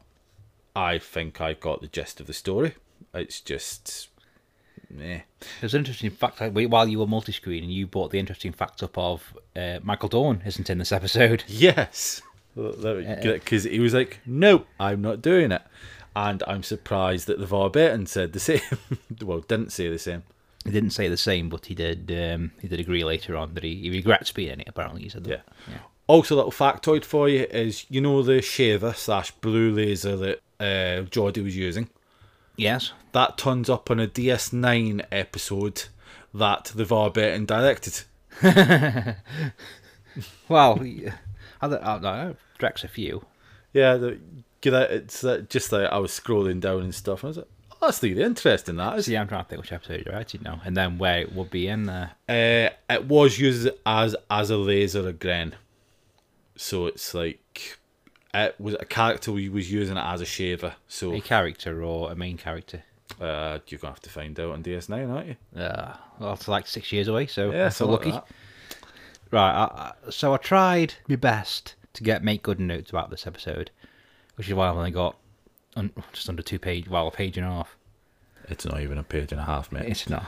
I 0.75 0.99
think 0.99 1.41
I 1.41 1.53
got 1.53 1.81
the 1.83 1.87
gist 1.87 2.21
of 2.21 2.27
the 2.27 2.33
story. 2.33 2.75
It's 3.13 3.41
just. 3.41 4.09
Meh. 4.91 5.21
There's 5.61 5.75
an 5.75 5.81
interesting 5.81 6.11
fact. 6.11 6.41
While 6.41 6.89
you 6.89 6.99
were 6.99 7.07
multi-screening, 7.07 7.71
you 7.71 7.87
brought 7.87 8.11
the 8.11 8.19
interesting 8.19 8.53
fact 8.53 8.83
up 8.83 8.97
of 8.99 9.35
uh, 9.57 9.79
Michael 9.83 10.09
Dorn 10.09 10.43
isn't 10.45 10.71
in 10.71 10.79
this 10.79 10.93
episode. 10.93 11.45
Yes. 11.49 12.23
Because 12.55 13.65
he 13.65 13.81
was 13.81 13.95
like, 13.95 14.21
no, 14.27 14.67
I'm 14.79 15.01
not 15.01 15.23
doing 15.23 15.53
it. 15.53 15.63
And 16.15 16.43
I'm 16.47 16.63
surprised 16.63 17.27
that 17.29 17.41
LeVar 17.41 17.73
Burton 17.73 18.07
said 18.07 18.35
the 18.35 18.41
same. 18.41 18.61
well, 19.23 19.41
didn't 19.41 19.73
say 19.73 19.89
the 19.89 19.99
same. 19.99 20.23
He 20.65 20.71
didn't 20.71 20.91
say 20.91 21.09
the 21.09 21.17
same, 21.17 21.49
but 21.49 21.67
he 21.67 21.75
did. 21.75 22.13
Um, 22.13 22.53
he 22.61 22.69
did 22.69 22.79
agree 22.79 23.05
later 23.05 23.37
on 23.37 23.55
that 23.55 23.65
he, 23.65 23.77
he 23.77 23.91
regrets 23.91 24.31
being 24.33 24.53
in 24.53 24.61
it. 24.61 24.69
Apparently, 24.69 25.03
he 25.03 25.09
said. 25.09 25.27
Yeah. 25.27 25.37
That. 25.37 25.45
yeah. 25.69 25.79
Also, 26.07 26.35
a 26.35 26.37
little 26.37 26.53
factoid 26.53 27.05
for 27.05 27.29
you 27.29 27.47
is 27.51 27.87
you 27.89 28.01
know 28.01 28.23
the 28.23 28.43
shaver 28.43 28.93
slash 28.93 29.31
blue 29.31 29.73
laser 29.73 30.17
that 30.17 30.41
uh, 30.61 31.03
Geordi 31.09 31.43
was 31.43 31.57
using? 31.57 31.89
Yes. 32.57 32.93
That 33.13 33.39
turns 33.39 33.69
up 33.69 33.91
on 33.91 34.01
a 34.01 34.07
DS9 34.07 35.05
episode 35.11 35.85
that 36.35 36.73
LeVar 36.75 37.15
Burton 37.15 37.45
directed. 37.45 38.03
Well, 40.49 40.79
I 41.61 41.69
don't, 41.69 41.83
I 41.83 41.93
don't 41.99 42.03
know. 42.03 42.37
A 42.63 42.89
few. 42.89 43.25
Yeah, 43.73 43.97
the, 43.97 44.21
it's 44.65 45.25
uh, 45.25 45.43
just 45.49 45.73
like 45.73 45.91
I 45.91 45.99
was 45.99 46.13
scrolling 46.13 46.61
down 46.61 46.83
and 46.83 46.95
stuff. 46.95 47.25
And 47.25 47.29
I 47.29 47.31
was 47.31 47.37
like, 47.39 47.49
oh, 47.73 47.77
that's 47.81 48.03
really 48.05 48.23
interesting. 48.23 48.77
That 48.77 48.99
is. 48.99 49.07
See, 49.07 49.17
I'm 49.17 49.27
trying 49.27 49.43
to 49.43 49.49
think 49.49 49.61
which 49.61 49.73
episode 49.73 50.05
you're 50.07 50.15
writing 50.15 50.43
now, 50.45 50.61
and 50.65 50.77
then 50.77 50.99
where 50.99 51.21
it 51.21 51.35
would 51.35 51.51
be 51.51 51.67
in 51.67 51.85
there. 51.85 52.13
Uh, 52.29 52.71
it 52.89 53.07
was 53.07 53.39
used 53.39 53.69
as 53.85 54.15
as 54.31 54.51
a 54.51 54.57
laser 54.57 55.09
again, 55.09 55.57
so 56.55 56.87
it's 56.87 57.15
like 57.15 57.79
it 58.35 58.55
was 58.61 58.75
a 58.81 58.85
character 58.85 59.33
we 59.33 59.49
was 59.49 59.71
using 59.71 59.97
it 59.97 60.05
as 60.05 60.21
a 60.21 60.25
shaver. 60.27 60.75
So 60.89 61.13
A 61.15 61.21
character 61.21 61.83
or 61.85 62.11
a 62.11 62.15
main 62.15 62.37
character. 62.39 62.83
uh, 63.21 63.59
you're 63.69 63.79
gonna 63.79 63.93
have 63.93 64.01
to 64.01 64.11
find 64.11 64.39
out 64.41 64.53
on 64.53 64.63
DS9, 64.63 65.11
aren't 65.11 65.29
you? 65.29 65.61
Uh, 65.61 65.97
well, 66.19 66.33
it's 66.35 66.49
like 66.49 66.67
six 66.67 66.93
years 66.93 67.09
away, 67.09 67.27
so 67.27 67.51
Yeah, 67.51 67.69
feel 67.69 67.89
something 67.89 67.97
like 68.11 68.15
lucky. 68.15 68.27
Right, 69.31 69.51
I, 69.51 69.65
I, 70.07 70.11
so 70.11 70.35
I 70.35 70.37
tried 70.39 70.95
my 71.09 71.17
best 71.17 71.75
to 71.95 72.03
get 72.03 72.23
make 72.25 72.43
good 72.43 72.61
notes 72.61 72.91
about 72.91 73.11
this 73.11 73.27
episode, 73.27 73.71
which 74.37 74.49
is 74.49 74.55
why 74.55 74.69
I've 74.69 74.77
only 74.77 74.91
got 74.91 75.17
un, 75.77 75.91
just 76.13 76.29
under 76.29 76.43
two 76.43 76.59
page, 76.59 76.89
well, 76.89 77.09
a 77.09 77.11
page 77.11 77.37
and 77.39 77.47
a 77.47 77.51
half. 77.51 77.77
It's 78.49 78.65
not 78.67 78.81
even 78.81 78.99
a 78.99 79.03
page 79.03 79.33
and 79.33 79.41
a 79.41 79.45
half, 79.45 79.71
mate. 79.73 79.89
It's 79.89 80.09
not. 80.09 80.25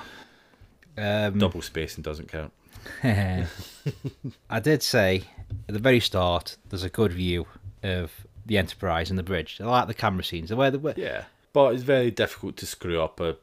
Um, 0.97 1.39
Double 1.39 1.61
spacing 1.63 2.03
doesn't 2.03 2.29
count. 2.31 2.53
I 3.03 4.61
did 4.61 4.83
say 4.83 5.25
at 5.69 5.73
the 5.75 5.79
very 5.81 6.01
start 6.01 6.57
there's 6.69 6.85
a 6.85 6.89
good 6.91 7.13
view 7.13 7.47
of 7.85 8.27
the 8.47 8.59
Enterprise 8.59 9.11
and 9.11 9.19
the 9.19 9.23
bridge. 9.23 9.61
I 9.61 9.65
like 9.67 9.87
the 9.87 9.95
camera 9.95 10.25
scenes. 10.25 10.49
The 10.49 10.57
way 10.57 10.71
the 10.71 10.79
way, 10.79 10.95
Yeah, 10.97 11.25
but 11.53 11.75
it's 11.75 11.83
very 11.85 12.11
difficult 12.11 12.57
to 12.59 12.67
screw 12.67 13.01
up 13.01 13.21
a 13.21 13.37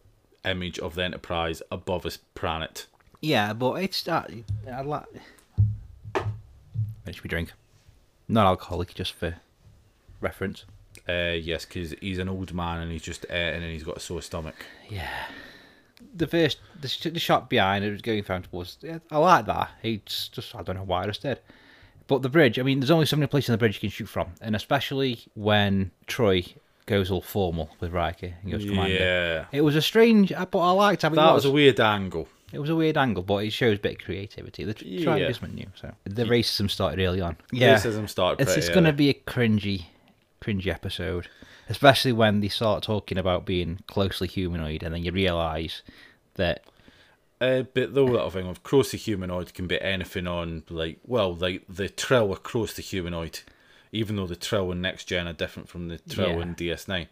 image 0.44 0.78
of 0.80 0.96
the 0.96 1.04
Enterprise 1.06 1.62
above 1.72 2.06
a 2.06 2.12
planet. 2.36 2.88
yeah, 3.22 3.54
but 3.54 3.76
it's 3.84 4.08
uh, 4.08 4.26
I 4.72 4.82
like. 4.82 5.06
Which 7.04 7.24
we 7.24 7.28
drink, 7.30 7.52
not 8.28 8.46
alcoholic, 8.46 8.94
just 8.94 9.14
for 9.14 9.36
reference. 10.20 10.66
Uh, 11.10 11.34
yes, 11.42 11.66
because 11.66 11.96
he's 12.00 12.20
an 12.20 12.30
old 12.30 12.54
man 12.54 12.80
and 12.82 12.92
he's 12.92 13.02
just 13.02 13.26
eating 13.26 13.36
and 13.64 13.64
he's 13.72 13.84
got 13.84 13.98
a 13.98 14.00
sore 14.00 14.22
stomach. 14.22 14.56
Yeah. 14.90 15.10
The 16.16 16.28
first, 16.28 16.60
the, 16.80 17.10
the 17.10 17.20
shot 17.20 17.50
behind 17.50 17.84
it 17.84 17.92
was 17.92 18.02
going 18.02 18.22
down 18.24 18.44
towards. 18.44 18.78
Yeah, 18.82 19.00
I 19.10 19.18
like 19.18 19.46
that. 19.48 19.72
It's 19.82 20.28
just, 20.30 20.56
I 20.56 20.62
don't 20.62 20.76
know 20.76 20.84
why 20.84 21.04
I 21.04 21.08
just 21.08 21.22
did. 21.24 21.40
But 22.08 22.22
the 22.22 22.30
bridge, 22.30 22.60
I 22.60 22.64
mean, 22.64 22.80
there's 22.80 22.92
only 22.92 23.06
so 23.06 23.16
many 23.16 23.28
places 23.28 23.50
on 23.50 23.54
the 23.54 23.58
bridge 23.58 23.76
you 23.76 23.80
can 23.82 23.90
shoot 23.90 24.08
from. 24.08 24.30
And 24.42 24.56
especially 24.56 25.20
when 25.34 25.92
Troi 26.08 26.56
goes 26.88 27.10
all 27.12 27.22
formal 27.22 27.70
with 27.80 27.92
Riker 27.94 28.34
and 28.42 28.52
goes 28.52 28.66
commander. 28.66 28.96
Yeah, 28.96 29.46
It 29.52 29.62
was 29.62 29.76
a 29.76 29.82
strange, 29.82 30.30
but 30.30 30.60
I 30.60 30.72
liked 30.72 31.04
how 31.04 31.10
it 31.10 31.16
that 31.16 31.34
was. 31.34 31.44
was 31.44 31.46
a 31.46 31.52
weird 31.52 31.80
angle. 31.80 32.28
It 32.52 32.60
was 32.60 32.70
a 32.70 32.76
weird 32.76 32.98
angle, 32.98 33.24
but 33.24 33.38
it 33.46 33.52
shows 33.54 33.78
a 33.78 33.82
bit 33.82 33.94
of 33.94 33.98
creativity. 34.00 34.66
The 34.66 34.76
Yeah. 34.86 35.04
trying 35.06 35.20
to 35.20 35.28
do 35.28 35.34
something 35.34 35.56
new. 35.56 35.68
So 35.76 35.94
the 36.04 36.26
racism 36.26 36.70
started 36.70 37.02
early 37.02 37.22
on. 37.22 37.38
Yeah, 37.54 37.76
Racism 37.78 38.10
started 38.10 38.42
it's 38.42 38.58
it's 38.58 38.68
going 38.70 38.84
to 38.84 38.92
be 38.94 39.08
a 39.10 39.14
cringy, 39.14 39.86
cringy 40.42 40.68
episode, 40.68 41.30
especially 41.70 42.12
when 42.12 42.42
they 42.42 42.50
start 42.50 42.84
talking 42.84 43.18
about 43.18 43.46
being 43.46 43.80
closely 43.88 44.28
humanoid, 44.28 44.84
and 44.84 44.94
then 44.94 45.02
you 45.04 45.14
realise 45.14 45.82
that 46.36 46.64
Uh, 47.42 47.64
but 47.74 47.94
the 47.96 48.02
little 48.04 48.30
thing 48.30 48.46
of 48.48 48.62
cross 48.62 48.92
the 48.92 48.98
humanoid 48.98 49.54
can 49.56 49.66
be 49.66 49.82
anything 49.82 50.28
on 50.28 50.62
like 50.70 51.00
well 51.06 51.36
like 51.36 51.64
the 51.68 51.90
Trill 51.90 52.32
across 52.34 52.74
the 52.74 52.84
humanoid, 52.84 53.40
even 53.92 54.16
though 54.16 54.28
the 54.28 54.36
Trill 54.36 54.72
in 54.72 54.80
next 54.82 55.06
gen 55.06 55.28
are 55.28 55.34
different 55.34 55.68
from 55.68 55.88
the 55.88 55.98
Trill 55.98 56.34
Yeah. 56.38 56.42
in 56.44 56.56
DS9, 56.56 57.08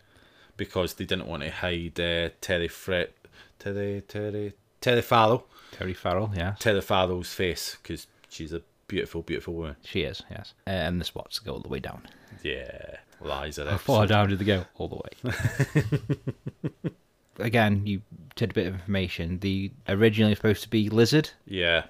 because 0.56 0.94
they 0.94 1.06
didn't 1.06 1.28
want 1.28 1.42
to 1.44 1.50
hide 1.50 2.00
uh, 2.00 2.30
Terry 2.42 2.68
Fret, 2.68 3.14
Terry 3.58 4.04
Terry 4.08 4.54
Terry 4.82 5.02
Farrell, 5.02 5.48
Terry 5.72 5.94
Farrell, 5.96 6.32
yeah, 6.36 6.56
Terry 6.60 6.82
Farrell's 6.82 7.34
face 7.34 7.76
because 7.82 8.06
she's 8.30 8.54
a 8.54 8.62
beautiful 8.88 9.24
beautiful 9.24 9.56
woman. 9.56 9.76
she 9.84 10.02
is, 10.04 10.22
yes, 10.30 10.54
uh, 10.68 10.70
and 10.70 11.02
the 11.02 11.06
spots 11.06 11.40
go 11.40 11.54
all 11.54 11.60
the 11.60 11.68
way 11.70 11.80
down. 11.80 12.04
Yeah, 12.44 12.98
lies 13.20 13.58
Liza. 13.58 13.72
How 13.72 13.78
far 13.78 14.06
down 14.06 14.30
did 14.30 14.38
they 14.40 14.46
go? 14.46 14.66
All 14.76 14.88
the 14.88 14.96
way. 14.96 16.92
Again, 17.40 17.86
you 17.86 18.02
did 18.36 18.52
a 18.52 18.54
bit 18.54 18.68
of 18.68 18.74
information. 18.76 19.40
The 19.40 19.72
originally 19.88 20.36
supposed 20.36 20.64
to 20.64 20.70
be 20.70 20.90
lizard. 20.90 21.32
Yeah. 21.46 21.86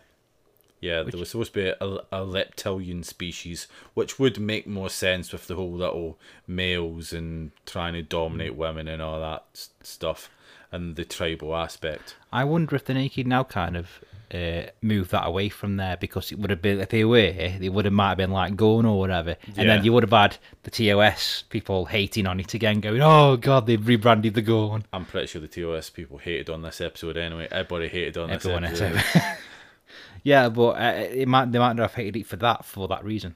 Yeah, 0.81 1.01
Which- 1.01 1.11
there 1.11 1.19
was 1.19 1.29
supposed 1.31 1.53
to 1.55 1.59
be 1.59 1.73
a, 1.85 1.97
a 2.21 2.25
reptilian 2.25 3.03
species, 3.03 3.67
which 3.95 4.17
would 4.17 4.39
make 4.39 4.65
more 4.65 4.89
sense 4.89 5.33
with 5.33 5.47
the 5.47 5.55
whole 5.55 5.73
little 5.73 6.17
males 6.47 7.11
and 7.11 7.51
trying 7.65 7.93
to 7.95 8.01
dominate 8.01 8.55
women 8.55 8.87
and 8.87 9.01
all 9.01 9.19
that 9.19 9.43
stuff, 9.83 10.29
and 10.71 10.95
the 10.95 11.03
tribal 11.03 11.53
aspect. 11.53 12.15
I 12.31 12.45
wonder 12.45 12.77
if 12.77 12.85
the 12.85 12.93
naked 12.93 13.27
now 13.27 13.43
kind 13.43 13.75
of 13.75 13.99
uh, 14.33 14.69
moved 14.81 15.11
that 15.11 15.25
away 15.25 15.49
from 15.49 15.77
there 15.77 15.97
because 15.97 16.31
it 16.31 16.37
would 16.39 16.49
have 16.51 16.61
been 16.61 16.79
if 16.79 16.89
they 16.89 17.03
were, 17.03 17.31
they 17.31 17.69
would 17.69 17.85
have 17.85 17.93
might 17.93 18.09
have 18.09 18.17
been 18.17 18.31
like 18.31 18.55
Gorn 18.55 18.85
or 18.85 18.99
whatever, 18.99 19.35
and 19.47 19.57
Yeah. 19.57 19.63
then 19.75 19.83
you 19.85 19.91
would 19.93 20.03
have 20.03 20.11
had 20.11 20.37
the 20.63 20.71
TOS 20.71 21.43
people 21.49 21.85
hating 21.85 22.27
on 22.27 22.39
it 22.39 22.53
again, 22.53 22.79
going, 22.79 23.01
"Oh 23.01 23.37
God, 23.37 23.65
they've 23.65 23.85
rebranded 23.87 24.33
the 24.35 24.41
Gorn." 24.41 24.83
I'm 24.93 25.05
pretty 25.05 25.27
sure 25.27 25.41
the 25.41 25.47
TOS 25.47 25.89
people 25.89 26.17
hated 26.19 26.49
on 26.49 26.61
this 26.61 26.79
episode 26.81 27.17
anyway. 27.17 27.47
Everybody 27.51 27.87
hated 27.87 28.17
on 28.17 28.29
this 28.29 28.45
Everyone 28.45 28.65
episode. 28.65 28.95
has. 28.95 29.37
yeah, 30.23 30.49
but 30.49 30.69
uh, 30.71 30.93
it 31.11 31.27
might 31.27 31.51
they 31.51 31.59
might 31.59 31.73
not 31.75 31.83
have 31.83 31.93
hated 31.95 32.15
it 32.17 32.25
for 32.27 32.35
that 32.37 32.65
for 32.65 32.87
that 32.87 33.03
reason. 33.03 33.35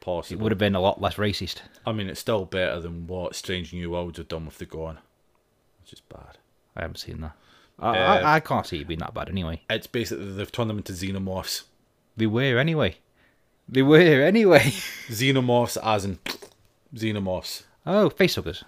Possibly 0.00 0.36
it 0.38 0.42
would 0.42 0.50
have 0.52 0.58
been 0.58 0.74
a 0.74 0.80
lot 0.80 1.00
less 1.00 1.16
racist. 1.16 1.56
I 1.86 1.92
mean, 1.92 2.08
it's 2.08 2.20
still 2.20 2.46
better 2.46 2.80
than 2.80 3.06
what 3.06 3.34
Strange 3.36 3.72
New 3.72 3.90
Worlds 3.90 4.16
have 4.18 4.28
done 4.28 4.46
with 4.46 4.56
the 4.58 4.64
Gorn, 4.66 4.98
which 5.82 5.92
is 5.92 6.00
bad. 6.00 6.38
I 6.74 6.80
haven't 6.82 6.96
seen 6.96 7.20
that. 7.20 7.36
I, 7.80 7.88
Uh, 7.88 7.92
I, 7.92 8.34
I 8.36 8.40
can't 8.40 8.66
see 8.66 8.80
it 8.80 8.88
being 8.88 9.00
that 9.00 9.14
bad 9.14 9.28
anyway. 9.28 9.62
It's 9.70 9.86
basically 9.86 10.32
they've 10.32 10.52
turned 10.52 10.70
them 10.70 10.78
into 10.78 10.92
xenomorphs. 10.92 11.62
They 12.16 12.26
were 12.26 12.58
anyway. 12.58 12.96
They 13.68 13.82
were 13.82 14.22
anyway. 14.22 14.60
Xenomorphs, 15.08 15.78
as 15.82 16.04
in 16.04 16.18
xenomorphs. 16.94 17.62
oh, 17.86 18.10
facehuggers. 18.10 18.64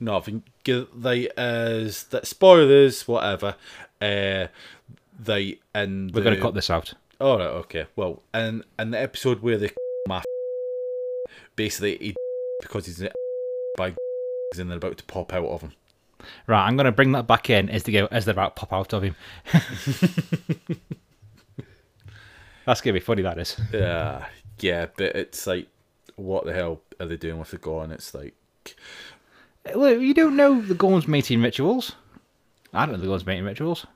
No, 0.00 0.16
I 0.16 0.20
think 0.20 0.44
they 0.64 1.28
is 1.38 2.04
that 2.04 2.26
spoilers, 2.26 3.06
whatever. 3.06 3.54
Uh, 4.00 4.48
they 5.18 5.60
and 5.74 6.12
We're 6.12 6.24
going 6.24 6.34
to 6.34 6.42
cut 6.42 6.54
this 6.54 6.70
out. 6.70 6.92
All 7.20 7.38
right, 7.38 7.46
okay. 7.46 7.86
Well, 7.94 8.22
and 8.34 8.64
and 8.78 8.92
the 8.92 9.00
episode 9.00 9.42
where 9.42 9.58
they 9.58 9.70
my 10.08 10.22
basically 11.54 11.98
he 11.98 12.16
because 12.62 12.86
he's 12.86 13.06
by 13.78 13.94
and 14.58 14.68
they're 14.70 14.78
about 14.78 14.98
to 14.98 15.04
pop 15.04 15.32
out 15.32 15.46
of 15.46 15.60
him. 15.60 15.72
Right, 16.46 16.66
I'm 16.66 16.76
going 16.76 16.86
to 16.86 16.92
bring 16.92 17.12
that 17.12 17.26
back 17.26 17.50
in 17.50 17.68
as 17.68 17.82
they 17.84 17.92
go 17.92 18.06
as 18.10 18.24
they're 18.24 18.32
about 18.32 18.56
to 18.56 18.60
pop 18.66 18.72
out 18.72 18.92
of 18.92 19.02
him. 19.02 19.16
That's 22.64 22.80
going 22.80 22.94
to 22.94 23.00
be 23.00 23.04
funny. 23.04 23.22
That 23.22 23.38
is. 23.38 23.60
Yeah, 23.72 24.26
Yeah, 24.60 24.86
but 24.96 25.16
it's 25.16 25.46
like, 25.46 25.68
what 26.16 26.44
the 26.46 26.52
hell 26.52 26.80
are 27.00 27.06
they 27.06 27.16
doing 27.16 27.38
with 27.38 27.50
the 27.50 27.58
Gorn? 27.58 27.90
It's 27.90 28.14
like, 28.14 28.34
eh, 29.66 29.72
Well, 29.74 30.00
you 30.00 30.14
don't 30.14 30.36
know 30.36 30.60
the 30.60 30.74
Gorn's 30.74 31.08
mating 31.08 31.42
rituals. 31.42 31.92
I 32.72 32.86
don't 32.86 32.94
know 32.94 33.00
the 33.00 33.06
Gorn's 33.08 33.26
mating 33.26 33.44
rituals. 33.44 33.86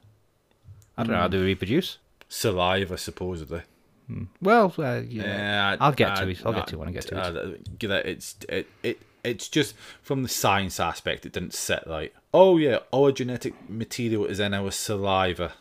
I 0.99 1.03
don't 1.05 1.13
know 1.13 1.19
how 1.21 1.29
they 1.29 1.39
hmm. 1.39 1.45
reproduce. 1.45 1.99
saliva, 2.29 2.99
supposedly. 2.99 3.63
Hmm. 4.09 4.25
Well, 4.41 4.73
uh, 4.79 5.01
yeah. 5.09 5.23
Yeah, 5.25 5.77
I'll 5.81 5.93
get 5.93 6.13
I- 6.13 6.25
to 6.25 6.31
it. 6.31 6.43
I'll 6.45 6.53
I- 6.53 6.57
get 6.57 6.67
to 6.69 6.75
it 6.77 6.79
when 6.79 6.89
I 6.89 6.93
get 6.93 7.07
to 7.09 7.17
it. 7.17 7.21
I- 7.21 7.69
get 7.79 7.89
that 7.89 8.07
it's 8.07 8.37
it, 8.49 8.67
it 8.83 8.99
it's 9.27 9.49
just 9.49 9.75
from 10.03 10.23
the 10.23 10.29
science 10.29 10.79
aspect. 10.81 11.27
It 11.27 11.33
didn't 11.33 11.55
sit 11.55 11.83
right. 11.87 12.13
Oh 12.33 12.57
yeah, 12.57 12.79
our 12.93 13.13
genetic 13.13 13.69
material 13.69 14.25
is 14.27 14.41
in 14.41 14.55
our 14.55 14.71
saliva. 14.71 15.55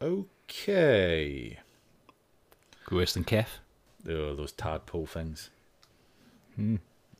Okay. 0.00 1.58
Worse 2.90 3.14
than 3.14 3.24
Kef. 3.24 3.46
Oh, 4.08 4.34
those 4.34 4.52
tadpole 4.52 5.06
things. 5.06 5.50
Hmm. 6.56 6.76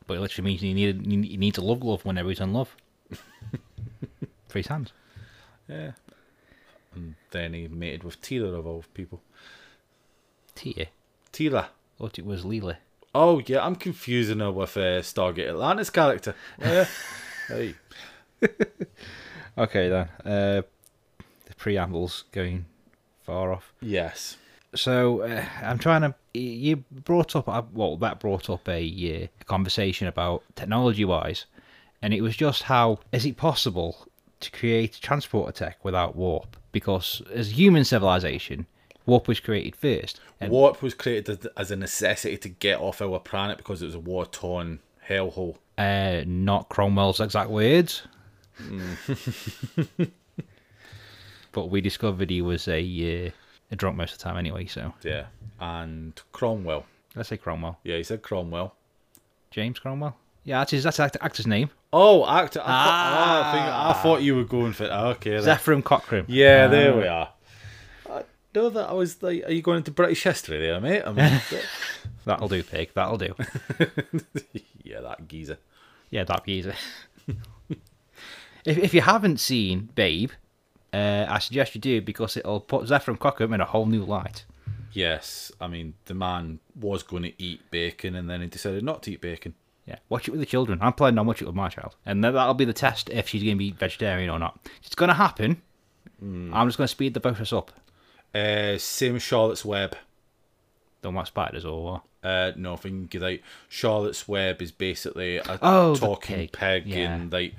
But 0.06 0.18
it 0.18 0.20
literally 0.20 0.50
means 0.50 0.60
he, 0.60 0.74
needed, 0.74 1.06
he 1.06 1.36
needs 1.36 1.58
a 1.58 1.62
love 1.62 1.80
glove 1.80 2.04
whenever 2.04 2.28
he's 2.28 2.40
in 2.40 2.52
love. 2.52 2.76
His 4.52 4.66
hands. 4.66 4.92
Yeah. 5.68 5.92
And 6.94 7.14
then 7.30 7.54
he 7.54 7.68
mated 7.68 8.04
with 8.04 8.20
Tila 8.20 8.58
of 8.58 8.66
all 8.66 8.84
people. 8.92 9.22
Tia. 10.54 10.88
Tila. 11.32 11.68
Thought 11.98 12.18
it 12.18 12.26
was 12.26 12.44
Leela. 12.44 12.76
Oh 13.14 13.42
yeah, 13.46 13.64
I'm 13.64 13.77
confusing 13.77 14.40
her 14.40 14.51
with 14.51 14.77
a 14.77 14.98
uh, 14.98 15.03
Stargate 15.03 15.48
Atlantis 15.48 15.90
character. 15.90 16.35
Yeah. 16.59 16.87
hey. 17.48 17.75
Okay 19.59 19.88
then. 19.88 20.09
Uh, 20.25 20.62
the 21.44 21.55
preamble's 21.59 22.25
going 22.33 22.64
far 23.22 23.53
off. 23.53 23.72
Yes. 23.81 24.38
So 24.75 25.22
uh, 25.22 25.44
I'm 25.62 25.79
trying 25.79 26.03
to. 26.03 26.14
You 26.35 26.77
brought 26.90 27.37
up 27.37 27.72
well, 27.75 27.98
that 27.98 28.18
brought 28.18 28.48
up 28.48 28.66
a, 28.66 29.31
uh, 29.31 29.44
conversation 29.44 30.07
about 30.07 30.42
technology-wise, 30.57 31.44
and 32.01 32.14
it 32.14 32.22
was 32.22 32.35
just 32.35 32.62
how 32.62 33.01
is 33.12 33.27
it 33.27 33.37
possible 33.37 34.07
to 34.40 34.51
create 34.51 34.98
transporter 35.03 35.53
tech 35.53 35.85
without 35.85 36.16
warp? 36.16 36.57
Because 36.72 37.20
as 37.35 37.59
human 37.59 37.85
civilization, 37.85 38.66
warp 39.06 39.28
was 39.28 39.40
created 39.40 39.74
first. 39.76 40.20
And 40.40 40.50
Warp 40.50 40.82
was 40.82 40.94
created 40.94 41.46
as- 41.56 41.70
a 41.70 41.76
necessity 41.76 42.36
to 42.38 42.48
get 42.48 42.80
off 42.80 43.00
our 43.02 43.18
planet 43.20 43.56
because 43.58 43.82
it 43.82 43.86
was 43.86 43.94
a 43.94 44.00
war-torn 44.00 44.80
hellhole. 45.08 45.56
uh, 45.78 46.22
not 46.26 46.68
Cromwell's 46.68 47.20
exact 47.20 47.50
words. 47.50 48.02
but 51.52 51.66
we 51.70 51.80
discovered 51.80 52.30
he 52.30 52.42
was 52.42 52.66
a 52.68 52.80
uh, 53.26 53.30
a 53.70 53.76
drunk 53.76 53.96
most 53.96 54.12
of 54.12 54.18
the 54.18 54.24
time 54.24 54.36
anyway. 54.36 54.66
So 54.66 54.92
Yeah. 55.02 55.26
And 55.60 56.20
Cromwell. 56.32 56.84
let's 57.14 57.28
say 57.28 57.36
Cromwell, 57.36 57.78
Yeah, 57.84 57.96
he 57.96 58.02
said 58.02 58.22
Cromwell. 58.22 58.74
James 59.50 59.78
Cromwell. 59.78 60.16
Yeah, 60.44 60.58
that's 60.58 60.72
his 60.72 60.82
that's 60.84 60.96
the 60.96 61.04
act- 61.04 61.16
actor's 61.20 61.46
name. 61.46 61.70
Oh, 61.92 62.26
actor. 62.26 62.60
I, 62.60 62.64
thought, 62.64 62.68
ah, 62.68 63.48
I, 63.48 63.52
think, 63.52 63.64
I 63.98 64.02
thought 64.02 64.22
you 64.22 64.34
were 64.34 64.44
going 64.44 64.72
for 64.72 64.84
okay. 64.84 65.38
then. 65.38 65.42
Zefram 65.58 65.84
Cochrane. 65.84 66.24
Yeah, 66.26 66.64
Ah. 66.66 66.70
there 66.70 66.96
we 66.96 67.06
are. 67.06 67.28
I 68.54 68.58
know 68.58 68.70
that 68.70 68.90
I 68.90 68.92
was 68.92 69.22
like, 69.22 69.44
are 69.46 69.52
you 69.52 69.62
going 69.62 69.78
into 69.78 69.90
British 69.90 70.24
history 70.24 70.58
there, 70.58 70.80
mate? 70.80 71.02
I 71.06 71.12
mean, 71.12 71.40
That'll 72.24 72.48
do, 72.48 72.62
pig. 72.62 72.90
That'll 72.94 73.18
do. 73.18 73.34
yeah, 74.82 75.00
that 75.00 75.26
geezer. 75.26 75.58
Yeah, 76.10 76.24
that 76.24 76.44
geezer. 76.46 76.74
if 78.64 78.78
if 78.78 78.94
you 78.94 79.00
haven't 79.00 79.40
seen 79.40 79.90
Babe, 79.94 80.30
uh, 80.92 81.26
I 81.28 81.38
suggest 81.38 81.74
you 81.74 81.80
do 81.80 82.00
because 82.00 82.36
it'll 82.36 82.60
put 82.60 82.86
Zefram 82.86 83.18
Cockham 83.18 83.52
in 83.52 83.60
a 83.60 83.64
whole 83.64 83.86
new 83.86 84.04
light. 84.04 84.44
Yes, 84.92 85.50
I 85.60 85.66
mean 85.68 85.94
the 86.04 86.14
man 86.14 86.60
was 86.78 87.02
going 87.02 87.22
to 87.22 87.42
eat 87.42 87.70
bacon 87.70 88.14
and 88.14 88.28
then 88.28 88.42
he 88.42 88.46
decided 88.46 88.84
not 88.84 89.02
to 89.04 89.12
eat 89.12 89.20
bacon. 89.20 89.54
Yeah, 89.86 89.96
watch 90.08 90.28
it 90.28 90.30
with 90.30 90.40
the 90.40 90.46
children. 90.46 90.78
I'm 90.80 90.92
planning 90.92 91.18
on 91.18 91.26
watching 91.26 91.46
it 91.46 91.48
with 91.48 91.56
my 91.56 91.68
child, 91.68 91.96
and 92.06 92.22
then 92.22 92.34
that'll 92.34 92.54
be 92.54 92.64
the 92.64 92.72
test 92.72 93.08
if 93.10 93.28
she's 93.28 93.42
going 93.42 93.56
to 93.56 93.58
be 93.58 93.72
vegetarian 93.72 94.30
or 94.30 94.38
not. 94.38 94.60
It's 94.84 94.94
going 94.94 95.08
to 95.08 95.14
happen. 95.14 95.60
I'm 96.22 96.68
just 96.68 96.78
going 96.78 96.86
to 96.86 96.92
speed 96.92 97.14
the 97.14 97.20
process 97.20 97.52
up. 97.52 97.72
Uh, 98.34 98.78
same 98.78 99.18
Charlotte's 99.18 99.64
Web. 99.64 99.96
Don't 101.02 101.14
watch 101.14 101.28
spiders 101.28 101.64
or 101.64 101.84
what? 101.84 102.02
Uh, 102.22 102.52
no, 102.56 102.78
I 102.82 102.88
get 102.88 103.22
out, 103.22 103.38
Charlotte's 103.68 104.28
Web 104.28 104.62
is 104.62 104.70
basically 104.70 105.38
a 105.38 105.58
Oh, 105.60 105.96
talking 105.96 106.36
pig. 106.36 106.52
pig, 106.52 106.86
Yeah. 106.86 107.14
and 107.14 107.32
like 107.32 107.54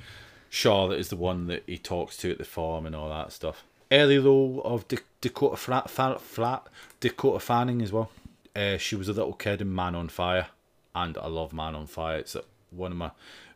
Charlotte 0.49 0.99
is 0.99 1.09
the 1.09 1.17
one 1.17 1.47
that 1.47 1.63
he 1.67 1.77
talks 1.77 2.15
to 2.17 2.31
at 2.31 2.37
the 2.37 2.45
farm 2.45 2.85
and 2.85 2.95
all 2.95 3.09
that 3.09 3.33
stuff. 3.33 3.63
Early 3.91 4.17
role 4.19 4.61
of 4.63 4.87
Da- 4.87 4.97
Dakota 5.19 5.57
Flat, 5.57 5.89
Flat, 5.89 6.21
Flat, 6.21 6.67
Dakota 7.01 7.39
Fanning 7.41 7.81
as 7.81 7.91
well. 7.91 8.09
Uh, 8.55 8.77
she 8.77 8.95
was 8.95 9.09
a 9.09 9.13
little 9.13 9.33
kid 9.33 9.61
in 9.61 9.75
Man 9.75 9.95
on 9.95 10.07
Fire, 10.07 10.47
and 10.95 11.17
I 11.17 11.27
love 11.27 11.51
Man 11.53 11.75
on 11.75 11.85
Fire. 11.85 12.17
It's 12.19 12.37
one 12.71 12.91
of 12.91 12.97
my 12.97 13.11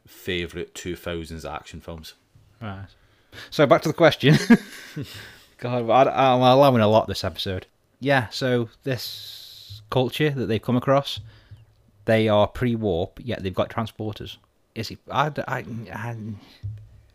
favourite 0.05 0.73
2000s 0.73 1.45
action 1.49 1.79
films. 1.81 2.15
Right. 2.61 2.87
So 3.49 3.65
back 3.65 3.81
to 3.83 3.89
the 3.89 3.93
question. 3.93 4.37
God, 5.57 5.89
I, 5.89 6.33
I'm 6.33 6.41
allowing 6.41 6.81
a 6.81 6.87
lot 6.87 7.07
this 7.07 7.23
episode. 7.23 7.65
Yeah. 7.99 8.27
So 8.29 8.69
this 8.83 9.81
culture 9.89 10.29
that 10.29 10.45
they've 10.47 10.61
come 10.61 10.77
across, 10.77 11.19
they 12.05 12.27
are 12.27 12.47
pre-warp, 12.47 13.19
yet 13.23 13.41
they've 13.43 13.53
got 13.53 13.69
transporters. 13.69 14.37
Is 14.75 14.91
it? 14.91 14.99
I, 15.09 15.31
I, 15.47 15.65
I, 15.91 16.15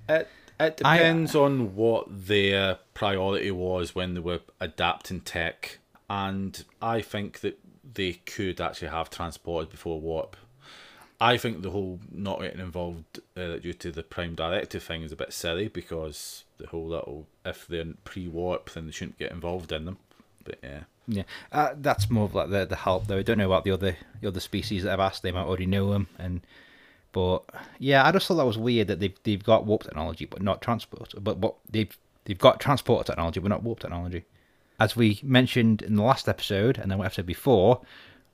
It 0.09 0.29
it 0.61 0.83
I- 0.85 0.97
depends 0.99 1.35
on 1.35 1.75
what 1.77 2.07
their 2.09 2.79
priority 2.95 3.51
was 3.51 3.95
when 3.95 4.15
they 4.15 4.21
were 4.21 4.41
adapting 4.61 5.21
tech, 5.21 5.79
and 6.11 6.65
I 6.81 7.01
think 7.01 7.41
that 7.41 7.59
they 7.95 8.15
could 8.15 8.61
actually 8.61 8.89
have 8.89 9.11
transported 9.11 9.71
before 9.71 10.01
warp. 10.01 10.37
I 11.21 11.37
think 11.37 11.63
the 11.63 11.71
whole 11.71 12.01
not 12.11 12.41
getting 12.41 12.59
involved 12.61 13.21
uh, 13.37 13.57
due 13.59 13.75
to 13.75 13.93
the 13.93 14.03
Prime 14.03 14.35
Directive 14.35 14.83
thing 14.83 15.03
is 15.03 15.13
a 15.13 15.17
bit 15.17 15.33
silly 15.33 15.69
because 15.69 16.43
the 16.63 16.69
whole 16.69 16.87
little 16.87 17.27
if 17.45 17.67
they're 17.67 17.85
pre-warp 18.05 18.71
then 18.71 18.87
they 18.87 18.93
shouldn't 18.93 19.19
get 19.19 19.33
involved 19.33 19.73
in 19.73 19.85
them. 19.85 19.99
But 20.45 20.59
yeah, 20.63 20.81
Yeah, 21.07 21.25
uh, 21.51 21.75
that's 21.77 22.11
more 22.11 22.25
of 22.25 22.35
like 22.35 22.51
the 22.51 22.65
the 22.65 22.77
help 22.77 23.07
though. 23.07 23.19
I 23.19 23.23
don't 23.23 23.39
know 23.39 23.47
about 23.47 23.65
the 23.65 23.73
other 23.73 23.97
the 24.21 24.29
other 24.29 24.41
species 24.41 24.85
that 24.85 24.93
I've 24.93 25.01
asked. 25.01 25.23
They 25.23 25.33
might 25.33 25.45
already 25.45 25.67
know 25.67 25.93
them, 25.93 26.09
and 26.19 26.41
but 27.13 27.43
yeah, 27.79 28.07
I 28.07 28.13
just 28.13 28.27
thought 28.27 28.37
that 28.37 28.47
was 28.47 28.59
weird 28.59 28.89
that 28.89 29.01
they've 29.01 29.17
they've 29.25 29.43
got 29.43 29.67
warp 29.67 29.85
technology 29.85 30.25
but 30.25 30.43
not 30.43 30.63
transport. 30.63 31.15
But 31.19 31.41
but 31.41 31.55
they've 31.71 31.97
they've 32.25 32.39
got 32.39 32.61
transport 32.61 33.07
technology 33.07 33.41
but 33.41 33.49
not 33.49 33.63
warp 33.63 33.81
technology. 33.81 34.25
As 34.81 34.97
we 34.97 35.21
mentioned 35.23 35.83
in 35.83 35.97
the 35.97 36.03
last 36.03 36.29
episode 36.29 36.79
and 36.79 36.91
then 36.91 36.99
what 36.99 37.07
I've 37.07 37.15
said 37.15 37.27
before, 37.27 37.83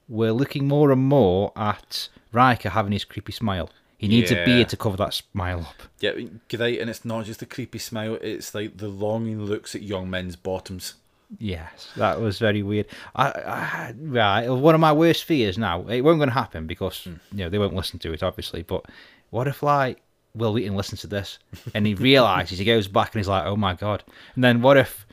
we're 0.08 0.32
looking 0.32 0.66
more 0.66 0.90
and 0.92 1.02
more 1.02 1.52
at 1.56 2.08
Riker 2.32 2.70
having 2.70 2.92
his 2.92 3.04
creepy 3.04 3.32
smile. 3.32 3.70
He 3.98 4.08
needs 4.08 4.30
Yeah. 4.30 4.38
a 4.38 4.44
beard 4.46 4.68
to 4.70 4.76
cover 4.76 4.96
that 4.96 5.12
smile 5.12 5.60
up. 5.60 5.82
yeah, 6.00 6.12
great, 6.48 6.80
and 6.80 6.88
it's 6.88 7.04
not 7.04 7.26
just 7.26 7.42
a 7.42 7.46
creepy 7.46 7.78
smile; 7.78 8.16
it's 8.22 8.54
like 8.54 8.76
the 8.78 8.88
longing 8.88 9.44
looks 9.44 9.74
at 9.74 9.82
young 9.82 10.08
men's 10.08 10.36
bottoms. 10.36 10.94
Yes, 11.38 11.88
that 11.96 12.20
was 12.20 12.38
very 12.38 12.62
weird. 12.62 12.86
I, 13.14 13.92
I 14.06 14.48
one 14.48 14.74
of 14.74 14.80
my 14.80 14.92
worst 14.92 15.24
fears 15.24 15.58
now. 15.58 15.86
It 15.88 16.00
won't 16.00 16.18
going 16.18 16.30
to 16.30 16.34
happen 16.34 16.66
because 16.66 17.04
hmm. 17.04 17.14
you 17.32 17.44
know 17.44 17.50
they 17.50 17.58
won't 17.58 17.74
listen 17.74 17.98
to 17.98 18.12
it, 18.12 18.22
obviously. 18.22 18.62
But 18.62 18.86
what 19.30 19.46
if 19.46 19.62
like 19.62 20.00
Wil 20.34 20.52
Wheaton 20.52 20.76
listens 20.76 21.00
to 21.02 21.06
this 21.06 21.38
and 21.74 21.86
he 21.86 21.94
realizes 21.94 22.58
he 22.58 22.64
goes 22.64 22.88
back 22.88 23.14
and 23.14 23.20
he's 23.20 23.28
like, 23.28 23.44
oh 23.44 23.56
my 23.56 23.74
god. 23.74 24.04
And 24.34 24.44
then 24.44 24.62
what 24.62 24.76
if 24.76 25.06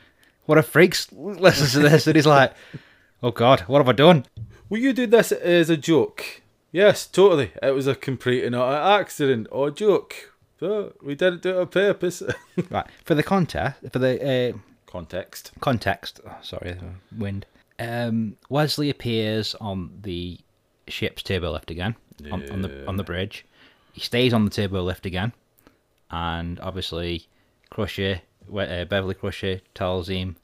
what 0.45 0.57
if 0.57 0.71
Frakes 0.71 1.07
listens 1.11 1.73
to 1.73 1.79
this 1.79 2.07
and 2.07 2.15
he's 2.15 2.27
like, 2.27 2.53
oh 3.23 3.31
god, 3.31 3.61
what 3.61 3.79
have 3.79 3.89
I 3.89 3.93
done? 3.93 4.25
Will 4.69 4.79
you 4.79 4.93
do 4.93 5.07
this 5.07 5.31
as 5.31 5.69
a 5.69 5.77
joke? 5.77 6.41
Yes, 6.75 7.07
totally. 7.07 7.53
It 7.63 7.71
was 7.73 7.87
a 7.87 7.95
complete 7.95 8.43
and 8.43 8.53
utter 8.53 8.75
accident 9.01 9.47
or 9.49 9.71
joke. 9.71 10.33
So 10.59 10.91
we 11.01 11.15
didn't 11.15 11.41
do 11.41 11.51
it 11.51 11.57
on 11.57 11.67
purpose. 11.67 12.21
Right 12.69 12.85
for 13.05 13.15
the 13.15 13.23
contest 13.23 13.77
for 13.93 13.99
the 13.99 14.53
uh, 14.53 14.57
Context. 14.85 15.53
context. 15.61 16.19
oh, 16.27 16.35
sorry, 16.41 16.71
uh, 16.71 16.83
wind. 17.17 17.45
Um, 17.79 18.35
Wesley 18.49 18.89
appears 18.89 19.55
on 19.61 19.99
the 20.01 20.37
ship's 20.89 21.23
turbo 21.23 21.53
lift 21.53 21.71
again 21.71 21.95
on, 22.29 22.49
on 22.51 22.61
the 22.61 22.85
on 22.87 22.97
the 22.97 23.05
bridge. 23.05 23.45
He 23.93 24.01
stays 24.01 24.33
on 24.33 24.43
the 24.43 24.51
turbo 24.51 24.83
lift 24.83 25.05
again, 25.05 25.31
and 26.11 26.59
obviously, 26.59 27.25
Crusher, 27.69 28.21
uh, 28.53 28.83
Beverly 28.83 29.15
Crusher, 29.15 29.61
tells 29.73 30.09
him, 30.09 30.35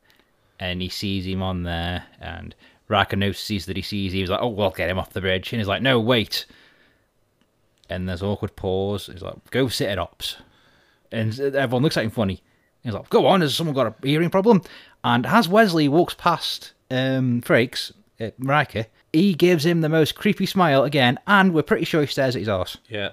and 0.62 0.82
he 0.82 0.88
sees 0.88 1.26
him 1.26 1.42
on 1.42 1.64
there, 1.64 2.06
and 2.22 2.56
Riker 2.92 3.16
notices 3.16 3.66
that 3.66 3.78
he 3.78 3.82
sees. 3.82 4.14
Him. 4.14 4.20
He's 4.20 4.30
like, 4.30 4.42
"Oh, 4.42 4.50
well, 4.50 4.70
get 4.70 4.90
him 4.90 5.00
off 5.00 5.14
the 5.14 5.22
bridge," 5.22 5.52
and 5.52 5.60
he's 5.60 5.68
like, 5.68 5.82
"No, 5.82 6.00
wait." 6.00 6.46
And 7.90 8.08
there's 8.08 8.22
awkward 8.22 8.56
pause. 8.56 9.08
He's 9.08 9.22
like, 9.22 9.50
"Go 9.50 9.68
sit 9.70 9.90
at 9.90 9.98
ops," 9.98 10.38
and 11.12 11.38
everyone 11.40 11.84
looks 11.84 11.98
at 11.98 12.04
him 12.04 12.12
funny. 12.12 12.44
He's 12.84 12.94
like, 12.94 13.10
"Go 13.10 13.26
on, 13.26 13.42
has 13.42 13.56
someone 13.56 13.76
got 13.76 13.88
a 13.88 14.08
hearing 14.08 14.30
problem?" 14.30 14.62
And 15.04 15.26
as 15.26 15.48
Wesley 15.48 15.88
walks 15.88 16.14
past 16.14 16.74
um, 16.92 17.42
Frakes, 17.42 17.92
uh, 18.20 18.32
Riker, 18.38 18.86
he 19.14 19.34
gives 19.34 19.66
him 19.66 19.82
the 19.82 19.90
most 19.90 20.16
creepy 20.16 20.46
smile 20.46 20.84
again, 20.84 21.18
and 21.26 21.54
we're 21.54 21.64
pretty 21.64 21.86
sure 21.86 22.02
he 22.02 22.08
stares 22.08 22.36
at 22.36 22.42
his 22.42 22.50
ass. 22.50 22.78
Yeah. 22.90 23.12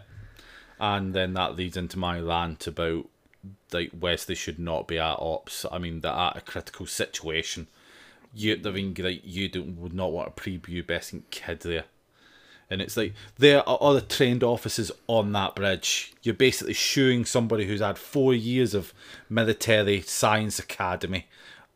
And 0.80 1.14
then 1.14 1.34
that 1.34 1.56
leads 1.56 1.76
into 1.76 1.98
my 1.98 2.20
rant 2.20 2.66
about 2.66 3.08
like 3.72 3.90
Wesley 3.98 4.34
should 4.34 4.58
not 4.58 4.88
be 4.88 4.98
at 4.98 5.18
ops. 5.18 5.64
I 5.70 5.78
mean, 5.78 6.00
they're 6.00 6.12
at 6.12 6.36
a 6.36 6.40
critical 6.40 6.86
situation. 6.86 7.68
You, 8.34 8.60
I 8.64 8.70
mean, 8.70 8.94
like 8.98 9.22
you 9.24 9.48
don't 9.48 9.78
would 9.78 9.94
not 9.94 10.12
want 10.12 10.28
a 10.28 10.30
preview 10.30 10.86
best 10.86 11.12
in 11.12 11.24
kid 11.30 11.60
there. 11.60 11.84
And 12.70 12.82
it's 12.82 12.96
like 12.96 13.14
there 13.38 13.66
are 13.66 13.78
other 13.80 14.00
trained 14.00 14.44
officers 14.44 14.92
on 15.06 15.32
that 15.32 15.54
bridge. 15.54 16.12
You're 16.22 16.34
basically 16.34 16.74
shooing 16.74 17.24
somebody 17.24 17.66
who's 17.66 17.80
had 17.80 17.98
four 17.98 18.34
years 18.34 18.74
of 18.74 18.92
military 19.30 20.02
science 20.02 20.58
academy. 20.58 21.26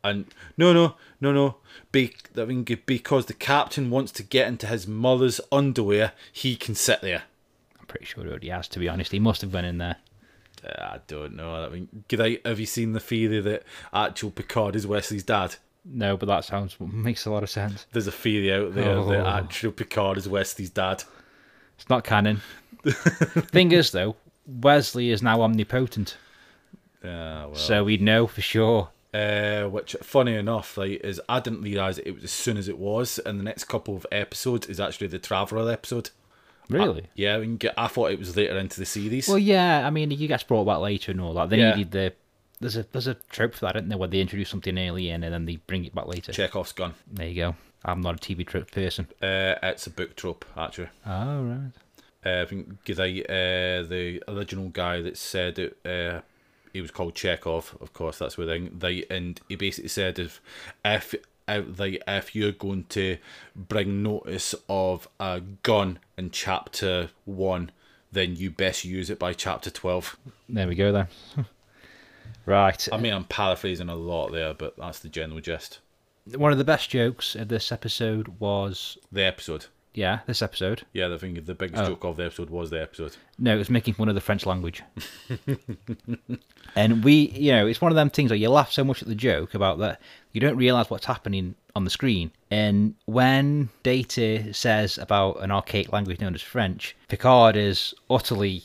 And 0.03 0.25
no, 0.57 0.73
no, 0.73 0.95
no, 1.19 1.31
no. 1.31 1.57
Be, 1.91 2.13
I 2.37 2.45
mean, 2.45 2.63
because 2.63 3.25
the 3.25 3.33
captain 3.33 3.89
wants 3.89 4.11
to 4.13 4.23
get 4.23 4.47
into 4.47 4.67
his 4.67 4.87
mother's 4.87 5.39
underwear, 5.51 6.11
he 6.31 6.55
can 6.55 6.75
sit 6.75 7.01
there. 7.01 7.23
I'm 7.79 7.85
pretty 7.85 8.05
sure 8.05 8.23
he 8.23 8.29
already 8.29 8.49
has, 8.49 8.67
to 8.69 8.79
be 8.79 8.89
honest. 8.89 9.11
He 9.11 9.19
must 9.19 9.41
have 9.41 9.51
been 9.51 9.65
in 9.65 9.77
there. 9.77 9.95
Uh, 10.63 10.81
I 10.81 10.99
don't 11.07 11.35
know. 11.35 11.55
I 11.55 11.69
mean, 11.69 12.03
have 12.45 12.59
you 12.59 12.65
seen 12.65 12.93
the 12.93 12.99
theory 12.99 13.39
that 13.41 13.63
actual 13.93 14.31
Picard 14.31 14.75
is 14.75 14.85
Wesley's 14.85 15.23
dad? 15.23 15.55
No, 15.85 16.15
but 16.17 16.27
that 16.27 16.45
sounds 16.45 16.75
makes 16.79 17.25
a 17.25 17.31
lot 17.31 17.43
of 17.43 17.49
sense. 17.49 17.85
There's 17.91 18.07
a 18.07 18.11
theory 18.11 18.53
out 18.53 18.73
there 18.73 18.97
Oh. 18.97 19.09
that 19.09 19.25
actual 19.25 19.71
Picard 19.73 20.17
is 20.17 20.27
Wesley's 20.29 20.69
dad. 20.69 21.03
It's 21.77 21.89
not 21.89 22.03
canon. 22.03 22.41
Thing 22.85 23.71
is, 23.71 23.91
though, 23.91 24.15
Wesley 24.47 25.09
is 25.09 25.21
now 25.21 25.41
omnipotent, 25.41 26.17
Yeah, 27.03 27.45
well. 27.47 27.55
so 27.55 27.83
we'd 27.83 28.01
know 28.01 28.27
for 28.27 28.41
sure. 28.41 28.89
Uh, 29.13 29.65
which, 29.65 29.95
funny 30.01 30.33
enough, 30.35 30.75
like, 30.77 31.01
is 31.03 31.21
I 31.29 31.39
didn't 31.39 31.61
realize 31.61 31.99
it 31.99 32.11
was 32.15 32.23
as 32.23 32.31
soon 32.31 32.57
as 32.57 32.67
it 32.67 32.77
was, 32.79 33.19
and 33.19 33.39
the 33.39 33.43
next 33.43 33.65
couple 33.65 33.95
of 33.95 34.07
episodes 34.11 34.67
is 34.67 34.79
actually 34.79 35.07
the 35.07 35.19
Traveller 35.19 35.71
episode. 35.71 36.09
Really? 36.69 37.07
Yeah, 37.13 37.37
we 37.39 37.45
can 37.45 37.57
get, 37.57 37.73
I 37.77 37.87
thought 37.87 38.11
it 38.11 38.17
was 38.19 38.35
later 38.35 38.57
into 38.57 38.79
the 38.79 38.85
series. 38.85 39.27
Well, 39.27 39.37
yeah. 39.37 39.85
I 39.85 39.89
mean, 39.91 40.09
you 40.11 40.27
gets 40.27 40.43
brought 40.43 40.63
back 40.65 40.79
later 40.79 41.11
and 41.11 41.21
all 41.21 41.33
that. 41.35 41.49
They 41.49 41.57
Yeah. 41.59 41.75
needed 41.75 41.91
the. 41.91 42.13
There's 42.63 42.77
a 42.77 42.85
there's 42.93 43.07
a 43.07 43.15
trope 43.29 43.55
for 43.55 43.65
that, 43.65 43.75
isn't 43.75 43.89
there? 43.89 43.97
Where 43.97 44.07
they 44.07 44.21
introduce 44.21 44.49
something 44.49 44.79
early 44.79 45.09
in 45.09 45.21
and 45.21 45.33
then 45.33 45.45
they 45.45 45.57
bring 45.57 45.83
it 45.83 45.93
back 45.93 46.07
later. 46.07 46.31
Chekhov's 46.31 46.71
gun. 46.71 46.93
There 47.11 47.27
you 47.27 47.35
go. 47.35 47.55
I'm 47.83 47.99
not 47.99 48.15
a 48.15 48.17
TV 48.17 48.47
trope 48.47 48.71
person. 48.71 49.05
Uh, 49.21 49.55
it's 49.61 49.85
a 49.85 49.89
book 49.89 50.15
trope, 50.15 50.45
actually. 50.55 50.87
Oh 51.05 51.43
right. 51.43 51.71
Uh, 52.25 52.43
I 52.43 52.45
think 52.45 52.69
I, 52.97 53.21
uh, 53.21 53.83
the 53.83 54.23
original 54.29 54.69
guy 54.69 55.01
that 55.01 55.17
said 55.17 55.59
it, 55.59 55.77
uh, 55.85 56.21
he 56.71 56.79
was 56.79 56.89
called 56.89 57.15
Chekhov, 57.15 57.77
of 57.81 57.91
course, 57.91 58.17
that's 58.17 58.37
where 58.37 58.47
they, 58.47 58.59
they 58.59 59.03
and 59.09 59.41
he 59.49 59.57
basically 59.57 59.89
said 59.89 60.17
if 60.17 60.39
if 60.85 61.15
like, 61.49 62.01
if 62.07 62.33
you're 62.33 62.53
going 62.53 62.85
to 62.85 63.17
bring 63.57 64.01
notice 64.01 64.55
of 64.69 65.09
a 65.19 65.41
gun 65.63 65.99
in 66.17 66.31
chapter 66.31 67.09
one, 67.25 67.71
then 68.09 68.37
you 68.37 68.51
best 68.51 68.85
use 68.85 69.09
it 69.09 69.19
by 69.19 69.33
chapter 69.33 69.69
twelve. 69.69 70.15
There 70.47 70.69
we 70.69 70.75
go 70.75 70.93
then. 70.93 71.07
right. 72.45 72.87
I 72.91 72.97
mean, 72.97 73.13
I'm 73.13 73.25
paraphrasing 73.25 73.89
a 73.89 73.95
lot 73.95 74.31
there, 74.31 74.53
but 74.53 74.75
that's 74.77 74.99
the 74.99 75.09
general 75.09 75.39
gist. 75.41 75.79
One 76.35 76.51
of 76.51 76.57
the 76.57 76.63
best 76.63 76.89
jokes 76.89 77.35
of 77.35 77.47
this 77.49 77.71
episode 77.71 78.27
was 78.39 78.97
The 79.11 79.23
episode. 79.23 79.65
yeah, 79.93 80.19
this 80.25 80.41
episode. 80.41 80.83
Yeah, 80.93 81.13
I 81.13 81.17
think 81.17 81.45
the 81.45 81.53
biggest 81.53 81.83
Oh. 81.83 81.87
joke 81.87 82.03
of 82.05 82.15
the 82.17 82.25
episode 82.25 82.49
was 82.49 82.69
the 82.69 82.81
episode. 82.81 83.17
No, 83.37 83.55
it 83.55 83.57
was 83.57 83.69
making 83.69 83.95
fun 83.95 84.07
of 84.09 84.15
the 84.15 84.21
French 84.21 84.45
language. 84.45 84.81
and 86.75 87.03
we, 87.03 87.29
you 87.29 87.51
know, 87.51 87.67
it's 87.67 87.81
one 87.81 87.91
of 87.91 87.95
them 87.95 88.09
things 88.09 88.31
where 88.31 88.37
you 88.37 88.49
laugh 88.49 88.71
so 88.71 88.83
much 88.83 89.01
at 89.01 89.07
the 89.07 89.15
joke 89.15 89.53
about 89.53 89.79
that 89.79 89.99
you 90.31 90.41
don't 90.41 90.57
realise 90.57 90.89
what's 90.89 91.05
happening 91.05 91.55
on 91.75 91.83
the 91.83 91.89
screen. 91.89 92.31
And 92.49 92.95
when 93.05 93.69
Data 93.83 94.53
says 94.53 94.97
about 94.97 95.41
an 95.43 95.51
archaic 95.51 95.91
language 95.91 96.19
known 96.19 96.35
as 96.35 96.41
French, 96.41 96.95
Picard 97.09 97.55
is 97.55 97.93
utterly, 98.09 98.63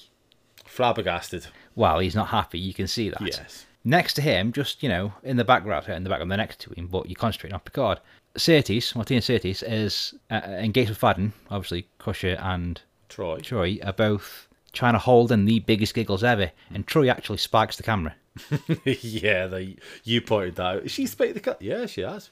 Flabbergasted. 0.64 1.46
Well, 1.78 2.00
he's 2.00 2.16
not 2.16 2.26
happy. 2.26 2.58
You 2.58 2.74
can 2.74 2.88
see 2.88 3.08
that. 3.08 3.20
Yes. 3.20 3.64
Next 3.84 4.14
to 4.14 4.20
him, 4.20 4.50
just, 4.50 4.82
you 4.82 4.88
know, 4.88 5.12
in 5.22 5.36
the 5.36 5.44
background, 5.44 5.88
in 5.88 6.02
the 6.02 6.10
background, 6.10 6.28
they're 6.28 6.36
next 6.36 6.58
to 6.62 6.70
him, 6.70 6.88
but 6.88 7.08
you're 7.08 7.14
concentrating 7.14 7.54
on 7.54 7.60
Picard. 7.60 8.00
Sirtis, 8.34 8.96
Martina 8.96 9.20
Sirtis, 9.20 9.62
is 9.64 10.12
uh, 10.28 10.66
Gates 10.72 10.90
McFadden, 10.90 11.30
obviously, 11.52 11.86
Crusher 11.98 12.36
and 12.40 12.80
Troi. 13.08 13.40
Troi 13.42 13.78
are 13.86 13.92
both 13.92 14.48
trying 14.72 14.94
to 14.94 14.98
hold 14.98 15.30
in 15.30 15.44
the 15.44 15.60
biggest 15.60 15.94
giggles 15.94 16.24
ever, 16.24 16.50
and 16.74 16.84
Troi 16.84 17.08
actually 17.08 17.38
spikes 17.38 17.76
the 17.76 17.84
camera. 17.84 18.16
yeah, 18.84 19.46
they, 19.46 19.76
you 20.02 20.20
pointed 20.20 20.56
that 20.56 20.66
out. 20.66 20.90
She 20.90 21.06
spiked 21.06 21.34
the 21.34 21.40
cut. 21.40 21.62
Yeah, 21.62 21.86
she 21.86 22.00
has. 22.00 22.30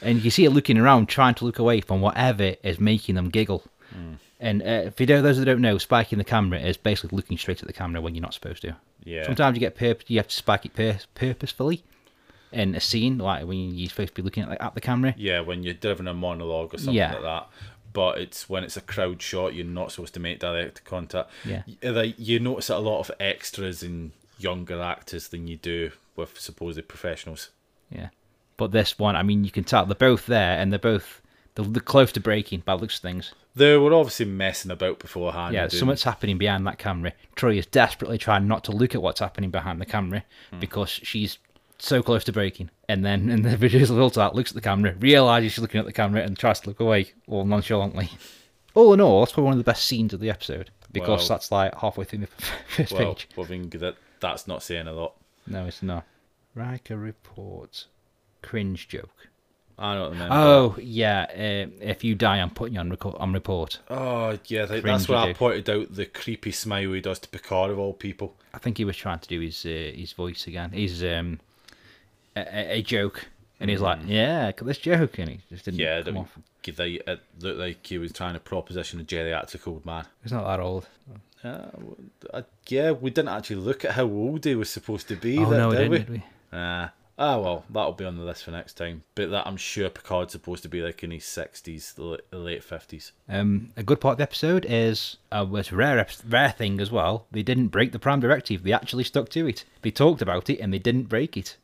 And 0.00 0.24
you 0.24 0.30
see 0.30 0.44
her 0.44 0.50
looking 0.50 0.78
around, 0.78 1.10
trying 1.10 1.34
to 1.34 1.44
look 1.44 1.58
away 1.58 1.82
from 1.82 2.00
whatever 2.00 2.54
is 2.62 2.80
making 2.80 3.16
them 3.16 3.28
giggle. 3.28 3.62
And 4.42 4.62
uh, 4.62 4.90
for 4.90 5.04
those 5.04 5.38
that 5.38 5.44
don't 5.44 5.60
know, 5.60 5.76
spiking 5.78 6.16
the 6.18 6.24
camera 6.24 6.58
is 6.58 6.78
basically 6.78 7.14
looking 7.14 7.36
straight 7.36 7.60
at 7.60 7.66
the 7.66 7.74
camera 7.74 8.00
when 8.00 8.14
you're 8.14 8.22
not 8.22 8.32
supposed 8.34 8.62
to. 8.62 8.74
Yeah. 9.04 9.24
Sometimes 9.24 9.54
you 9.54 9.60
get 9.60 9.76
purp- 9.76 10.08
you 10.08 10.16
have 10.18 10.28
to 10.28 10.34
spike 10.34 10.64
it 10.64 10.74
pur- 10.74 10.98
purposefully 11.14 11.84
in 12.50 12.74
a 12.74 12.80
scene, 12.80 13.18
like 13.18 13.46
when 13.46 13.74
you're 13.74 13.90
supposed 13.90 14.08
to 14.08 14.14
be 14.14 14.22
looking 14.22 14.42
at, 14.44 14.48
like, 14.48 14.62
at 14.62 14.74
the 14.74 14.80
camera. 14.80 15.14
Yeah, 15.16 15.40
when 15.40 15.62
you're 15.62 15.74
delivering 15.74 16.08
a 16.08 16.14
monologue 16.14 16.74
or 16.74 16.78
something 16.78 16.94
Yeah. 16.94 17.12
like 17.12 17.22
that. 17.22 17.48
But 17.92 18.18
it's 18.18 18.48
when 18.48 18.64
it's 18.64 18.76
a 18.76 18.80
crowd 18.80 19.20
shot, 19.20 19.52
you're 19.54 19.66
not 19.66 19.92
supposed 19.92 20.14
to 20.14 20.20
make 20.20 20.38
direct 20.38 20.84
contact. 20.84 21.30
Yeah. 21.44 21.62
Like, 21.82 22.14
you 22.18 22.38
notice 22.40 22.70
a 22.70 22.78
lot 22.78 23.00
of 23.00 23.10
extras 23.20 23.82
in 23.82 24.12
younger 24.38 24.80
actors 24.80 25.28
than 25.28 25.48
you 25.48 25.56
do 25.58 25.90
with 26.16 26.40
supposed 26.40 26.86
professionals. 26.88 27.50
Yeah. 27.90 28.08
But 28.56 28.72
this 28.72 28.98
one, 28.98 29.16
I 29.16 29.22
mean, 29.22 29.44
you 29.44 29.50
can 29.50 29.64
tell 29.64 29.84
they're 29.86 29.94
both 29.94 30.26
there, 30.26 30.58
and 30.58 30.72
they're 30.72 30.78
both 30.78 31.19
they're, 31.54 31.64
they're 31.64 31.80
close 31.82 32.12
to 32.12 32.20
breaking 32.20 32.60
by 32.60 32.74
the 32.76 32.82
looks 32.82 32.96
of 32.96 33.02
things. 33.02 33.32
They 33.54 33.76
were 33.76 33.92
obviously 33.92 34.26
messing 34.26 34.70
about 34.70 34.98
beforehand. 35.00 35.54
Yeah, 35.54 35.68
something's 35.68 36.04
happening 36.04 36.38
behind 36.38 36.66
that 36.66 36.78
camera. 36.78 37.12
Troi 37.36 37.56
is 37.58 37.66
desperately 37.66 38.16
trying 38.18 38.46
not 38.46 38.62
to 38.64 38.72
look 38.72 38.94
at 38.94 39.02
what's 39.02 39.20
happening 39.20 39.50
behind 39.50 39.80
the 39.80 39.86
camera 39.86 40.22
Hmm. 40.50 40.60
because 40.60 40.88
she's 40.90 41.38
so 41.78 42.02
close 42.02 42.22
to 42.24 42.32
breaking. 42.32 42.70
And 42.88 43.04
then 43.04 43.28
in 43.30 43.42
the 43.42 43.56
video 43.56 43.80
result 43.80 44.16
of 44.16 44.20
that, 44.20 44.34
looks 44.36 44.50
at 44.50 44.54
the 44.54 44.60
camera, 44.60 44.94
realizes 45.00 45.52
she's 45.52 45.58
looking 45.62 45.80
at 45.80 45.86
the 45.86 45.92
camera, 45.92 46.22
and 46.22 46.38
tries 46.38 46.60
to 46.60 46.68
look 46.68 46.78
away 46.80 47.12
all 47.26 47.44
nonchalantly. 47.44 48.10
All 48.72 48.94
in 48.94 49.00
all, 49.00 49.18
that's 49.18 49.32
probably 49.32 49.46
one 49.46 49.54
of 49.54 49.58
the 49.58 49.64
best 49.68 49.84
scenes 49.84 50.12
of 50.14 50.20
the 50.20 50.30
episode 50.30 50.70
because 50.92 51.18
Well- 51.22 51.28
that's 51.30 51.50
like 51.50 51.74
halfway 51.74 52.04
through 52.04 52.20
the 52.20 52.26
first 52.76 52.92
Well, 52.92 53.14
page. 53.16 53.28
I 53.36 53.42
think 53.42 53.72
that 53.80 53.96
that's 54.20 54.46
not 54.46 54.62
saying 54.62 54.86
a 54.86 54.92
lot. 54.92 55.14
No, 55.48 55.66
it's 55.66 55.82
not. 55.82 56.04
Riker 56.54 56.96
reports 56.96 57.88
cringe 58.42 58.86
joke. 58.86 59.28
I 59.82 59.94
don't 59.94 60.10
remember. 60.12 60.34
Oh 60.34 60.76
yeah, 60.78 61.22
uh, 61.30 61.70
if 61.80 62.04
you 62.04 62.14
die, 62.14 62.36
I'm 62.38 62.50
putting 62.50 62.74
you 62.74 62.80
on, 62.80 62.90
record, 62.90 63.14
on 63.18 63.32
report. 63.32 63.78
Oh, 63.88 64.38
yeah, 64.46 64.66
that- 64.66 64.82
that's 64.84 65.08
where 65.08 65.18
I 65.18 65.32
pointed 65.32 65.70
out 65.70 65.94
the 65.94 66.04
creepy 66.06 66.52
smile 66.52 66.92
he 66.92 67.00
does 67.00 67.18
to 67.20 67.28
Picard 67.30 67.70
of 67.70 67.78
all 67.78 67.94
people. 67.94 68.36
I 68.52 68.58
think 68.58 68.76
he 68.78 68.84
was 68.84 68.96
trying 68.96 69.20
to 69.20 69.28
do 69.28 69.40
his 69.40 69.64
uh, 69.64 69.92
his 69.96 70.12
voice 70.12 70.46
again. 70.46 70.72
His 70.72 71.02
um 71.02 71.40
a, 72.36 72.76
a- 72.78 72.82
joke, 72.82 73.26
and 73.58 73.70
he's 73.70 73.80
like, 73.80 74.00
"Yeah, 74.06 74.46
look 74.48 74.60
at 74.60 74.66
this 74.66 74.78
joke," 74.78 75.18
and 75.18 75.30
he 75.30 75.40
just 75.48 75.64
didn't 75.64 75.80
Mm. 75.80 75.82
Yeah, 75.82 76.02
come 76.02 76.18
off. 76.18 76.38
they, 76.76 76.92
it 77.06 77.20
looked 77.40 77.58
like 77.58 77.86
he 77.86 77.96
was 77.98 78.12
trying 78.12 78.34
to 78.34 78.40
proposition 78.40 79.00
a 79.00 79.04
geriatric 79.04 79.66
old 79.66 79.86
man. 79.86 80.04
He's 80.22 80.32
not 80.32 80.44
that 80.46 80.60
old. 80.60 80.86
Uh, 81.42 81.68
I, 82.34 82.44
yeah, 82.68 82.90
we 82.90 83.08
didn't 83.10 83.30
actually 83.30 83.56
look 83.56 83.82
at 83.86 83.92
how 83.92 84.04
old 84.04 84.44
he 84.44 84.54
was 84.54 84.68
supposed 84.68 85.08
to 85.08 85.16
be. 85.16 85.38
Oh 85.38 85.48
that, 85.48 85.56
no, 85.56 85.70
did 85.70 85.78
didn't. 85.78 85.90
we? 85.90 85.98
Did 85.98 86.10
we? 86.10 86.22
Uh, 86.52 86.88
ah, 87.20 87.38
well, 87.38 87.64
that'll 87.70 87.92
be 87.92 88.04
on 88.04 88.16
the 88.16 88.24
list 88.24 88.44
for 88.44 88.50
next 88.50 88.74
time. 88.74 89.04
But 89.14 89.30
that 89.30 89.46
I'm 89.46 89.56
sure 89.56 89.88
Picard's 89.90 90.32
supposed 90.32 90.62
to 90.64 90.68
be 90.68 90.80
like 90.80 91.04
in 91.04 91.12
his 91.12 91.24
sixties, 91.24 91.92
the 91.92 92.18
late 92.32 92.64
fifties. 92.64 93.12
Um, 93.28 93.70
a 93.76 93.84
good 93.84 94.00
part 94.00 94.12
of 94.12 94.18
the 94.18 94.24
episode 94.24 94.66
is 94.68 95.18
uh, 95.30 95.46
a 95.48 95.76
rare 95.76 96.06
rare 96.26 96.50
thing 96.50 96.80
as 96.80 96.90
well. 96.90 97.26
They 97.30 97.42
didn't 97.44 97.68
break 97.68 97.92
the 97.92 97.98
Prime 97.98 98.20
Directive. 98.20 98.64
They 98.64 98.72
actually 98.72 99.04
stuck 99.04 99.28
to 99.30 99.46
it. 99.46 99.64
They 99.82 99.92
talked 99.92 100.22
about 100.22 100.50
it 100.50 100.58
and 100.58 100.72
they 100.72 100.78
didn't 100.78 101.04
break 101.04 101.36
it. 101.36 101.56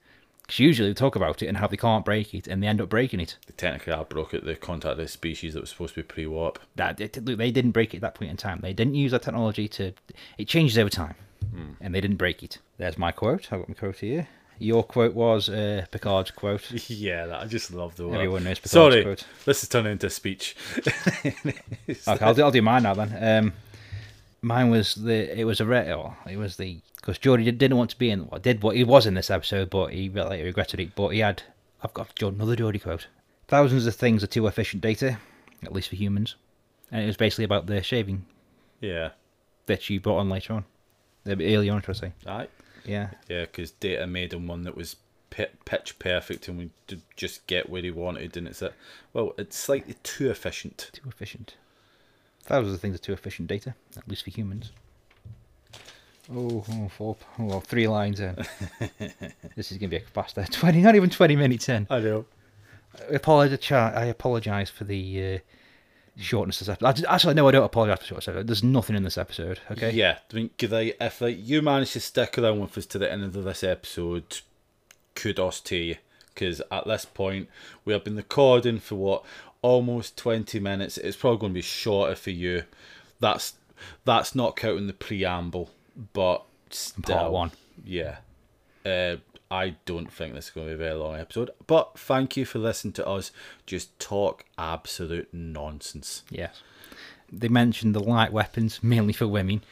Because 0.42 0.60
usually 0.60 0.90
they 0.90 0.94
talk 0.94 1.16
about 1.16 1.42
it 1.42 1.48
and 1.48 1.56
how 1.56 1.66
they 1.66 1.76
can't 1.76 2.04
break 2.04 2.32
it, 2.32 2.46
and 2.46 2.62
they 2.62 2.68
end 2.68 2.80
up 2.80 2.88
breaking 2.88 3.18
it. 3.18 3.36
They 3.48 3.54
technically 3.56 3.94
are 3.94 4.04
broke 4.04 4.32
it. 4.32 4.44
the 4.44 4.54
contact 4.54 4.92
of 4.92 4.98
the 4.98 5.08
species 5.08 5.54
that 5.54 5.60
was 5.60 5.70
supposed 5.70 5.94
to 5.94 6.02
be 6.02 6.06
pre-warp. 6.06 6.60
That 6.76 7.00
look, 7.00 7.38
they 7.38 7.50
didn't 7.50 7.72
break 7.72 7.94
it 7.94 7.96
at 7.96 8.02
that 8.02 8.14
point 8.14 8.30
in 8.30 8.36
time. 8.36 8.60
They 8.62 8.72
didn't 8.72 8.94
use 8.94 9.10
that 9.10 9.22
technology 9.22 9.66
to. 9.70 9.92
It 10.38 10.46
changes 10.46 10.78
over 10.78 10.88
time, 10.88 11.16
and 11.80 11.92
they 11.92 12.00
didn't 12.00 12.18
break 12.18 12.44
it. 12.44 12.58
There's 12.78 12.96
my 12.96 13.10
quote. 13.10 13.52
I've 13.52 13.58
got 13.58 13.68
my 13.68 13.74
quote 13.74 13.96
here. 13.96 14.28
Your 14.58 14.82
quote 14.82 15.14
was 15.14 15.48
uh, 15.48 15.84
Picard's 15.90 16.30
quote. 16.30 16.70
yeah, 16.90 17.26
that, 17.26 17.42
I 17.42 17.44
just 17.46 17.72
love 17.72 17.96
the 17.96 18.08
word. 18.08 18.14
Everyone 18.16 18.44
knows 18.44 18.58
Picard's 18.58 18.70
Sorry, 18.72 19.02
quote. 19.02 19.24
this 19.44 19.62
is 19.62 19.68
turning 19.68 19.92
into 19.92 20.06
a 20.06 20.10
speech. 20.10 20.56
Okay, 21.88 22.24
I'll 22.24 22.34
do, 22.34 22.42
I'll 22.42 22.50
do 22.50 22.62
mine 22.62 22.82
now 22.84 22.94
then. 22.94 23.44
Um, 23.44 23.52
mine 24.42 24.70
was 24.70 24.94
the. 24.94 25.38
It 25.38 25.44
was 25.44 25.60
a 25.60 25.64
re- 25.66 25.92
oh, 25.92 26.14
It 26.28 26.36
was 26.36 26.56
the 26.56 26.80
because 26.96 27.18
did- 27.18 27.58
didn't 27.58 27.76
want 27.76 27.90
to 27.90 27.98
be 27.98 28.10
in. 28.10 28.26
Well, 28.28 28.40
did 28.40 28.62
what 28.62 28.76
he 28.76 28.84
was 28.84 29.06
in 29.06 29.14
this 29.14 29.30
episode, 29.30 29.70
but 29.70 29.92
he 29.92 30.08
really 30.08 30.42
regretted 30.42 30.80
it. 30.80 30.94
But 30.94 31.08
he 31.10 31.20
had. 31.20 31.42
I've 31.82 31.92
got 31.94 32.08
another 32.20 32.56
Geordi 32.56 32.82
quote. 32.82 33.06
Thousands 33.48 33.86
of 33.86 33.94
things 33.94 34.24
are 34.24 34.28
too 34.28 34.46
efficient 34.46 34.82
data, 34.82 35.18
at 35.62 35.72
least 35.72 35.88
for 35.90 35.96
humans, 35.96 36.34
and 36.90 37.02
it 37.02 37.06
was 37.06 37.16
basically 37.16 37.44
about 37.44 37.66
the 37.66 37.80
shaving 37.82 38.24
yeah, 38.80 39.10
that 39.66 39.88
you 39.88 40.00
brought 40.00 40.18
on 40.18 40.28
later 40.28 40.54
on, 40.54 40.64
earlier 41.26 41.72
on, 41.72 41.82
should 41.82 41.96
I 41.96 41.98
say? 41.98 42.12
aye. 42.26 42.48
Yeah. 42.86 43.10
Yeah, 43.28 43.42
because 43.42 43.72
Data 43.72 44.06
made 44.06 44.32
him 44.32 44.46
one 44.46 44.62
that 44.62 44.76
was 44.76 44.96
pitch 45.30 45.98
perfect 45.98 46.48
and 46.48 46.58
would 46.58 47.02
just 47.16 47.46
get 47.46 47.68
where 47.68 47.82
he 47.82 47.90
wanted, 47.90 48.36
and 48.36 48.46
it's 48.46 48.62
a 48.62 48.72
well, 49.12 49.34
it's 49.36 49.56
slightly 49.56 49.96
too 50.02 50.30
efficient. 50.30 50.90
Too 50.92 51.08
efficient. 51.08 51.56
Thousands 52.44 52.74
of 52.74 52.80
things 52.80 52.94
are 52.94 52.98
too 52.98 53.12
efficient 53.12 53.48
data, 53.48 53.74
at 53.96 54.08
least 54.08 54.24
for 54.24 54.30
humans. 54.30 54.70
Oh, 56.32 56.64
oh, 56.70 56.88
four, 56.88 57.16
oh 57.38 57.60
three 57.60 57.86
lines 57.86 58.20
in. 58.20 58.34
this 59.56 59.70
is 59.70 59.78
going 59.78 59.90
to 59.90 59.96
be 59.96 59.96
a 59.96 60.00
faster. 60.00 60.44
20, 60.44 60.80
not 60.80 60.96
even 60.96 61.10
20 61.10 61.36
minutes 61.36 61.68
in. 61.68 61.86
I 61.88 62.00
know. 62.00 62.24
I 63.10 63.14
apologize, 63.14 63.70
I 63.72 64.06
apologize 64.06 64.70
for 64.70 64.84
the 64.84 65.34
uh, 65.34 65.38
shortness 66.16 66.60
of 66.60 66.66
this 66.66 66.74
episode. 66.82 67.06
Actually, 67.08 67.34
no, 67.34 67.48
I 67.48 67.50
don't 67.52 67.64
apologise 67.64 68.06
for 68.06 68.30
of 68.30 68.36
it. 68.38 68.46
There's 68.46 68.62
nothing 68.64 68.96
in 68.96 69.02
this 69.02 69.18
episode. 69.18 69.60
Okay. 69.70 69.92
Yeah, 69.92 70.18
I 70.32 70.34
mean, 70.34 70.50
if 70.58 71.20
like, 71.20 71.38
you 71.40 71.62
manage 71.62 71.92
to 71.92 72.00
stick 72.00 72.38
around 72.38 72.60
with 72.60 72.76
us 72.78 72.86
to 72.86 72.98
the 72.98 73.10
end 73.10 73.24
of 73.24 73.32
this 73.44 73.62
episode, 73.62 74.38
kudos 75.14 75.60
to 75.62 75.76
you. 75.76 75.96
Because 76.34 76.60
at 76.70 76.86
this 76.86 77.06
point, 77.06 77.48
we 77.84 77.92
have 77.94 78.04
been 78.04 78.16
recording 78.16 78.78
for 78.78 78.96
what 78.96 79.24
almost 79.62 80.16
twenty 80.18 80.60
minutes. 80.60 80.98
It's 80.98 81.16
probably 81.16 81.38
going 81.38 81.52
to 81.52 81.58
be 81.58 81.62
shorter 81.62 82.14
for 82.14 82.30
you. 82.30 82.64
That's 83.20 83.54
that's 84.04 84.34
not 84.34 84.56
counting 84.56 84.86
the 84.86 84.92
preamble, 84.92 85.70
but 86.12 86.44
still, 86.70 87.16
Part 87.16 87.32
one. 87.32 87.52
yeah. 87.84 88.16
Uh, 88.84 89.16
I 89.50 89.76
don't 89.84 90.12
think 90.12 90.34
this 90.34 90.46
is 90.46 90.50
going 90.50 90.66
to 90.66 90.70
be 90.70 90.74
a 90.74 90.88
very 90.88 90.98
long 90.98 91.16
episode, 91.16 91.50
but 91.66 91.98
thank 91.98 92.36
you 92.36 92.44
for 92.44 92.58
listening 92.58 92.92
to 92.94 93.06
us 93.06 93.30
just 93.64 93.96
talk 94.00 94.44
absolute 94.58 95.28
nonsense. 95.32 96.22
Yes. 96.30 96.62
They 97.32 97.48
mentioned 97.48 97.94
the 97.94 98.00
light 98.02 98.32
weapons 98.32 98.82
mainly 98.82 99.12
for 99.12 99.26
women. 99.28 99.62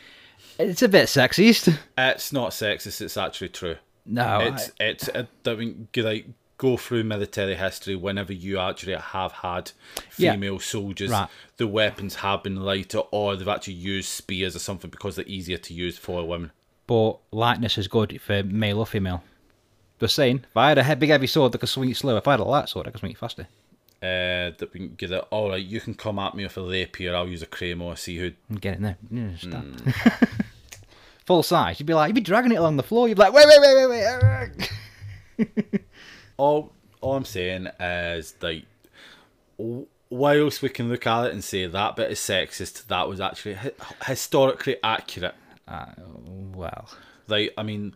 It's 0.59 0.83
a 0.83 0.89
bit 0.89 1.07
sexist. 1.07 1.77
It's 1.99 2.33
not 2.33 2.51
sexist; 2.51 3.01
it's 3.01 3.17
actually 3.17 3.49
true. 3.49 3.77
No, 4.07 4.41
it's 4.41 4.71
it's 4.79 5.09
uh, 5.09 5.25
I 5.47 5.55
mean, 5.55 5.89
like 5.97 6.27
go 6.59 6.77
through 6.77 7.03
military 7.05 7.57
history 7.57 7.97
whenever 7.97 8.33
you 8.33 8.59
actually 8.61 8.95
have 8.95 9.33
had 9.33 9.73
Yeah. 10.17 10.33
female 10.33 10.61
soldiers 10.61 11.11
Right. 11.11 11.29
the 11.57 11.67
weapons 11.67 12.17
have 12.17 12.45
been 12.45 12.57
lighter 12.57 12.99
or 13.11 13.35
they've 13.35 13.49
actually 13.49 13.75
used 13.75 14.09
spears 14.09 14.55
or 14.55 14.61
something 14.61 14.89
because 14.89 15.17
they're 15.17 15.27
easier 15.27 15.59
to 15.59 15.75
use 15.75 15.99
for 15.99 16.25
women 16.27 16.53
but 16.87 17.19
lightness 17.33 17.77
is 17.77 17.89
good 17.89 18.21
for 18.21 18.43
male 18.45 18.79
or 18.79 18.87
female. 18.87 19.25
Just 20.05 20.17
saying, 20.17 20.45
if 20.51 20.57
I 20.57 20.69
had 20.69 20.79
a 20.79 20.97
big 20.97 21.09
heavy 21.11 21.27
sword 21.27 21.53
that 21.53 21.59
could 21.59 21.69
swing 21.69 21.91
it 21.91 21.97
slow, 21.97 22.17
if 22.17 22.29
I 22.29 22.33
had 22.33 22.41
a 22.41 22.45
light 22.45 22.69
sword, 22.69 22.87
I 22.87 22.91
could 22.91 23.01
swing 23.01 23.13
it 23.13 23.19
faster. 23.19 23.47
uh 24.03 24.53
that 24.59 24.69
we 24.73 24.81
can 24.81 24.95
get 24.97 25.11
it 25.13 25.25
all 25.31 25.49
right 25.51 25.65
you 25.65 25.81
can 25.81 25.95
come 25.95 26.19
at 26.19 26.35
me 26.35 26.43
with 26.45 26.57
a 26.59 26.63
rapier 26.63 27.15
i'll 27.17 27.27
use 27.29 27.41
a 27.43 27.47
claymore 27.47 27.97
see 27.97 28.19
who 28.19 28.33
And 28.51 28.61
get 28.61 28.75
it 28.75 28.83
there. 28.83 28.99
Yeah. 29.11 29.31
Hmm. 29.61 29.77
Full 31.27 31.43
size. 31.43 31.81
You'd 31.81 31.87
be 31.87 31.95
like, 31.95 32.09
you'd 32.09 32.15
be 32.15 32.21
dragging 32.21 32.53
it 32.53 32.57
along 32.57 32.77
the 32.77 32.83
floor. 32.83 33.09
You'd 33.09 33.15
be 33.17 33.23
like, 33.23 33.33
wait, 33.33 33.47
wait, 33.49 33.61
wait, 33.63 33.89
wait, 33.89 34.71
wait. 35.39 35.81
all 36.37 36.71
all 37.01 37.17
i'm 37.17 37.25
saying 37.25 37.67
is 37.81 38.35
like 38.43 38.65
whilst 40.11 40.63
we 40.63 40.69
can 40.69 40.89
look 40.89 41.07
at 41.07 41.27
it 41.27 41.33
and 41.33 41.43
say 41.43 41.67
that 41.67 41.97
bit 41.97 42.11
is 42.11 42.19
sexist 42.19 42.87
that 42.89 43.09
was 43.09 43.21
actually 43.21 43.55
hi- 43.55 43.73
historically 44.07 44.77
accurate 44.85 45.35
uh, 45.67 45.87
well, 46.55 46.89
Like, 47.27 47.55
I 47.57 47.63
mean, 47.63 47.95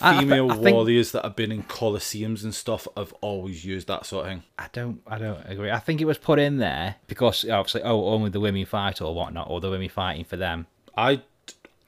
I- 0.00 0.16
I 0.16 0.20
female 0.20 0.50
I 0.50 0.56
think- 0.56 0.74
warriors 0.76 1.12
that 1.12 1.24
have 1.24 1.36
been 1.36 1.52
in 1.52 1.62
colosseums 1.64 2.42
and 2.44 2.54
stuff 2.54 2.86
have 2.96 3.12
always 3.20 3.64
used 3.64 3.86
that 3.88 4.06
sort 4.06 4.26
of 4.26 4.32
thing. 4.32 4.42
I 4.58 4.66
don't, 4.72 5.00
I 5.06 5.18
don't 5.18 5.40
agree. 5.46 5.70
I 5.70 5.78
think 5.78 6.00
it 6.00 6.04
was 6.04 6.18
put 6.18 6.38
in 6.38 6.58
there 6.58 6.96
because 7.06 7.44
obviously, 7.48 7.82
oh, 7.82 8.06
only 8.08 8.30
the 8.30 8.40
women 8.40 8.64
fight 8.66 9.00
or 9.00 9.14
whatnot, 9.14 9.48
or 9.50 9.60
the 9.60 9.70
women 9.70 9.88
fighting 9.88 10.24
for 10.24 10.36
them. 10.36 10.66
I, 10.96 11.22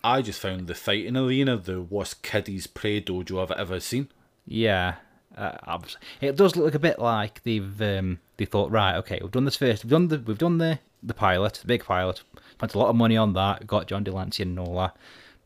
I 0.05 0.23
just 0.23 0.41
found 0.41 0.67
the 0.67 0.75
fighting 0.75 1.17
arena 1.17 1.57
the 1.57 1.81
worst 1.83 2.23
kiddies 2.23 2.67
play 2.67 3.01
dojo 3.01 3.43
I've 3.43 3.51
ever 3.59 3.81
seen. 3.81 4.09
Yeah, 4.47 4.95
uh, 5.37 5.53
obviously. 5.65 6.01
it 6.21 6.37
does 6.37 6.55
look 6.57 6.75
a 6.75 6.79
bit 6.79 6.99
like 6.99 7.43
they've 7.43 7.83
um, 7.83 8.21
they 8.37 8.45
thought, 8.45 8.71
right, 8.71 8.97
okay, 8.97 9.19
we've 9.21 9.31
done 9.33 9.45
this 9.45 9.57
first. 9.57 9.85
We've 9.85 9.91
done 9.91 10.09
the 10.09 10.19
we've 10.21 10.39
done 10.39 10.59
the 10.59 10.79
the 11.03 11.15
pilot, 11.15 11.55
the 11.55 11.67
big 11.67 11.85
pilot. 11.85 12.23
Spent 12.53 12.75
a 12.75 12.79
lot 12.79 12.89
of 12.89 12.97
money 12.97 13.17
on 13.17 13.33
that. 13.35 13.67
Got 13.67 13.87
John 13.89 14.03
de 14.05 14.11
Lancie 14.13 14.43
and 14.43 14.55
Nola. 14.55 14.93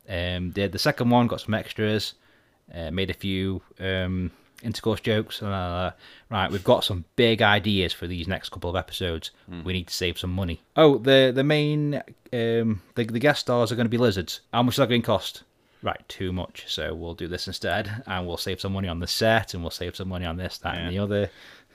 Um, 0.09 0.51
did 0.51 0.73
the 0.73 0.79
second 0.79 1.11
one, 1.11 1.27
got 1.29 1.41
some 1.41 1.55
extras, 1.55 2.15
uh, 2.75 2.91
made 2.91 3.11
a 3.11 3.15
few 3.15 3.63
um, 3.79 4.31
intercourse 4.63 5.01
jokes. 5.01 5.41
And, 5.43 5.53
uh, 5.53 5.93
right, 6.31 6.51
we've 6.51 6.65
got 6.65 6.85
some 6.85 7.05
big 7.17 7.43
ideas 7.43 7.93
for 7.93 8.07
these 8.07 8.29
next 8.29 8.51
couple 8.51 8.71
of 8.71 8.77
episodes. 8.77 9.31
We 9.65 9.73
need 9.73 9.89
to 9.89 9.95
save 9.95 10.19
some 10.19 10.31
money. 10.31 10.63
Oh, 10.77 10.99
the 10.99 11.33
the 11.35 11.45
main 11.45 12.03
um, 12.33 12.83
the 12.95 13.05
the 13.05 13.19
guest 13.19 13.41
stars 13.41 13.73
are 13.73 13.77
going 13.77 13.87
to 13.87 13.91
be 13.91 13.99
lizards. 13.99 14.41
How 14.53 14.63
much 14.63 14.75
is 14.75 14.79
that 14.79 14.89
going 14.89 15.03
to 15.03 15.07
cost? 15.07 15.43
Right, 15.83 16.07
too 16.09 16.31
much. 16.33 16.65
So 16.69 16.95
we'll 16.95 17.15
do 17.15 17.27
this 17.27 17.47
instead, 17.47 18.03
and 18.07 18.27
we'll 18.27 18.37
save 18.37 18.61
some 18.61 18.73
money 18.73 18.89
on 18.89 19.01
the 19.01 19.07
set, 19.07 19.55
and 19.55 19.63
we'll 19.63 19.71
save 19.71 19.97
some 19.97 20.09
money 20.09 20.27
on 20.27 20.37
this, 20.37 20.59
that, 20.59 20.77
and 20.77 20.93
the 20.93 20.99
other. 20.99 21.31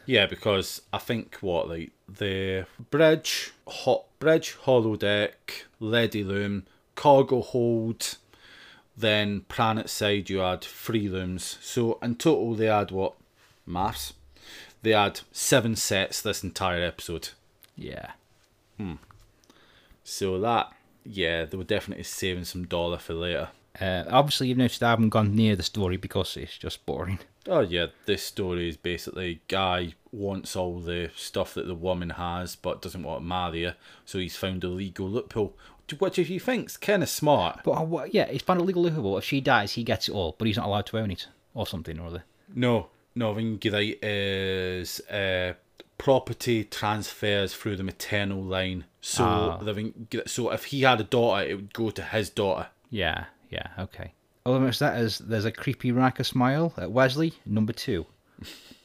Yeah, 0.06 0.28
because 0.28 0.84
I 0.94 1.00
think 1.00 1.38
what 1.42 1.68
like 1.68 1.92
the 2.08 2.68
bridge, 2.92 3.52
hot 3.68 4.06
bridge, 4.20 4.56
holodeck, 4.64 5.34
leady 5.80 6.24
loom, 6.24 6.66
cargo 6.94 7.42
hold, 7.42 8.18
then 8.98 9.42
planet 9.42 9.90
side 9.90 10.30
you 10.30 10.42
add 10.42 10.62
three 10.62 11.10
looms. 11.10 11.58
So 11.62 12.00
in 12.02 12.16
total 12.16 12.56
they 12.56 12.70
add 12.70 12.92
what 12.92 13.14
maths? 13.66 14.14
They 14.82 14.94
add 14.94 15.22
seven 15.32 15.76
sets 15.76 16.22
this 16.22 16.44
entire 16.44 16.84
episode. 16.84 17.30
Yeah. 17.76 18.12
Hmm. 18.78 18.94
So 20.04 20.40
that 20.40 20.72
yeah, 21.06 21.46
they 21.46 21.58
were 21.58 21.64
definitely 21.64 22.04
saving 22.04 22.46
some 22.46 22.66
dollar 22.66 22.98
for 22.98 23.14
later. 23.14 23.50
Uh, 23.80 24.06
obviously, 24.10 24.48
you've 24.48 24.58
noticed 24.58 24.82
I 24.82 24.92
haven't 24.92 25.10
gone 25.10 25.36
near 25.36 25.56
the 25.56 25.64
story 25.64 25.98
because 25.98 26.38
it's 26.38 26.58
just 26.58 26.86
boring. 26.86 27.20
Oh 27.48 27.60
yeah, 27.60 27.88
this 28.06 28.24
story 28.24 28.70
is 28.70 28.78
basically 28.78 29.42
guy 29.48 29.94
wants 30.12 30.56
all 30.56 30.80
the 30.80 31.12
stuff 31.16 31.54
that 31.54 31.68
the 31.68 31.76
woman 31.76 32.12
has, 32.12 32.56
but 32.56 32.82
doesn't 32.82 33.04
want 33.04 33.22
to 33.22 33.26
marry 33.26 33.64
her, 33.64 33.76
so 34.06 34.18
he's 34.18 34.38
found 34.38 34.64
a 34.64 34.68
legal 34.68 35.10
loophole, 35.10 35.56
which 36.00 36.17
if 36.19 36.30
you 36.30 36.39
think's 36.39 36.78
kind 36.78 37.04
of 37.04 37.10
smart. 37.10 37.62
But 37.63 37.71
uh, 37.71 37.84
what, 37.84 38.13
yeah, 38.13 38.28
he's 38.32 38.41
found 38.41 38.60
a 38.62 38.63
legal 38.63 38.84
loophole. 38.84 39.17
If 39.17 39.24
she 39.26 39.41
dies, 39.41 39.74
he 39.74 39.84
gets 39.84 40.10
it 40.10 40.13
all, 40.13 40.36
but 40.38 40.48
he's 40.48 40.58
not 40.58 40.65
allowed 40.67 40.86
to 40.88 40.98
own 40.98 41.12
it 41.12 41.28
or 41.54 41.65
something 41.67 42.00
or 42.00 42.08
other. 42.08 42.24
No, 42.54 42.88
no, 43.15 43.34
Ringirite 43.34 44.00
is 44.02 45.00
uh, 45.10 45.54
property 45.98 46.63
transfers 46.63 47.54
through 47.54 47.76
the 47.78 47.84
maternal 47.84 48.41
line. 48.41 48.86
So 49.02 49.24
Ah. 49.24 49.58
the 49.58 49.74
Ring- 49.74 50.08
so 50.26 50.52
if 50.52 50.65
he 50.65 50.82
had 50.82 51.00
a 51.02 51.04
daughter, 51.04 51.45
it 51.48 51.56
would 51.56 51.74
go 51.74 51.89
to 51.91 52.02
his 52.04 52.30
daughter. 52.30 52.67
Yeah, 52.89 53.26
yeah, 53.50 53.67
okay. 53.80 54.13
All 54.45 54.56
I 54.56 54.69
that 54.69 55.00
is 55.00 55.17
there's 55.19 55.45
a 55.45 55.52
creepy 55.52 55.91
Riker 55.91 56.24
smile 56.24 56.74
at 56.78 56.91
Wesley, 56.91 57.34
number 57.45 57.74
two. 57.74 58.06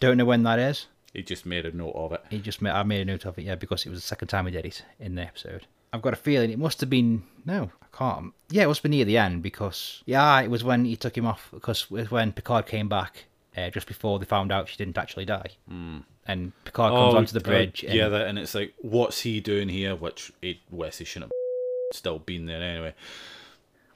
Don't 0.00 0.16
know 0.16 0.24
when 0.24 0.42
that 0.44 0.58
is. 0.58 0.86
He 1.12 1.22
just 1.22 1.44
made 1.44 1.66
a 1.66 1.72
note 1.76 1.92
of 1.94 2.12
it. 2.12 2.24
He 2.30 2.38
just 2.38 2.62
made, 2.62 2.70
I 2.70 2.82
made 2.84 3.00
a 3.02 3.04
note 3.04 3.26
of 3.26 3.36
it, 3.38 3.42
yeah, 3.44 3.56
because 3.56 3.84
it 3.84 3.90
was 3.90 3.98
the 4.00 4.06
second 4.06 4.28
time 4.28 4.46
he 4.46 4.52
did 4.52 4.64
it 4.64 4.84
in 4.98 5.16
the 5.16 5.22
episode. 5.22 5.66
I've 5.92 6.03
got 6.03 6.12
a 6.12 6.16
feeling 6.16 6.50
it 6.50 6.59
must 6.59 6.81
have 6.81 6.90
been 6.90 7.22
no, 7.44 7.70
I 7.83 7.96
can't. 7.96 8.33
Yeah, 8.50 8.64
it 8.64 8.68
must 8.68 8.79
have 8.79 8.85
been 8.85 8.96
near 8.96 9.05
the 9.05 9.18
end 9.18 9.42
because 9.42 10.03
yeah, 10.07 10.40
it 10.40 10.50
was 10.50 10.62
when 10.64 10.85
he 10.85 10.96
took 10.96 11.16
him 11.16 11.26
off 11.26 11.48
because 11.53 11.83
it 11.85 11.90
was 11.90 12.11
when 12.11 12.33
Picard 12.33 12.66
came 12.66 12.88
back 12.88 13.24
uh, 13.57 13.70
just 13.70 13.87
before 13.87 14.18
they 14.18 14.24
found 14.24 14.53
out 14.53 14.68
she 14.68 14.76
didn't 14.76 14.98
actually 14.98 15.24
die. 15.24 15.50
Mm. 15.70 16.05
And 16.26 16.53
Picard 16.64 16.92
comes 16.92 17.14
onto 17.14 17.38
the 17.38 17.44
uh, 17.44 17.50
bridge. 17.50 17.83
and, 17.83 17.94
yeah, 17.94 18.09
that, 18.09 18.29
and 18.29 18.38
it's 18.38 18.55
like, 18.55 18.74
what's 18.79 19.20
he 19.22 19.40
doing 19.40 19.68
here? 19.68 19.96
Which 19.96 20.33
he, 20.40 20.61
Wesley 20.70 21.07
shouldn't 21.07 21.33
have 21.33 21.96
still 21.96 22.18
been 22.18 22.46
there 22.46 22.62
anyway. 22.62 22.94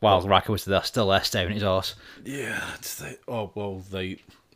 while 0.01 0.21
Riker 0.23 0.53
was 0.53 0.65
there, 0.65 0.83
still 0.83 1.09
there 1.09 1.23
staring 1.23 1.51
at 1.51 1.55
his 1.55 1.63
horse. 1.63 1.95
Yeah, 2.25 2.61
it's 2.75 3.01
like, 3.01 3.21
oh 3.29 3.53
well, 3.55 3.83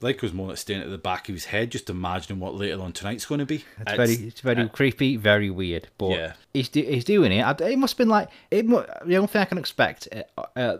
like 0.01 0.23
was 0.23 0.33
more 0.33 0.49
like 0.49 0.57
staying 0.59 0.81
at 0.83 0.91
the 0.91 0.99
back 0.99 1.29
of 1.29 1.35
his 1.35 1.47
head, 1.47 1.71
just 1.71 1.91
imagining 1.91 2.41
what 2.41 2.55
later 2.55 2.81
on 2.81 2.93
tonight's 2.93 3.25
going 3.27 3.41
to 3.41 3.47
be. 3.47 3.65
It's, 3.81 3.93
very, 3.93 4.13
it's 4.29 4.41
very 4.41 4.69
creepy, 4.69 5.17
very 5.17 5.51
weird. 5.51 5.89
But 5.99 6.11
Yeah. 6.11 6.33
he's 6.55 6.69
do, 6.69 6.83
he's 6.83 7.05
doing 7.05 7.33
it. 7.33 7.43
I- 7.43 7.69
It 7.71 7.79
must 7.79 7.95
have 7.95 7.99
been 7.99 8.09
like 8.09 8.29
it. 8.51 8.67
The 8.69 9.17
only 9.17 9.27
thing 9.27 9.43
I 9.43 9.45
can 9.45 9.59
expect, 9.59 10.09
uh, 10.37 10.43
uh, 10.57 10.79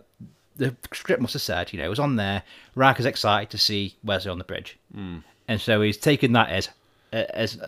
the 0.57 0.77
script 0.93 1.21
must 1.23 1.33
have 1.35 1.43
said, 1.43 1.73
you 1.73 1.79
know, 1.79 1.87
it 1.87 1.91
was 1.91 1.99
on 1.99 2.17
there. 2.17 2.43
Riker's 2.75 3.07
excited 3.07 3.51
to 3.51 3.59
see 3.59 3.97
Wesley 4.05 4.31
on 4.31 4.39
the 4.39 4.45
bridge, 4.45 4.79
mm. 4.97 5.23
and 5.47 5.61
so 5.61 5.81
he's 5.83 5.97
taking 5.97 6.33
that 6.33 6.51
as 6.51 6.69
uh, 7.13 7.25
as. 7.31 7.59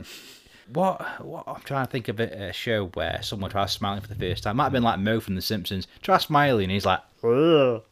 What, 0.72 1.24
what 1.24 1.42
I'm 1.48 1.60
trying 1.62 1.84
to 1.86 1.90
think 1.90 2.06
of 2.06 2.20
a, 2.20 2.50
a 2.50 2.52
show 2.52 2.86
where 2.94 3.18
someone 3.22 3.50
tries 3.50 3.72
smiling 3.72 4.02
for 4.02 4.06
the 4.06 4.14
first 4.14 4.44
time. 4.44 4.56
Might 4.56 4.64
have 4.64 4.72
been 4.72 4.84
like 4.84 5.00
Moe 5.00 5.18
from 5.18 5.34
The 5.34 5.42
Simpsons. 5.42 5.88
Try 6.00 6.18
smiling, 6.18 6.64
and 6.64 6.70
he's 6.72 6.86
like, 6.86 7.00
"Ugh." 7.24 7.82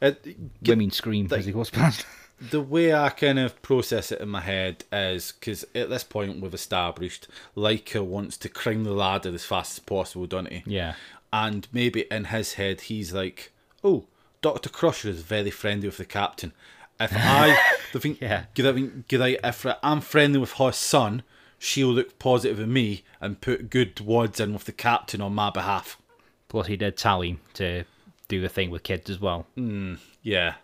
It, 0.00 0.36
women 0.66 0.90
scream 0.90 1.28
as 1.32 1.44
he 1.46 1.52
goes 1.52 1.70
past. 1.70 2.04
the 2.40 2.60
way 2.60 2.92
I 2.94 3.08
kind 3.10 3.38
of 3.38 3.60
process 3.62 4.10
it 4.12 4.20
in 4.20 4.28
my 4.28 4.40
head 4.40 4.84
is 4.92 5.32
because 5.32 5.64
at 5.74 5.88
this 5.90 6.04
point 6.04 6.40
we've 6.40 6.52
established 6.54 7.28
Riker 7.56 8.02
wants 8.02 8.36
to 8.38 8.48
climb 8.48 8.84
the 8.84 8.92
ladder 8.92 9.32
as 9.34 9.44
fast 9.44 9.72
as 9.74 9.78
possible, 9.80 10.26
don't 10.26 10.50
he? 10.52 10.62
yeah, 10.66 10.94
And 11.32 11.66
maybe 11.72 12.06
in 12.10 12.24
his 12.26 12.54
head 12.54 12.82
he's 12.82 13.12
like, 13.12 13.52
"Oh, 13.82 14.06
Doctor 14.42 14.68
Crusher 14.68 15.08
is 15.08 15.22
very 15.22 15.50
friendly 15.50 15.88
with 15.88 15.96
the 15.98 16.04
captain. 16.04 16.52
If 17.00 17.12
I, 17.14 17.58
the 17.92 18.00
thing, 18.00 18.18
Yeah. 18.20 18.44
get 18.54 18.66
I, 18.66 18.80
get 19.08 19.22
I, 19.22 19.38
if 19.42 19.66
I'm 19.82 20.00
friendly 20.00 20.38
with 20.38 20.52
her 20.54 20.72
son, 20.72 21.22
she'll 21.58 21.92
look 21.92 22.18
positive 22.18 22.60
in 22.60 22.72
me 22.72 23.04
and 23.20 23.40
put 23.40 23.70
good 23.70 24.00
words 24.00 24.38
in 24.40 24.52
with 24.52 24.64
the 24.64 24.72
captain 24.72 25.20
on 25.20 25.34
my 25.34 25.50
behalf." 25.50 25.98
plus 26.48 26.66
he 26.68 26.76
did 26.76 26.96
tell 26.96 27.20
him 27.22 27.40
to 27.54 27.84
do 28.28 28.40
the 28.40 28.48
thing 28.48 28.70
with 28.70 28.82
kids 28.84 29.10
as 29.10 29.20
well. 29.20 29.44
Hmm, 29.56 29.94
yeah, 30.22 30.54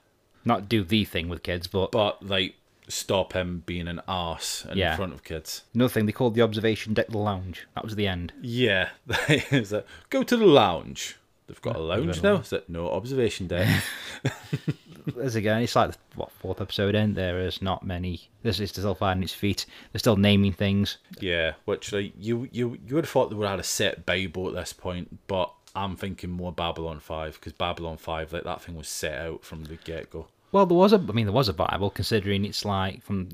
Not 0.45 0.69
do 0.69 0.83
the 0.85 1.05
thing 1.05 1.29
with 1.29 1.43
kids, 1.43 1.67
but 1.67 1.93
but 1.93 2.25
like 2.27 2.55
stop 2.89 3.35
him 3.35 3.63
being 3.67 3.87
an 3.87 4.01
arse 4.09 4.65
in 4.71 4.77
Yeah. 4.79 4.97
front 4.97 5.13
of 5.13 5.23
kids. 5.23 5.63
Another 5.75 5.89
thing, 5.93 6.07
they 6.07 6.13
called 6.13 6.35
the 6.35 6.43
observation 6.43 6.93
deck 6.95 7.09
the 7.09 7.19
lounge. 7.19 7.67
That 7.75 7.85
was 7.85 7.95
the 7.95 8.09
end. 8.09 8.33
Yeah, 8.43 8.89
is 9.29 9.71
that 9.71 9.87
go 10.11 10.23
to 10.23 10.37
the 10.37 10.47
lounge. 10.47 11.17
They've 11.47 11.61
got 11.63 11.77
a 11.77 11.81
lounge 11.81 12.23
now. 12.23 12.37
Is 12.37 12.51
that 12.51 12.69
no 12.69 12.91
observation 12.91 13.49
deck? 13.49 13.83
as 15.21 15.35
again, 15.35 15.63
it's 15.63 15.75
like 15.77 15.93
the 15.93 15.99
what 16.15 16.31
fourth 16.31 16.61
episode 16.61 16.95
in. 16.95 17.15
There 17.15 17.41
is 17.41 17.61
not 17.63 17.85
many. 17.85 18.29
This 18.43 18.61
is 18.61 18.71
still 18.71 18.95
finding 18.95 19.25
its 19.25 19.33
feet. 19.35 19.67
They're 19.93 19.99
still 19.99 20.17
naming 20.17 20.53
things. 20.53 20.99
Yeah, 21.21 21.55
which 21.65 21.93
like 21.93 22.13
you 22.19 22.49
you 22.53 22.79
you 22.87 22.95
would 22.95 23.05
have 23.05 23.11
thought 23.11 23.31
they 23.31 23.37
would 23.37 23.45
have 23.47 23.53
had 23.59 23.61
a 23.61 23.65
set 23.65 24.07
Bible 24.07 24.49
at 24.49 24.55
this 24.55 24.73
point, 24.73 25.19
but 25.27 25.53
I'm 25.75 25.97
thinking 25.97 26.31
more 26.31 26.53
Babylon 26.53 27.01
Five 27.01 27.35
because 27.35 27.53
Babylon 27.53 27.97
Five 27.97 28.33
like 28.33 28.45
that 28.45 28.63
thing 28.63 28.75
was 28.77 28.89
set 28.89 29.19
out 29.21 29.45
from 29.45 29.65
the 29.65 29.77
get 29.77 30.11
go. 30.11 30.27
Well, 30.53 30.67
there 30.67 30.77
was 30.77 30.93
a. 30.93 30.97
I 30.97 31.13
mean, 31.13 31.27
there 31.27 31.33
was 31.33 31.49
a 31.49 31.53
Bible, 31.55 31.91
considering 31.91 32.45
it's 32.45 32.65
like 32.65 33.03
from 33.03 33.29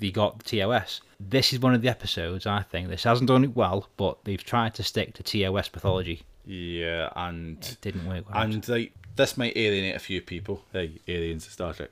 you 0.00 0.12
got 0.12 0.38
the 0.38 0.44
TOS. 0.60 1.00
This 1.18 1.52
is 1.52 1.60
one 1.60 1.74
of 1.74 1.82
the 1.82 1.88
episodes. 1.88 2.46
I 2.46 2.62
think 2.62 2.88
this 2.88 3.04
hasn't 3.04 3.28
done 3.28 3.44
it 3.44 3.56
well, 3.56 3.88
but 3.96 4.18
they've 4.24 4.42
tried 4.42 4.74
to 4.74 4.82
stick 4.82 5.14
to 5.14 5.22
TOS 5.22 5.70
mythology. 5.72 6.22
Yeah, 6.44 7.10
and 7.16 7.58
It 7.58 7.78
didn't 7.80 8.06
work. 8.06 8.28
Well. 8.30 8.42
and 8.42 8.66
like 8.68 8.92
this 9.16 9.36
might 9.36 9.56
alienate 9.56 9.96
a 9.96 9.98
few 9.98 10.20
people. 10.20 10.62
Hey, 10.72 10.92
aliens 11.08 11.46
of 11.46 11.52
Star 11.52 11.72
Trek. 11.74 11.90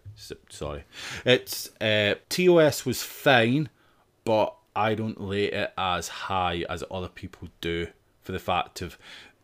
Sorry, 0.51 0.84
it's 1.24 1.70
uh, 1.80 2.14
TOS 2.28 2.84
was 2.86 3.03
fine, 3.03 3.68
but 4.24 4.55
I 4.74 4.94
don't 4.94 5.16
rate 5.18 5.55
it 5.55 5.72
as 5.78 6.09
high 6.09 6.64
as 6.68 6.84
other 6.90 7.09
people 7.09 7.49
do 7.62 7.88
for 8.22 8.32
the 8.32 8.38
fact 8.38 8.82
of 8.82 8.99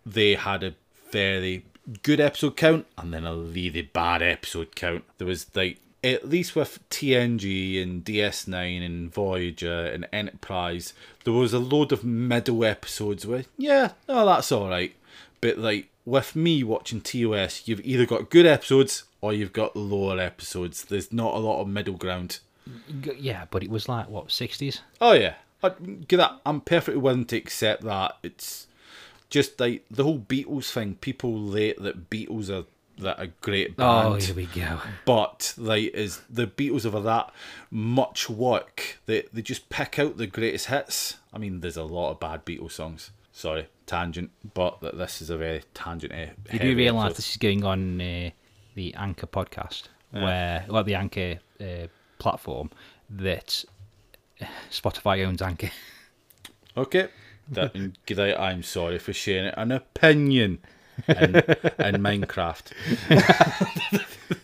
they 0.04 0.34
had 0.34 0.62
a 0.62 0.74
very 1.10 1.64
good 2.02 2.20
episode 2.20 2.56
count 2.56 2.86
and 2.96 3.12
then 3.12 3.26
a 3.26 3.36
really 3.36 3.82
bad 3.82 4.22
episode 4.22 4.74
count. 4.74 5.04
There 5.18 5.26
was 5.26 5.46
like 5.54 5.78
at 6.04 6.28
least 6.28 6.56
with 6.56 6.78
TNG 6.90 7.80
and 7.80 8.04
DS9 8.04 8.84
and 8.84 9.12
Voyager 9.12 9.86
and 9.86 10.08
Enterprise, 10.12 10.94
there 11.24 11.32
was 11.32 11.52
a 11.52 11.58
load 11.58 11.92
of 11.92 12.04
middle 12.04 12.64
episodes 12.64 13.26
where 13.26 13.44
yeah, 13.56 13.92
oh 14.08 14.26
that's 14.26 14.50
all 14.52 14.68
right. 14.68 14.94
But 15.40 15.58
like 15.58 15.88
with 16.04 16.34
me 16.34 16.64
watching 16.64 17.00
TOS, 17.00 17.68
you've 17.68 17.84
either 17.84 18.06
got 18.06 18.30
good 18.30 18.46
episodes 18.46 19.04
or 19.20 19.32
you've 19.32 19.52
got 19.52 19.76
lower 19.76 20.18
episodes. 20.18 20.84
There's 20.84 21.12
not 21.12 21.34
a 21.34 21.38
lot 21.38 21.60
of 21.60 21.68
middle 21.68 21.94
ground. 21.94 22.40
yeah, 23.16 23.44
but 23.50 23.62
it 23.62 23.70
was 23.70 23.88
like 23.88 24.08
what 24.08 24.32
sixties. 24.32 24.80
Oh 25.00 25.12
yeah, 25.12 25.34
I 25.62 25.70
get 26.08 26.16
that. 26.16 26.40
I'm 26.44 26.60
perfectly 26.60 27.00
willing 27.00 27.26
to 27.26 27.36
accept 27.36 27.82
that. 27.84 28.16
It's 28.22 28.66
just 29.32 29.58
like 29.58 29.84
the 29.90 30.04
whole 30.04 30.18
Beatles 30.20 30.70
thing. 30.70 30.94
People 30.96 31.38
rate 31.40 31.82
that 31.82 32.08
Beatles 32.10 32.48
are 32.50 32.66
that 32.98 33.18
a 33.20 33.28
great 33.40 33.76
band. 33.76 34.06
Oh, 34.08 34.14
here 34.14 34.34
we 34.34 34.46
go. 34.46 34.78
but 35.06 35.54
like 35.56 35.92
is 35.94 36.20
the 36.30 36.46
Beatles 36.46 36.84
over 36.86 37.00
that 37.00 37.32
much 37.70 38.28
work 38.30 38.98
they 39.06 39.24
they 39.32 39.40
just 39.42 39.68
pick 39.70 39.98
out 39.98 40.18
the 40.18 40.26
greatest 40.26 40.66
hits. 40.66 41.16
I 41.32 41.38
mean, 41.38 41.60
there's 41.60 41.78
a 41.78 41.84
lot 41.84 42.10
of 42.12 42.20
bad 42.20 42.44
Beatles 42.46 42.72
songs. 42.72 43.10
Sorry, 43.32 43.66
tangent, 43.86 44.30
but 44.54 44.80
th- 44.82 44.94
this 44.94 45.22
is 45.22 45.30
a 45.30 45.38
very 45.38 45.62
tangent. 45.72 46.12
eh, 46.12 46.28
You 46.52 46.58
do 46.58 46.76
realise 46.76 47.14
this 47.16 47.30
is 47.30 47.38
going 47.38 47.64
on 47.64 47.98
uh, 48.00 48.30
the 48.74 48.94
Anchor 48.94 49.26
podcast, 49.26 49.84
where 50.10 50.66
well, 50.68 50.84
the 50.84 50.94
Anchor 50.94 51.38
uh, 51.58 51.86
platform 52.18 52.68
that 53.08 53.64
Spotify 54.70 55.24
owns 55.26 55.40
Anchor. 55.42 55.70
Okay, 56.76 57.08
that 57.54 58.40
I'm 58.40 58.62
sorry 58.62 58.98
for 58.98 59.12
sharing 59.12 59.52
an 59.54 59.72
opinion 59.72 60.58
in, 61.08 61.14
in 61.36 62.02
Minecraft. 62.02 62.72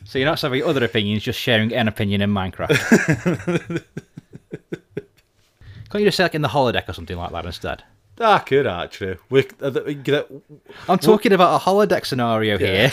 So 0.04 0.18
you're 0.18 0.26
not 0.26 0.40
having 0.40 0.64
other 0.64 0.82
opinions, 0.84 1.22
just 1.22 1.38
sharing 1.38 1.74
an 1.74 1.86
opinion 1.86 2.22
in 2.22 2.30
Minecraft. 2.30 3.84
Can't 5.90 6.00
you 6.02 6.06
just 6.06 6.16
say 6.16 6.22
like 6.22 6.34
in 6.34 6.42
the 6.42 6.48
holodeck 6.48 6.88
or 6.88 6.94
something 6.94 7.16
like 7.16 7.30
that 7.32 7.44
instead? 7.44 7.82
I 8.18 8.38
could 8.40 8.66
actually. 8.66 9.18
We, 9.30 9.46
uh, 9.60 9.70
th- 9.70 10.02
get 10.02 10.30
I'm 10.88 10.98
talking 10.98 11.32
about 11.32 11.60
a 11.60 11.64
holodeck 11.64 12.06
scenario 12.06 12.56
here. 12.58 12.90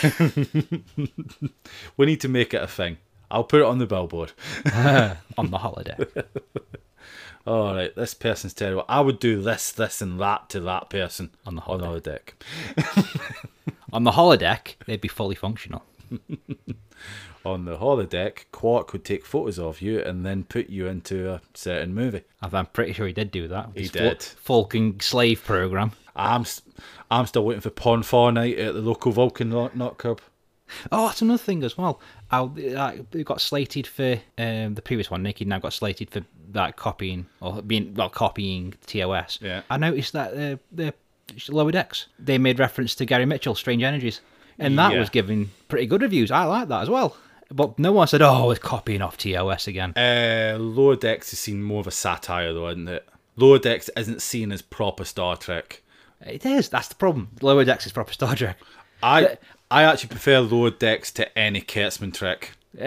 we 1.96 2.06
need 2.06 2.20
to 2.20 2.28
make 2.28 2.52
it 2.52 2.62
a 2.62 2.66
thing. 2.66 2.98
I'll 3.30 3.44
put 3.44 3.60
it 3.60 3.66
on 3.66 3.78
the 3.78 3.86
billboard. 3.86 4.32
on 5.36 5.50
the 5.50 5.58
holodeck. 5.58 6.24
All 7.46 7.74
right, 7.74 7.94
this 7.94 8.14
person's 8.14 8.54
terrible. 8.54 8.84
I 8.88 9.00
would 9.00 9.20
do 9.20 9.40
this, 9.40 9.70
this, 9.70 10.02
and 10.02 10.20
that 10.20 10.48
to 10.50 10.60
that 10.60 10.90
person 10.90 11.30
On 11.46 11.54
the 11.54 11.62
on 11.62 11.80
the 11.94 12.00
deck. 12.00 12.34
On 13.92 14.02
the 14.02 14.10
holodeck, 14.12 14.74
they'd 14.86 15.00
be 15.00 15.08
fully 15.08 15.36
functional. 15.36 15.82
On 17.44 17.64
the 17.64 17.76
holodeck, 17.76 18.46
Quark 18.50 18.92
would 18.92 19.04
take 19.04 19.24
photos 19.24 19.60
of 19.60 19.80
you 19.80 20.00
and 20.00 20.26
then 20.26 20.42
put 20.42 20.68
you 20.68 20.88
into 20.88 21.30
a 21.32 21.40
certain 21.54 21.94
movie. 21.94 22.22
I'm 22.42 22.66
pretty 22.66 22.92
sure 22.92 23.06
he 23.06 23.12
did 23.12 23.30
do 23.30 23.46
that. 23.48 23.70
He 23.74 23.86
did. 23.86 24.24
Vulcan 24.44 24.98
slave 24.98 25.44
program. 25.44 25.92
I'm, 26.16 26.44
I'm 27.10 27.26
still 27.26 27.44
waiting 27.44 27.60
for 27.60 27.70
Porn 27.70 28.02
for 28.02 28.32
night 28.32 28.58
at 28.58 28.74
the 28.74 28.80
local 28.80 29.12
Vulcan 29.12 29.50
not 29.50 29.98
club. 29.98 30.20
Oh, 30.90 31.06
that's 31.06 31.22
another 31.22 31.38
thing 31.38 31.62
as 31.62 31.78
well. 31.78 32.00
They 32.54 33.22
got 33.24 33.40
slated 33.40 33.86
for 33.86 34.18
um, 34.38 34.74
the 34.74 34.82
previous 34.82 35.10
one. 35.10 35.22
Nicky 35.22 35.44
now 35.44 35.58
got 35.58 35.72
slated 35.72 36.10
for 36.10 36.22
that 36.50 36.76
copying 36.76 37.26
or 37.40 37.62
being 37.62 37.94
well 37.94 38.08
copying 38.08 38.74
TOS. 38.86 39.38
Yeah. 39.42 39.62
I 39.70 39.76
noticed 39.76 40.12
that 40.12 40.32
uh, 40.34 40.56
the 40.72 40.94
lower 41.48 41.72
decks 41.72 42.06
they 42.18 42.38
made 42.38 42.58
reference 42.58 42.94
to 42.96 43.04
Gary 43.04 43.26
Mitchell, 43.26 43.54
Strange 43.54 43.82
Energies, 43.82 44.20
and 44.58 44.78
that 44.78 44.92
Yeah. 44.92 45.00
was 45.00 45.10
giving 45.10 45.50
pretty 45.68 45.86
good 45.86 46.02
reviews. 46.02 46.30
I 46.30 46.44
like 46.44 46.68
that 46.68 46.82
as 46.82 46.90
well. 46.90 47.16
But 47.50 47.78
no 47.78 47.92
one 47.92 48.08
said, 48.08 48.22
"Oh, 48.22 48.50
it's 48.50 48.58
copying 48.60 49.02
off 49.02 49.16
TOS 49.16 49.68
again." 49.68 49.92
Uh, 49.96 50.56
Lower 50.58 50.96
Decks 50.96 51.32
is 51.32 51.38
seen 51.38 51.62
more 51.62 51.78
of 51.80 51.86
a 51.86 51.92
satire, 51.92 52.52
though, 52.52 52.68
isn't 52.70 52.88
it? 52.88 53.08
Lower 53.36 53.60
Decks 53.60 53.88
isn't 53.96 54.20
seen 54.20 54.50
as 54.50 54.62
proper 54.62 55.04
Star 55.04 55.36
Trek. 55.36 55.82
It 56.22 56.44
is. 56.44 56.68
That's 56.70 56.88
the 56.88 56.94
problem. 56.96 57.28
Lower 57.42 57.64
decks 57.64 57.86
is 57.86 57.92
proper 57.92 58.12
Star 58.12 58.34
Trek. 58.34 58.58
I 59.02 59.36
I 59.70 59.82
actually 59.82 60.10
prefer 60.10 60.40
Lower 60.40 60.70
Decks 60.70 61.10
to 61.12 61.38
any 61.38 61.60
Kurtzman 61.60 62.14
Trek. 62.14 62.52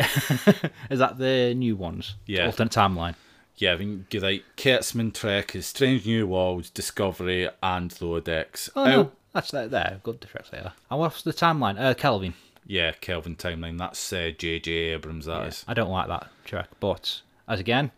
Is 0.89 0.99
that 0.99 1.17
the 1.17 1.53
new 1.55 1.75
ones? 1.75 2.15
Yeah. 2.25 2.45
Alternate 2.45 2.71
timeline. 2.71 3.15
Yeah, 3.57 3.73
I 3.73 3.77
mean, 3.77 4.05
you're 4.09 4.21
Kurtzman 4.55 5.13
Trek 5.13 5.53
is 5.53 5.67
Strange 5.67 6.05
New 6.05 6.27
Worlds, 6.27 6.69
Discovery, 6.69 7.49
and 7.61 8.01
Lower 8.01 8.21
Decks. 8.21 8.69
Oh 8.73 8.85
no, 8.85 9.11
that's 9.33 9.51
there. 9.51 9.67
there. 9.67 9.99
Good 10.01 10.21
difference 10.21 10.49
there. 10.49 10.71
And 10.89 10.99
what's 10.99 11.23
the 11.23 11.33
timeline? 11.33 11.77
Uh, 11.77 11.93
Kelvin. 11.93 12.35
Yeah, 12.65 12.91
Kelvin 13.01 13.35
Timeline. 13.35 13.77
That's 13.77 14.13
uh, 14.13 14.31
J.J. 14.37 14.71
Abrams. 14.71 15.25
That 15.25 15.47
is. 15.47 15.65
I 15.67 15.73
don't 15.73 15.89
like 15.89 16.07
that 16.07 16.27
track, 16.45 16.69
but 16.79 17.21
as 17.47 17.59
again, 17.59 17.91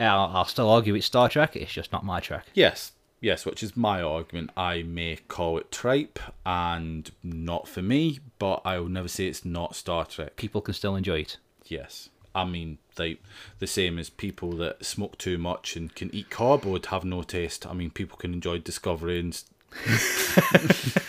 I'll, 0.00 0.30
I'll 0.34 0.44
still 0.44 0.68
argue 0.68 0.94
it's 0.94 1.06
Star 1.06 1.28
Trek. 1.28 1.56
It's 1.56 1.72
just 1.72 1.92
not 1.92 2.04
my 2.04 2.20
track. 2.20 2.46
Yes, 2.52 2.92
yes, 3.20 3.44
which 3.46 3.62
is 3.62 3.76
my 3.76 4.02
argument. 4.02 4.50
I 4.56 4.82
may 4.82 5.16
call 5.28 5.58
it 5.58 5.70
tripe 5.72 6.18
and 6.44 7.10
not 7.22 7.68
for 7.68 7.82
me, 7.82 8.20
but 8.38 8.60
I 8.64 8.78
will 8.78 8.88
never 8.88 9.08
say 9.08 9.26
it's 9.26 9.44
not 9.44 9.74
Star 9.76 10.04
Trek. 10.06 10.36
People 10.36 10.60
can 10.60 10.74
still 10.74 10.96
enjoy 10.96 11.20
it. 11.20 11.36
Yes. 11.66 12.08
I 12.34 12.44
mean, 12.44 12.78
like 12.98 13.22
the 13.58 13.66
same 13.66 13.98
as 13.98 14.10
people 14.10 14.52
that 14.56 14.84
smoke 14.84 15.16
too 15.16 15.38
much 15.38 15.74
and 15.76 15.94
can 15.94 16.14
eat 16.14 16.28
cardboard 16.30 16.86
have 16.86 17.04
no 17.04 17.22
taste. 17.22 17.66
I 17.66 17.72
mean, 17.72 17.90
people 17.90 18.18
can 18.18 18.34
enjoy 18.34 18.58
Discovery 18.58 19.18
and 19.20 19.42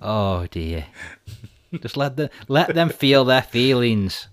Oh 0.00 0.46
dear. 0.50 0.86
just 1.80 1.96
let 1.96 2.16
the 2.16 2.30
let 2.46 2.74
them 2.74 2.88
feel 2.88 3.24
their 3.24 3.42
feelings. 3.42 4.28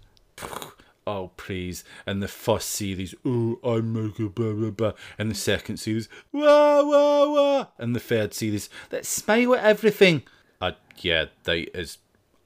Oh 1.08 1.32
please. 1.38 1.84
And 2.06 2.22
the 2.22 2.28
first 2.28 2.70
series, 2.70 3.16
oh 3.26 3.60
I'm 3.64 3.94
Michael 3.94 4.30
blah 4.30 4.54
blah 4.54 4.72
blah. 4.72 4.94
And 5.18 5.32
the 5.32 5.36
second 5.36 5.78
series, 5.78 6.10
wah 6.32 6.84
wah 6.84 7.28
wah. 7.28 7.68
And 7.78 7.96
the 7.96 8.00
third 8.00 8.34
series, 8.34 8.70
let's 8.92 9.10
smile 9.10 9.56
at 9.56 9.64
everything. 9.64 10.24
Uh, 10.62 10.72
yeah, 10.98 11.26
that 11.44 11.78
is 11.78 11.98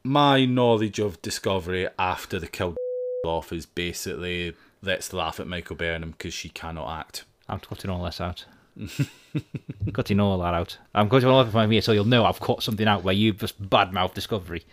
my 0.03 0.45
knowledge 0.45 0.99
of 0.99 1.21
Discovery 1.21 1.87
after 1.97 2.39
the 2.39 2.47
kill 2.47 2.75
off 3.25 3.51
is 3.51 3.65
basically 3.65 4.55
let's 4.81 5.13
laugh 5.13 5.39
at 5.39 5.47
Michael 5.47 5.75
Burnham 5.75 6.11
because 6.11 6.33
she 6.33 6.49
cannot 6.49 6.99
act. 6.99 7.25
I'm 7.47 7.59
cutting 7.59 7.89
all 7.89 8.03
this 8.03 8.21
out. 8.21 8.45
cutting 9.93 10.19
all 10.19 10.37
that 10.39 10.53
out. 10.53 10.77
I'm 10.95 11.09
cutting 11.09 11.27
all 11.27 11.39
of 11.39 11.49
it 11.49 11.51
from 11.51 11.71
here 11.71 11.81
so 11.81 11.91
you'll 11.91 12.05
know 12.05 12.25
I've 12.25 12.39
cut 12.39 12.63
something 12.63 12.87
out 12.87 13.03
where 13.03 13.13
you've 13.13 13.39
just 13.39 13.61
badmouth 13.61 14.13
Discovery. 14.13 14.63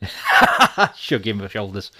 Shrugging 0.96 1.38
my 1.38 1.48
shoulders. 1.48 1.92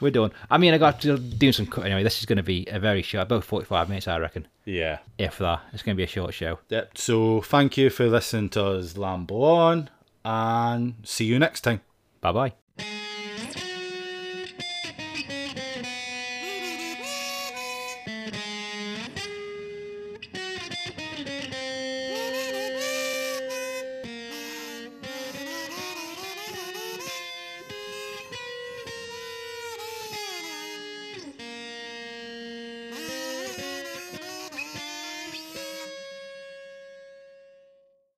We're 0.00 0.10
done. 0.10 0.32
I 0.50 0.58
mean, 0.58 0.74
I 0.74 0.78
got 0.78 1.00
to 1.02 1.18
do 1.18 1.52
some 1.52 1.66
cut 1.66 1.86
anyway. 1.86 2.02
This 2.02 2.18
is 2.18 2.26
going 2.26 2.36
to 2.36 2.42
be 2.42 2.66
a 2.68 2.78
very 2.78 3.02
short, 3.02 3.22
about 3.22 3.44
45 3.44 3.88
minutes, 3.88 4.08
I 4.08 4.18
reckon. 4.18 4.46
Yeah. 4.64 4.98
If 5.18 5.38
that, 5.38 5.62
it's 5.72 5.82
going 5.82 5.96
to 5.96 5.98
be 5.98 6.04
a 6.04 6.08
short 6.08 6.34
show. 6.34 6.58
Yep. 6.68 6.98
So 6.98 7.40
thank 7.42 7.76
you 7.76 7.90
for 7.90 8.06
listening 8.06 8.50
to 8.50 8.64
us 8.64 8.94
lambo 8.94 9.42
on 9.42 9.90
and 10.24 10.94
see 11.04 11.24
you 11.24 11.38
next 11.38 11.62
time. 11.62 11.80
Bye 12.20 12.32
bye. 12.32 13.03